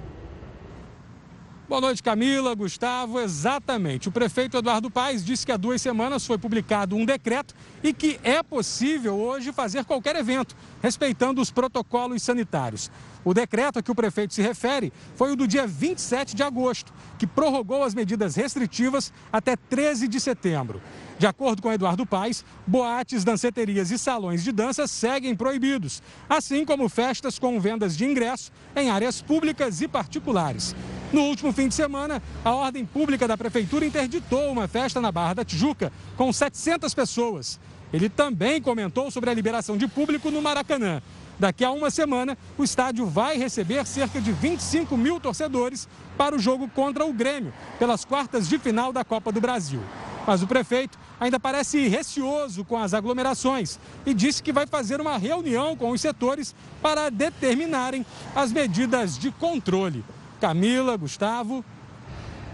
Boa 1.66 1.80
noite, 1.80 2.02
Camila, 2.02 2.54
Gustavo. 2.54 3.18
Exatamente. 3.18 4.10
O 4.10 4.12
prefeito 4.12 4.58
Eduardo 4.58 4.90
Paes 4.90 5.24
disse 5.24 5.46
que 5.46 5.52
há 5.52 5.56
duas 5.56 5.80
semanas 5.80 6.26
foi 6.26 6.36
publicado 6.36 6.94
um 6.94 7.06
decreto 7.06 7.54
e 7.82 7.90
que 7.90 8.20
é 8.22 8.42
possível 8.42 9.16
hoje 9.16 9.50
fazer 9.50 9.82
qualquer 9.86 10.14
evento, 10.14 10.54
respeitando 10.82 11.40
os 11.40 11.50
protocolos 11.50 12.22
sanitários. 12.22 12.90
O 13.24 13.32
decreto 13.32 13.78
a 13.78 13.82
que 13.82 13.90
o 13.90 13.94
prefeito 13.94 14.34
se 14.34 14.42
refere 14.42 14.92
foi 15.16 15.32
o 15.32 15.36
do 15.36 15.48
dia 15.48 15.66
27 15.66 16.36
de 16.36 16.42
agosto, 16.42 16.92
que 17.18 17.26
prorrogou 17.26 17.82
as 17.82 17.94
medidas 17.94 18.36
restritivas 18.36 19.10
até 19.32 19.56
13 19.56 20.06
de 20.06 20.20
setembro. 20.20 20.82
De 21.18 21.26
acordo 21.26 21.62
com 21.62 21.72
Eduardo 21.72 22.04
Paes, 22.04 22.44
boates, 22.66 23.22
danceterias 23.22 23.90
e 23.90 23.98
salões 23.98 24.42
de 24.42 24.50
dança 24.50 24.86
seguem 24.86 25.34
proibidos, 25.34 26.02
assim 26.28 26.64
como 26.64 26.88
festas 26.88 27.38
com 27.38 27.60
vendas 27.60 27.96
de 27.96 28.04
ingresso 28.04 28.50
em 28.74 28.90
áreas 28.90 29.22
públicas 29.22 29.80
e 29.80 29.86
particulares. 29.86 30.74
No 31.12 31.22
último 31.22 31.52
fim 31.52 31.68
de 31.68 31.74
semana, 31.74 32.20
a 32.44 32.52
ordem 32.52 32.84
pública 32.84 33.28
da 33.28 33.38
prefeitura 33.38 33.86
interditou 33.86 34.50
uma 34.50 34.66
festa 34.66 35.00
na 35.00 35.12
Barra 35.12 35.34
da 35.34 35.44
Tijuca 35.44 35.92
com 36.16 36.32
700 36.32 36.92
pessoas. 36.92 37.60
Ele 37.92 38.08
também 38.08 38.60
comentou 38.60 39.08
sobre 39.12 39.30
a 39.30 39.34
liberação 39.34 39.76
de 39.76 39.86
público 39.86 40.28
no 40.32 40.42
Maracanã. 40.42 41.00
Daqui 41.38 41.64
a 41.64 41.70
uma 41.70 41.90
semana, 41.90 42.36
o 42.58 42.64
estádio 42.64 43.06
vai 43.06 43.36
receber 43.36 43.86
cerca 43.86 44.20
de 44.20 44.32
25 44.32 44.96
mil 44.96 45.20
torcedores 45.20 45.88
para 46.16 46.34
o 46.34 46.38
jogo 46.38 46.68
contra 46.68 47.04
o 47.04 47.12
Grêmio, 47.12 47.52
pelas 47.78 48.04
quartas 48.04 48.48
de 48.48 48.58
final 48.58 48.92
da 48.92 49.04
Copa 49.04 49.30
do 49.30 49.40
Brasil. 49.40 49.80
Mas 50.26 50.42
o 50.42 50.46
prefeito 50.46 50.98
ainda 51.20 51.38
parece 51.38 51.86
receoso 51.88 52.64
com 52.64 52.76
as 52.76 52.94
aglomerações 52.94 53.78
e 54.06 54.14
disse 54.14 54.42
que 54.42 54.52
vai 54.52 54.66
fazer 54.66 55.00
uma 55.00 55.18
reunião 55.18 55.76
com 55.76 55.90
os 55.90 56.00
setores 56.00 56.54
para 56.80 57.10
determinarem 57.10 58.04
as 58.34 58.52
medidas 58.52 59.18
de 59.18 59.30
controle. 59.30 60.04
Camila, 60.40 60.96
Gustavo. 60.96 61.64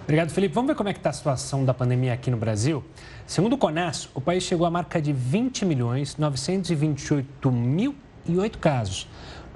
Obrigado, 0.04 0.30
Felipe. 0.30 0.54
Vamos 0.54 0.68
ver 0.68 0.74
como 0.74 0.88
é 0.88 0.92
que 0.92 0.98
está 0.98 1.10
a 1.10 1.12
situação 1.12 1.64
da 1.64 1.72
pandemia 1.72 2.12
aqui 2.12 2.30
no 2.30 2.36
Brasil? 2.36 2.84
Segundo 3.26 3.52
o 3.52 3.58
CONAS, 3.58 4.08
o 4.12 4.20
país 4.20 4.42
chegou 4.42 4.66
à 4.66 4.70
marca 4.70 5.00
de 5.00 5.12
20 5.12 5.64
milhões 5.64 6.16
928 6.16 7.52
mil 7.52 7.94
e 8.26 8.36
oito 8.36 8.58
casos. 8.58 9.06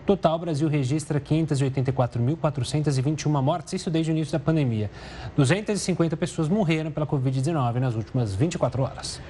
Total, 0.06 0.34
o 0.34 0.38
Brasil 0.38 0.68
registra 0.68 1.18
584.421 1.18 3.42
mortes, 3.42 3.72
isso 3.72 3.90
desde 3.90 4.10
o 4.10 4.12
início 4.12 4.32
da 4.32 4.38
pandemia. 4.38 4.90
250 5.34 6.14
pessoas 6.16 6.46
morreram 6.48 6.90
pela 6.90 7.06
Covid-19 7.06 7.76
nas 7.76 7.94
últimas 7.94 8.34
24 8.34 8.82
horas. 8.82 9.22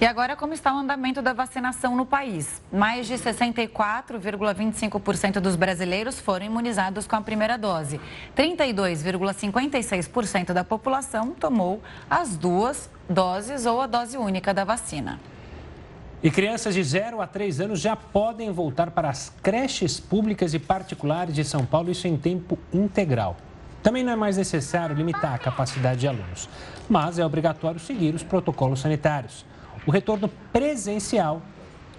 E 0.00 0.06
agora, 0.06 0.34
como 0.34 0.52
está 0.52 0.74
o 0.74 0.78
andamento 0.78 1.22
da 1.22 1.32
vacinação 1.32 1.96
no 1.96 2.04
país? 2.04 2.60
Mais 2.72 3.06
de 3.06 3.14
64,25% 3.14 5.38
dos 5.38 5.54
brasileiros 5.54 6.18
foram 6.18 6.46
imunizados 6.46 7.06
com 7.06 7.14
a 7.14 7.20
primeira 7.20 7.56
dose. 7.56 8.00
32,56% 8.36 10.52
da 10.52 10.64
população 10.64 11.30
tomou 11.30 11.80
as 12.10 12.36
duas 12.36 12.90
doses 13.08 13.64
ou 13.64 13.80
a 13.80 13.86
dose 13.86 14.16
única 14.16 14.52
da 14.52 14.64
vacina. 14.64 15.20
E 16.22 16.30
crianças 16.30 16.74
de 16.74 16.82
0 16.84 17.20
a 17.20 17.26
3 17.26 17.60
anos 17.60 17.80
já 17.80 17.96
podem 17.96 18.50
voltar 18.52 18.90
para 18.90 19.10
as 19.10 19.32
creches 19.42 19.98
públicas 19.98 20.54
e 20.54 20.58
particulares 20.58 21.34
de 21.34 21.44
São 21.44 21.64
Paulo, 21.64 21.90
isso 21.90 22.06
em 22.06 22.16
tempo 22.16 22.58
integral. 22.72 23.36
Também 23.82 24.04
não 24.04 24.12
é 24.12 24.16
mais 24.16 24.36
necessário 24.36 24.94
limitar 24.94 25.34
a 25.34 25.38
capacidade 25.38 26.00
de 26.00 26.06
alunos, 26.06 26.48
mas 26.88 27.18
é 27.18 27.26
obrigatório 27.26 27.80
seguir 27.80 28.14
os 28.14 28.22
protocolos 28.22 28.80
sanitários 28.80 29.44
o 29.86 29.90
retorno 29.90 30.28
presencial 30.52 31.42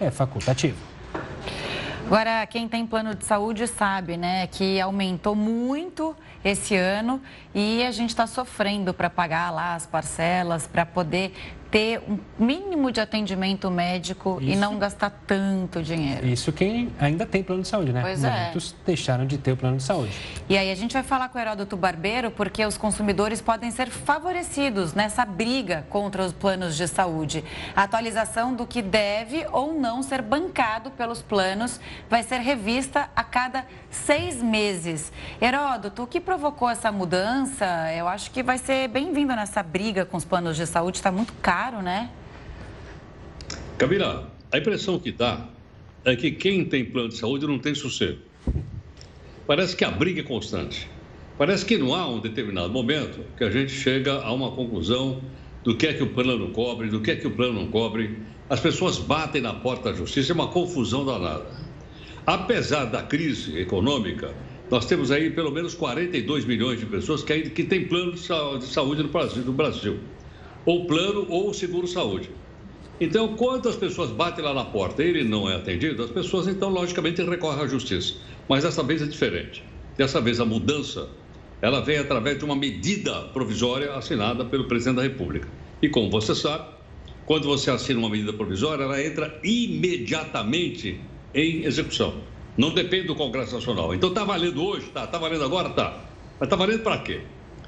é 0.00 0.10
facultativo. 0.10 0.78
Agora, 2.06 2.46
quem 2.46 2.68
tem 2.68 2.86
plano 2.86 3.14
de 3.14 3.24
saúde 3.24 3.66
sabe, 3.66 4.16
né, 4.16 4.46
que 4.46 4.78
aumentou 4.78 5.34
muito 5.34 6.14
esse 6.44 6.76
ano 6.76 7.20
e 7.54 7.82
a 7.82 7.90
gente 7.90 8.10
está 8.10 8.26
sofrendo 8.26 8.92
para 8.92 9.08
pagar 9.08 9.50
lá 9.50 9.74
as 9.74 9.86
parcelas, 9.86 10.66
para 10.66 10.84
poder 10.84 11.32
ter 11.74 12.00
um 12.08 12.16
mínimo 12.38 12.92
de 12.92 13.00
atendimento 13.00 13.68
médico 13.68 14.38
Isso. 14.40 14.52
e 14.52 14.54
não 14.54 14.78
gastar 14.78 15.10
tanto 15.26 15.82
dinheiro. 15.82 16.24
Isso 16.24 16.52
quem 16.52 16.92
ainda 17.00 17.26
tem 17.26 17.42
plano 17.42 17.62
de 17.62 17.68
saúde, 17.68 17.92
né? 17.92 18.00
Pois 18.00 18.22
é. 18.22 18.44
Muitos 18.44 18.70
é. 18.70 18.86
deixaram 18.86 19.26
de 19.26 19.38
ter 19.38 19.50
o 19.50 19.56
plano 19.56 19.78
de 19.78 19.82
saúde. 19.82 20.16
E 20.48 20.56
aí 20.56 20.70
a 20.70 20.74
gente 20.76 20.92
vai 20.92 21.02
falar 21.02 21.28
com 21.30 21.36
o 21.36 21.40
Heródoto 21.40 21.76
Barbeiro 21.76 22.30
porque 22.30 22.64
os 22.64 22.78
consumidores 22.78 23.40
podem 23.40 23.72
ser 23.72 23.90
favorecidos 23.90 24.94
nessa 24.94 25.24
briga 25.24 25.84
contra 25.90 26.24
os 26.24 26.32
planos 26.32 26.76
de 26.76 26.86
saúde. 26.86 27.42
A 27.74 27.82
atualização 27.82 28.54
do 28.54 28.68
que 28.68 28.80
deve 28.80 29.44
ou 29.50 29.74
não 29.74 30.00
ser 30.00 30.22
bancado 30.22 30.92
pelos 30.92 31.22
planos 31.22 31.80
vai 32.08 32.22
ser 32.22 32.38
revista 32.38 33.10
a 33.16 33.24
cada 33.24 33.66
seis 33.90 34.40
meses. 34.40 35.12
Heródoto, 35.42 36.04
o 36.04 36.06
que 36.06 36.20
provocou 36.20 36.70
essa 36.70 36.92
mudança? 36.92 37.66
Eu 37.96 38.06
acho 38.06 38.30
que 38.30 38.44
vai 38.44 38.58
ser 38.58 38.86
bem-vindo 38.86 39.34
nessa 39.34 39.60
briga 39.60 40.06
com 40.06 40.16
os 40.16 40.24
planos 40.24 40.56
de 40.56 40.68
saúde, 40.68 40.98
está 40.98 41.10
muito 41.10 41.32
caro 41.42 41.63
caro, 41.64 41.80
né? 41.80 42.10
Camila, 43.78 44.30
a 44.52 44.58
impressão 44.58 44.98
que 44.98 45.10
dá 45.10 45.48
é 46.04 46.14
que 46.14 46.30
quem 46.30 46.62
tem 46.66 46.84
plano 46.84 47.08
de 47.08 47.16
saúde 47.16 47.46
não 47.46 47.58
tem 47.58 47.74
sossego. 47.74 48.18
Parece 49.46 49.74
que 49.74 49.82
a 49.82 49.90
briga 49.90 50.20
é 50.20 50.24
constante. 50.24 50.90
Parece 51.38 51.64
que 51.64 51.78
não 51.78 51.94
há 51.94 52.06
um 52.06 52.20
determinado 52.20 52.70
momento 52.70 53.24
que 53.38 53.44
a 53.44 53.50
gente 53.50 53.72
chega 53.72 54.12
a 54.12 54.30
uma 54.32 54.50
conclusão 54.50 55.22
do 55.62 55.74
que 55.74 55.86
é 55.86 55.94
que 55.94 56.02
o 56.02 56.08
plano 56.08 56.50
cobre, 56.50 56.88
do 56.88 57.00
que 57.00 57.12
é 57.12 57.16
que 57.16 57.26
o 57.26 57.30
plano 57.30 57.54
não 57.54 57.68
cobre. 57.68 58.18
As 58.50 58.60
pessoas 58.60 58.98
batem 58.98 59.40
na 59.40 59.54
porta 59.54 59.90
da 59.90 59.96
justiça, 59.96 60.32
é 60.32 60.34
uma 60.34 60.48
confusão 60.48 61.06
danada. 61.06 61.46
Apesar 62.26 62.84
da 62.84 63.02
crise 63.02 63.58
econômica, 63.58 64.34
nós 64.70 64.84
temos 64.84 65.10
aí 65.10 65.30
pelo 65.30 65.50
menos 65.50 65.74
42 65.74 66.44
milhões 66.44 66.78
de 66.78 66.84
pessoas 66.84 67.22
que, 67.22 67.48
que 67.50 67.64
têm 67.64 67.86
plano 67.86 68.12
de 68.12 68.66
saúde 68.66 69.02
no 69.02 69.52
Brasil. 69.52 69.98
Ou 70.66 70.86
plano 70.86 71.26
ou 71.28 71.52
seguro 71.52 71.86
saúde. 71.86 72.30
Então, 73.00 73.36
quando 73.36 73.68
as 73.68 73.76
pessoas 73.76 74.10
batem 74.10 74.44
lá 74.44 74.54
na 74.54 74.64
porta 74.64 75.02
e 75.02 75.08
ele 75.08 75.24
não 75.24 75.50
é 75.50 75.56
atendido, 75.56 76.02
as 76.02 76.10
pessoas, 76.10 76.46
então, 76.46 76.70
logicamente, 76.70 77.22
recorrem 77.22 77.64
à 77.64 77.66
justiça. 77.66 78.14
Mas 78.48 78.62
dessa 78.62 78.82
vez 78.82 79.02
é 79.02 79.06
diferente. 79.06 79.64
Dessa 79.96 80.20
vez 80.20 80.40
a 80.40 80.44
mudança, 80.44 81.08
ela 81.60 81.80
vem 81.80 81.98
através 81.98 82.38
de 82.38 82.44
uma 82.44 82.54
medida 82.54 83.22
provisória 83.32 83.94
assinada 83.94 84.44
pelo 84.44 84.64
presidente 84.68 84.96
da 84.96 85.02
República. 85.02 85.48
E 85.82 85.88
como 85.88 86.10
você 86.10 86.34
sabe, 86.34 86.64
quando 87.26 87.44
você 87.46 87.70
assina 87.70 87.98
uma 87.98 88.10
medida 88.10 88.32
provisória, 88.32 88.84
ela 88.84 89.02
entra 89.02 89.40
imediatamente 89.42 91.00
em 91.34 91.64
execução. 91.64 92.14
Não 92.56 92.72
depende 92.72 93.08
do 93.08 93.14
Congresso 93.14 93.54
Nacional. 93.54 93.94
Então 93.94 94.10
está 94.10 94.24
valendo 94.24 94.64
hoje? 94.64 94.86
Tá. 94.92 95.04
Está 95.04 95.18
valendo 95.18 95.44
agora? 95.44 95.70
Tá. 95.70 96.04
Mas 96.38 96.46
está 96.46 96.54
valendo 96.54 96.82
para 96.82 96.98
quê? 96.98 97.22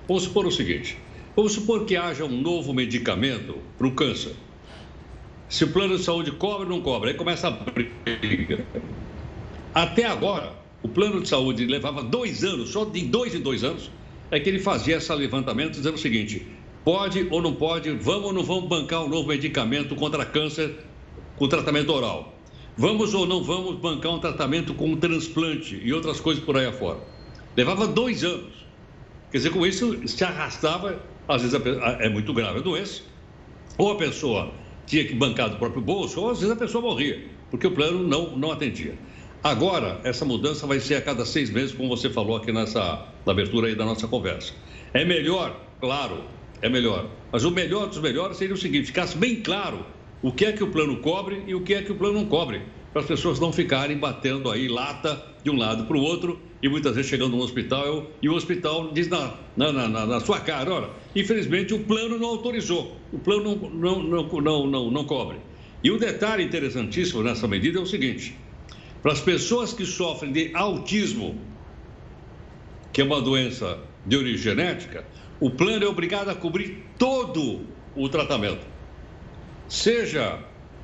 Vamos 0.07 0.25
supor 0.25 0.47
o 0.47 0.51
seguinte: 0.53 0.97
vamos 1.37 1.53
supor 1.53 1.85
que 1.85 1.95
haja 1.95 2.25
um 2.25 2.41
novo 2.41 2.73
medicamento 2.73 3.59
para 3.77 3.87
o 3.87 3.93
câncer. 3.93 4.35
Se 5.49 5.65
o 5.65 5.69
plano 5.69 5.97
de 5.97 6.03
saúde 6.03 6.33
cobre 6.33 6.65
ou 6.65 6.71
não 6.71 6.81
cobre, 6.81 7.11
aí 7.11 7.17
começa 7.17 7.49
a 7.49 7.51
briga. 7.51 8.65
Até 9.75 10.07
agora, 10.07 10.55
o 10.83 10.89
plano 10.89 11.21
de 11.21 11.29
saúde 11.29 11.67
levava 11.67 12.03
dois 12.03 12.43
anos, 12.43 12.71
só 12.71 12.85
de 12.85 13.03
dois 13.03 13.35
em 13.35 13.41
dois 13.41 13.63
anos, 13.63 13.91
é 14.31 14.41
que 14.41 14.49
ele 14.49 14.59
fazia 14.59 14.97
esse 14.97 15.15
levantamento 15.15 15.73
dizendo 15.73 15.95
o 15.95 15.99
seguinte: 15.99 16.47
pode 16.83 17.29
ou 17.31 17.43
não 17.43 17.55
pode, 17.55 17.91
vamos 17.91 18.25
ou 18.25 18.33
não 18.33 18.43
vamos 18.43 18.69
bancar 18.69 19.05
um 19.05 19.09
novo 19.09 19.29
medicamento 19.29 19.95
contra 19.95 20.25
câncer 20.25 20.75
com 21.37 21.47
tratamento 21.47 21.93
oral. 21.93 22.35
Vamos 22.79 23.15
ou 23.15 23.27
não 23.27 23.43
vamos 23.43 23.77
bancar 23.77 24.13
um 24.13 24.19
tratamento 24.19 24.75
com 24.75 24.97
transplante 24.97 25.81
e 25.83 25.93
outras 25.93 26.19
coisas 26.19 26.43
por 26.43 26.57
aí 26.57 26.67
afora. 26.67 26.99
Levava 27.57 27.87
dois 27.87 28.25
anos. 28.25 28.53
Quer 29.31 29.39
dizer, 29.39 29.51
com 29.51 29.67
isso 29.67 30.07
se 30.07 30.25
arrastava, 30.25 31.01
às 31.29 31.43
vezes 31.43 31.61
é 32.01 32.09
muito 32.09 32.33
grave 32.33 32.59
a 32.59 32.63
doença, 32.63 33.03
ou 33.79 33.93
a 33.93 33.97
pessoa 33.97 34.53
tinha 34.87 35.05
que 35.05 35.15
bancar 35.15 35.51
do 35.51 35.57
próprio 35.57 35.83
bolso, 35.83 36.21
ou 36.21 36.31
às 36.31 36.41
vezes 36.41 36.55
a 36.55 36.59
pessoa 36.59 36.83
morria, 36.83 37.25
porque 37.51 37.67
o 37.67 37.71
plano 37.73 38.07
não, 38.07 38.37
não 38.37 38.53
atendia. 38.53 38.95
Agora, 39.43 40.01
essa 40.03 40.25
mudança 40.25 40.67
vai 40.67 40.81
ser 40.81 40.97
a 40.97 41.03
cada 41.03 41.25
seis 41.25 41.51
meses, 41.51 41.73
como 41.73 41.89
você 41.89 42.11
falou 42.11 42.37
aqui 42.37 42.53
nessa 42.53 43.07
na 43.25 43.33
abertura 43.33 43.69
aí 43.69 43.75
da 43.75 43.85
nossa 43.85 44.09
conversa. 44.09 44.53
É 44.93 45.05
melhor, 45.05 45.61
claro, 45.81 46.25
é 46.63 46.69
melhor. 46.69 47.07
Mas 47.31 47.45
o 47.45 47.51
melhor 47.51 47.87
dos 47.89 47.99
melhores 47.99 48.39
seria 48.39 48.55
o 48.55 48.59
seguinte: 48.59 48.87
ficasse 48.87 49.17
bem 49.17 49.37
claro 49.37 49.85
o 50.23 50.33
que 50.33 50.47
é 50.47 50.53
que 50.53 50.65
o 50.65 50.69
plano 50.69 50.97
cobre 50.97 51.45
e 51.47 51.55
o 51.55 51.61
que 51.61 51.75
é 51.75 51.83
que 51.83 51.93
o 51.93 51.95
plano 51.95 52.15
não 52.15 52.27
cobre, 52.27 52.63
para 52.93 53.03
as 53.03 53.07
pessoas 53.07 53.39
não 53.39 53.53
ficarem 53.53 53.97
batendo 53.97 54.51
aí 54.51 54.69
lata 54.69 55.23
de 55.45 55.51
um 55.51 55.57
lado 55.57 55.85
para 55.85 55.97
o 55.97 56.01
outro 56.01 56.41
e 56.67 56.69
muitas 56.69 56.97
vezes 56.97 57.09
chegando 57.09 57.37
no 57.37 57.43
hospital 57.45 58.11
e 58.21 58.29
o 58.29 58.35
hospital 58.35 58.93
diz 58.93 59.09
na, 59.09 59.35
na, 59.57 59.73
na, 59.73 59.89
na 59.89 60.21
sua 60.21 60.41
cara, 60.41 60.73
olha, 60.73 60.91
infelizmente 61.15 61.73
o 61.73 61.79
plano 61.79 62.19
não 62.19 62.27
autorizou, 62.27 62.97
o 63.13 63.19
plano 63.21 63.55
não, 63.73 64.03
não, 64.03 64.23
não, 64.41 64.67
não, 64.67 64.91
não, 64.91 65.05
cobre. 65.05 65.39
E 65.85 65.93
um 65.93 65.97
detalhe 65.97 66.43
interessantíssimo 66.43 67.23
nessa 67.23 67.47
medida 67.47 67.79
é 67.79 67.83
o 67.83 67.87
seguinte, 67.87 68.37
para 69.01 69.13
as 69.13 69.21
pessoas 69.21 69.73
que 69.73 69.87
sofrem 69.87 70.33
de 70.33 70.51
autismo, 70.55 71.41
que 72.93 73.01
é 73.01 73.05
uma 73.05 73.23
doença 73.23 73.79
de 74.05 74.17
origem 74.17 74.39
genética, 74.39 75.05
o 75.39 75.51
plano 75.51 75.85
é 75.85 75.89
obrigado 75.89 76.31
a 76.31 76.35
cobrir 76.35 76.83
todo 76.99 77.61
o 77.95 78.09
tratamento. 78.09 78.67
Seja 79.69 80.41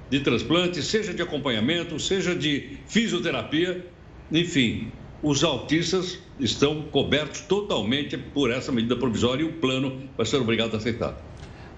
de 0.09 0.21
transplante, 0.21 0.81
seja 0.81 1.13
de 1.13 1.23
acompanhamento, 1.23 1.99
seja 1.99 2.37
de 2.37 2.79
fisioterapia, 2.87 3.85
enfim, 4.31 4.93
os 5.23 5.45
autistas 5.45 6.19
estão 6.41 6.83
cobertos 6.83 7.43
totalmente 7.43 8.17
por 8.17 8.51
essa 8.51 8.73
medida 8.73 8.97
provisória 8.97 9.43
e 9.43 9.47
o 9.47 9.53
plano 9.53 10.09
vai 10.17 10.27
ser 10.27 10.37
obrigado 10.37 10.75
a 10.75 10.79
aceitar. 10.79 11.17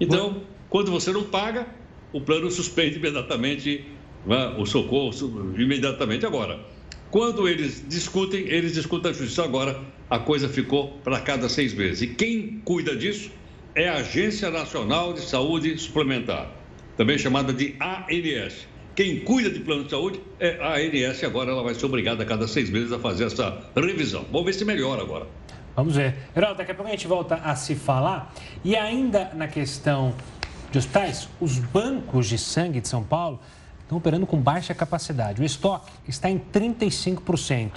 Então, 0.01 0.43
quando 0.71 0.91
você 0.91 1.13
não 1.13 1.25
paga, 1.25 1.67
o 2.13 2.21
plano 2.21 2.51
suspende 2.51 2.97
imediatamente 2.97 3.85
né, 4.27 4.55
o 4.59 4.65
socorro, 4.65 5.13
imediatamente 5.59 6.25
agora. 6.25 6.59
Quando 7.11 7.47
eles 7.47 7.85
discutem, 7.87 8.49
eles 8.49 8.73
discutem 8.73 9.11
a 9.11 9.15
justiça 9.15 9.45
agora, 9.45 9.81
a 10.09 10.19
coisa 10.19 10.49
ficou 10.49 10.99
para 11.05 11.21
cada 11.21 11.49
seis 11.49 11.75
meses. 11.75 12.03
E 12.03 12.07
quem 12.09 12.61
cuida 12.65 12.97
disso 12.97 13.31
é 13.75 13.89
a 13.89 13.97
Agência 13.97 14.51
Nacional 14.51 15.13
de 15.13 15.21
Saúde 15.21 15.77
Suplementar, 15.79 16.51
também 16.97 17.19
chamada 17.19 17.53
de 17.53 17.77
ANS. 17.79 18.67
Quem 18.95 19.21
cuida 19.21 19.51
de 19.51 19.59
plano 19.59 19.83
de 19.83 19.91
saúde 19.91 20.21
é 20.39 20.57
a 20.61 20.77
ANS, 20.77 21.25
agora 21.25 21.51
ela 21.51 21.65
vai 21.65 21.75
ser 21.75 21.85
obrigada 21.85 22.23
a 22.23 22.27
cada 22.27 22.47
seis 22.47 22.71
meses 22.71 22.93
a 22.93 22.99
fazer 22.99 23.25
essa 23.25 23.59
revisão. 23.75 24.25
Vamos 24.31 24.47
ver 24.47 24.53
se 24.53 24.65
melhora 24.65 25.03
agora. 25.03 25.27
Vamos 25.75 25.97
ver. 25.97 26.15
Geraldo, 26.33 26.59
daqui 26.59 26.71
a 26.71 26.75
pouco 26.77 26.89
a 26.89 26.93
gente 26.93 27.09
volta 27.09 27.35
a 27.35 27.57
se 27.57 27.75
falar. 27.75 28.33
E 28.65 28.77
ainda 28.77 29.33
na 29.35 29.49
questão 29.49 30.15
de 30.71 30.79
hospitais, 30.79 31.29
os 31.41 31.59
bancos 31.59 32.29
de 32.29 32.39
sangue 32.39 32.81
de 32.81 32.87
São 32.87 33.03
Paulo 33.03 33.41
estão 33.83 33.99
operando 33.99 34.29
com 34.29 34.41
baixa 34.41 34.73
capacidade. 34.73 35.43
O 35.43 35.45
estoque 35.45 35.91
está 36.07 36.31
em 36.31 36.39
35%. 36.39 37.73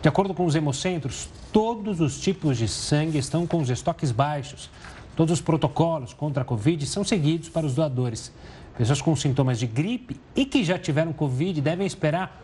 De 0.00 0.08
acordo 0.08 0.32
com 0.32 0.44
os 0.44 0.54
hemocentros, 0.54 1.28
todos 1.52 2.00
os 2.00 2.20
tipos 2.20 2.56
de 2.56 2.68
sangue 2.68 3.18
estão 3.18 3.48
com 3.48 3.58
os 3.58 3.68
estoques 3.68 4.12
baixos. 4.12 4.70
Todos 5.16 5.32
os 5.34 5.40
protocolos 5.40 6.14
contra 6.14 6.42
a 6.42 6.44
Covid 6.44 6.86
são 6.86 7.02
seguidos 7.02 7.48
para 7.48 7.66
os 7.66 7.74
doadores. 7.74 8.32
Pessoas 8.76 9.02
com 9.02 9.14
sintomas 9.14 9.58
de 9.58 9.66
gripe 9.66 10.20
e 10.34 10.44
que 10.44 10.64
já 10.64 10.78
tiveram 10.78 11.12
Covid 11.12 11.60
devem 11.60 11.86
esperar 11.86 12.42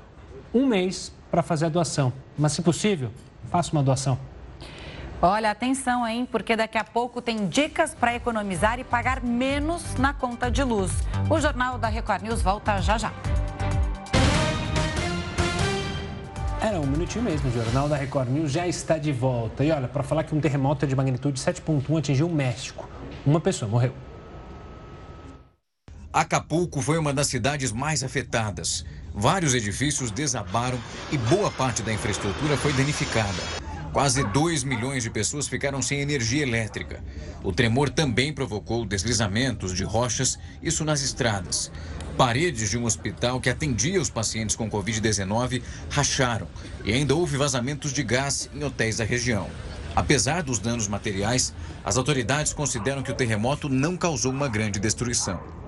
um 0.52 0.66
mês 0.66 1.12
para 1.30 1.42
fazer 1.42 1.66
a 1.66 1.68
doação. 1.68 2.12
Mas, 2.36 2.52
se 2.52 2.62
possível, 2.62 3.10
faça 3.50 3.72
uma 3.72 3.82
doação. 3.82 4.18
Olha, 5.20 5.50
atenção, 5.50 6.06
hein? 6.06 6.28
Porque 6.30 6.54
daqui 6.54 6.78
a 6.78 6.84
pouco 6.84 7.20
tem 7.20 7.48
dicas 7.48 7.92
para 7.92 8.14
economizar 8.14 8.78
e 8.78 8.84
pagar 8.84 9.20
menos 9.20 9.96
na 9.96 10.14
conta 10.14 10.48
de 10.48 10.62
luz. 10.62 10.92
O 11.28 11.40
Jornal 11.40 11.76
da 11.76 11.88
Record 11.88 12.22
News 12.22 12.40
volta 12.40 12.80
já 12.80 12.96
já. 12.96 13.12
Era 16.60 16.78
um 16.80 16.86
minutinho 16.86 17.24
mesmo, 17.24 17.48
o 17.48 17.52
Jornal 17.52 17.88
da 17.88 17.96
Record 17.96 18.28
News 18.28 18.52
já 18.52 18.66
está 18.66 18.96
de 18.96 19.12
volta. 19.12 19.64
E 19.64 19.72
olha, 19.72 19.88
para 19.88 20.02
falar 20.02 20.22
que 20.22 20.34
um 20.34 20.40
terremoto 20.40 20.86
de 20.86 20.94
magnitude 20.94 21.40
7.1 21.40 21.98
atingiu 21.98 22.26
o 22.26 22.32
México. 22.32 22.88
Uma 23.26 23.40
pessoa 23.40 23.68
morreu. 23.68 23.92
Acapulco 26.18 26.82
foi 26.82 26.98
uma 26.98 27.12
das 27.12 27.28
cidades 27.28 27.70
mais 27.70 28.02
afetadas. 28.02 28.84
Vários 29.14 29.54
edifícios 29.54 30.10
desabaram 30.10 30.76
e 31.12 31.16
boa 31.16 31.48
parte 31.48 31.80
da 31.80 31.92
infraestrutura 31.92 32.56
foi 32.56 32.72
danificada. 32.72 33.38
Quase 33.92 34.24
2 34.24 34.64
milhões 34.64 35.04
de 35.04 35.10
pessoas 35.10 35.46
ficaram 35.46 35.80
sem 35.80 36.00
energia 36.00 36.42
elétrica. 36.42 37.04
O 37.44 37.52
tremor 37.52 37.88
também 37.88 38.32
provocou 38.32 38.84
deslizamentos 38.84 39.72
de 39.72 39.84
rochas, 39.84 40.36
isso 40.60 40.84
nas 40.84 41.02
estradas. 41.02 41.70
Paredes 42.16 42.68
de 42.68 42.76
um 42.76 42.84
hospital 42.84 43.40
que 43.40 43.48
atendia 43.48 44.00
os 44.00 44.10
pacientes 44.10 44.56
com 44.56 44.68
Covid-19 44.68 45.62
racharam 45.88 46.48
e 46.84 46.92
ainda 46.92 47.14
houve 47.14 47.36
vazamentos 47.36 47.92
de 47.92 48.02
gás 48.02 48.50
em 48.52 48.64
hotéis 48.64 48.96
da 48.96 49.04
região. 49.04 49.48
Apesar 49.94 50.42
dos 50.42 50.58
danos 50.58 50.88
materiais, 50.88 51.54
as 51.84 51.96
autoridades 51.96 52.52
consideram 52.52 53.04
que 53.04 53.12
o 53.12 53.14
terremoto 53.14 53.68
não 53.68 53.96
causou 53.96 54.32
uma 54.32 54.48
grande 54.48 54.80
destruição. 54.80 55.67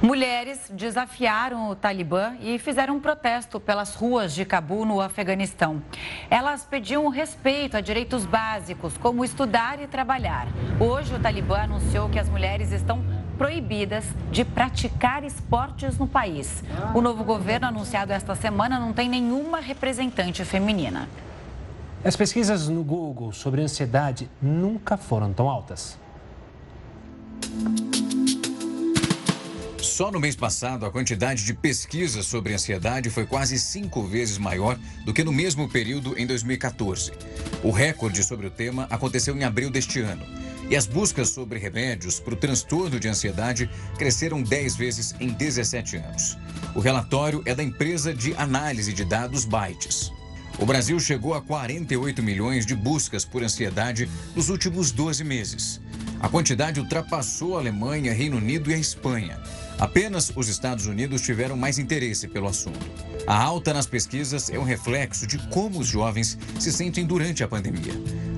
Mulheres 0.00 0.70
desafiaram 0.70 1.70
o 1.70 1.74
Talibã 1.74 2.34
e 2.40 2.56
fizeram 2.56 2.96
um 2.96 3.00
protesto 3.00 3.58
pelas 3.58 3.96
ruas 3.96 4.32
de 4.32 4.44
Cabul, 4.44 4.84
no 4.84 5.00
Afeganistão. 5.00 5.82
Elas 6.30 6.64
pediam 6.64 7.08
respeito 7.08 7.76
a 7.76 7.80
direitos 7.80 8.24
básicos, 8.24 8.96
como 8.96 9.24
estudar 9.24 9.80
e 9.82 9.88
trabalhar. 9.88 10.46
Hoje, 10.78 11.12
o 11.16 11.18
Talibã 11.18 11.62
anunciou 11.62 12.08
que 12.08 12.18
as 12.18 12.28
mulheres 12.28 12.70
estão 12.70 13.04
proibidas 13.36 14.04
de 14.30 14.44
praticar 14.44 15.24
esportes 15.24 15.98
no 15.98 16.06
país. 16.06 16.62
O 16.94 17.00
novo 17.00 17.24
governo, 17.24 17.66
anunciado 17.66 18.12
esta 18.12 18.36
semana, 18.36 18.78
não 18.78 18.92
tem 18.92 19.08
nenhuma 19.08 19.58
representante 19.58 20.44
feminina. 20.44 21.08
As 22.04 22.14
pesquisas 22.14 22.68
no 22.68 22.84
Google 22.84 23.32
sobre 23.32 23.62
ansiedade 23.62 24.30
nunca 24.40 24.96
foram 24.96 25.32
tão 25.32 25.50
altas. 25.50 25.98
Só 29.80 30.10
no 30.10 30.18
mês 30.18 30.34
passado, 30.34 30.84
a 30.84 30.90
quantidade 30.90 31.44
de 31.44 31.54
pesquisas 31.54 32.26
sobre 32.26 32.52
ansiedade 32.52 33.10
foi 33.10 33.24
quase 33.24 33.58
cinco 33.58 34.02
vezes 34.02 34.36
maior 34.36 34.76
do 35.04 35.14
que 35.14 35.22
no 35.22 35.32
mesmo 35.32 35.68
período 35.68 36.18
em 36.18 36.26
2014. 36.26 37.12
O 37.62 37.70
recorde 37.70 38.24
sobre 38.24 38.46
o 38.46 38.50
tema 38.50 38.88
aconteceu 38.90 39.36
em 39.36 39.44
abril 39.44 39.70
deste 39.70 40.00
ano. 40.00 40.26
E 40.68 40.76
as 40.76 40.86
buscas 40.86 41.30
sobre 41.30 41.58
remédios 41.58 42.18
para 42.18 42.34
o 42.34 42.36
transtorno 42.36 42.98
de 42.98 43.08
ansiedade 43.08 43.70
cresceram 43.96 44.42
10 44.42 44.76
vezes 44.76 45.14
em 45.20 45.28
17 45.28 45.96
anos. 45.96 46.36
O 46.74 46.80
relatório 46.80 47.42
é 47.46 47.54
da 47.54 47.62
empresa 47.62 48.12
de 48.12 48.34
análise 48.34 48.92
de 48.92 49.04
dados 49.04 49.44
Bytes. 49.44 50.12
O 50.58 50.66
Brasil 50.66 50.98
chegou 50.98 51.34
a 51.34 51.40
48 51.40 52.20
milhões 52.20 52.66
de 52.66 52.74
buscas 52.74 53.24
por 53.24 53.44
ansiedade 53.44 54.10
nos 54.34 54.48
últimos 54.48 54.90
12 54.90 55.22
meses. 55.22 55.80
A 56.20 56.28
quantidade 56.28 56.80
ultrapassou 56.80 57.56
a 57.56 57.60
Alemanha, 57.60 58.12
Reino 58.12 58.38
Unido 58.38 58.70
e 58.70 58.74
a 58.74 58.78
Espanha. 58.78 59.40
Apenas 59.78 60.32
os 60.34 60.48
Estados 60.48 60.86
Unidos 60.86 61.22
tiveram 61.22 61.56
mais 61.56 61.78
interesse 61.78 62.26
pelo 62.26 62.48
assunto. 62.48 62.84
A 63.26 63.40
alta 63.40 63.72
nas 63.72 63.86
pesquisas 63.86 64.50
é 64.50 64.58
um 64.58 64.64
reflexo 64.64 65.24
de 65.24 65.38
como 65.48 65.78
os 65.78 65.86
jovens 65.86 66.36
se 66.58 66.72
sentem 66.72 67.06
durante 67.06 67.44
a 67.44 67.48
pandemia. 67.48 67.92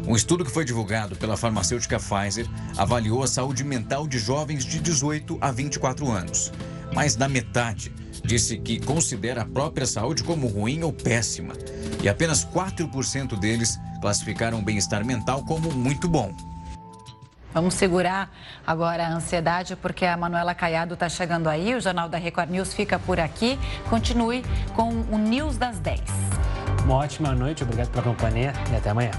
Um 0.06 0.14
estudo 0.14 0.44
que 0.44 0.50
foi 0.50 0.66
divulgado 0.66 1.16
pela 1.16 1.38
farmacêutica 1.38 1.98
Pfizer 1.98 2.46
avaliou 2.76 3.22
a 3.22 3.26
saúde 3.26 3.64
mental 3.64 4.06
de 4.06 4.18
jovens 4.18 4.66
de 4.66 4.80
18 4.80 5.38
a 5.40 5.50
24 5.50 6.10
anos. 6.10 6.52
Mais 6.92 7.16
da 7.16 7.28
metade 7.28 7.90
disse 8.22 8.58
que 8.58 8.78
considera 8.78 9.42
a 9.42 9.46
própria 9.46 9.86
saúde 9.86 10.22
como 10.22 10.46
ruim 10.46 10.82
ou 10.82 10.92
péssima. 10.92 11.54
E 12.02 12.08
apenas 12.08 12.44
4% 12.44 13.38
deles 13.38 13.78
classificaram 14.02 14.58
o 14.58 14.62
bem-estar 14.62 15.04
mental 15.06 15.44
como 15.44 15.72
muito 15.72 16.06
bom. 16.06 16.34
Vamos 17.52 17.74
segurar 17.74 18.30
agora 18.66 19.06
a 19.06 19.12
ansiedade, 19.12 19.74
porque 19.76 20.06
a 20.06 20.16
Manuela 20.16 20.54
Caiado 20.54 20.94
está 20.94 21.08
chegando 21.08 21.48
aí. 21.48 21.74
O 21.74 21.80
Jornal 21.80 22.08
da 22.08 22.18
Record 22.18 22.50
News 22.50 22.72
fica 22.72 22.98
por 22.98 23.18
aqui. 23.18 23.58
Continue 23.88 24.44
com 24.74 24.88
o 24.88 25.18
News 25.18 25.56
das 25.56 25.78
10. 25.78 26.00
Uma 26.84 26.96
ótima 26.96 27.32
noite, 27.34 27.62
obrigado 27.62 27.90
pela 27.90 28.02
companhia 28.02 28.52
e 28.72 28.76
até 28.76 28.90
amanhã. 28.90 29.10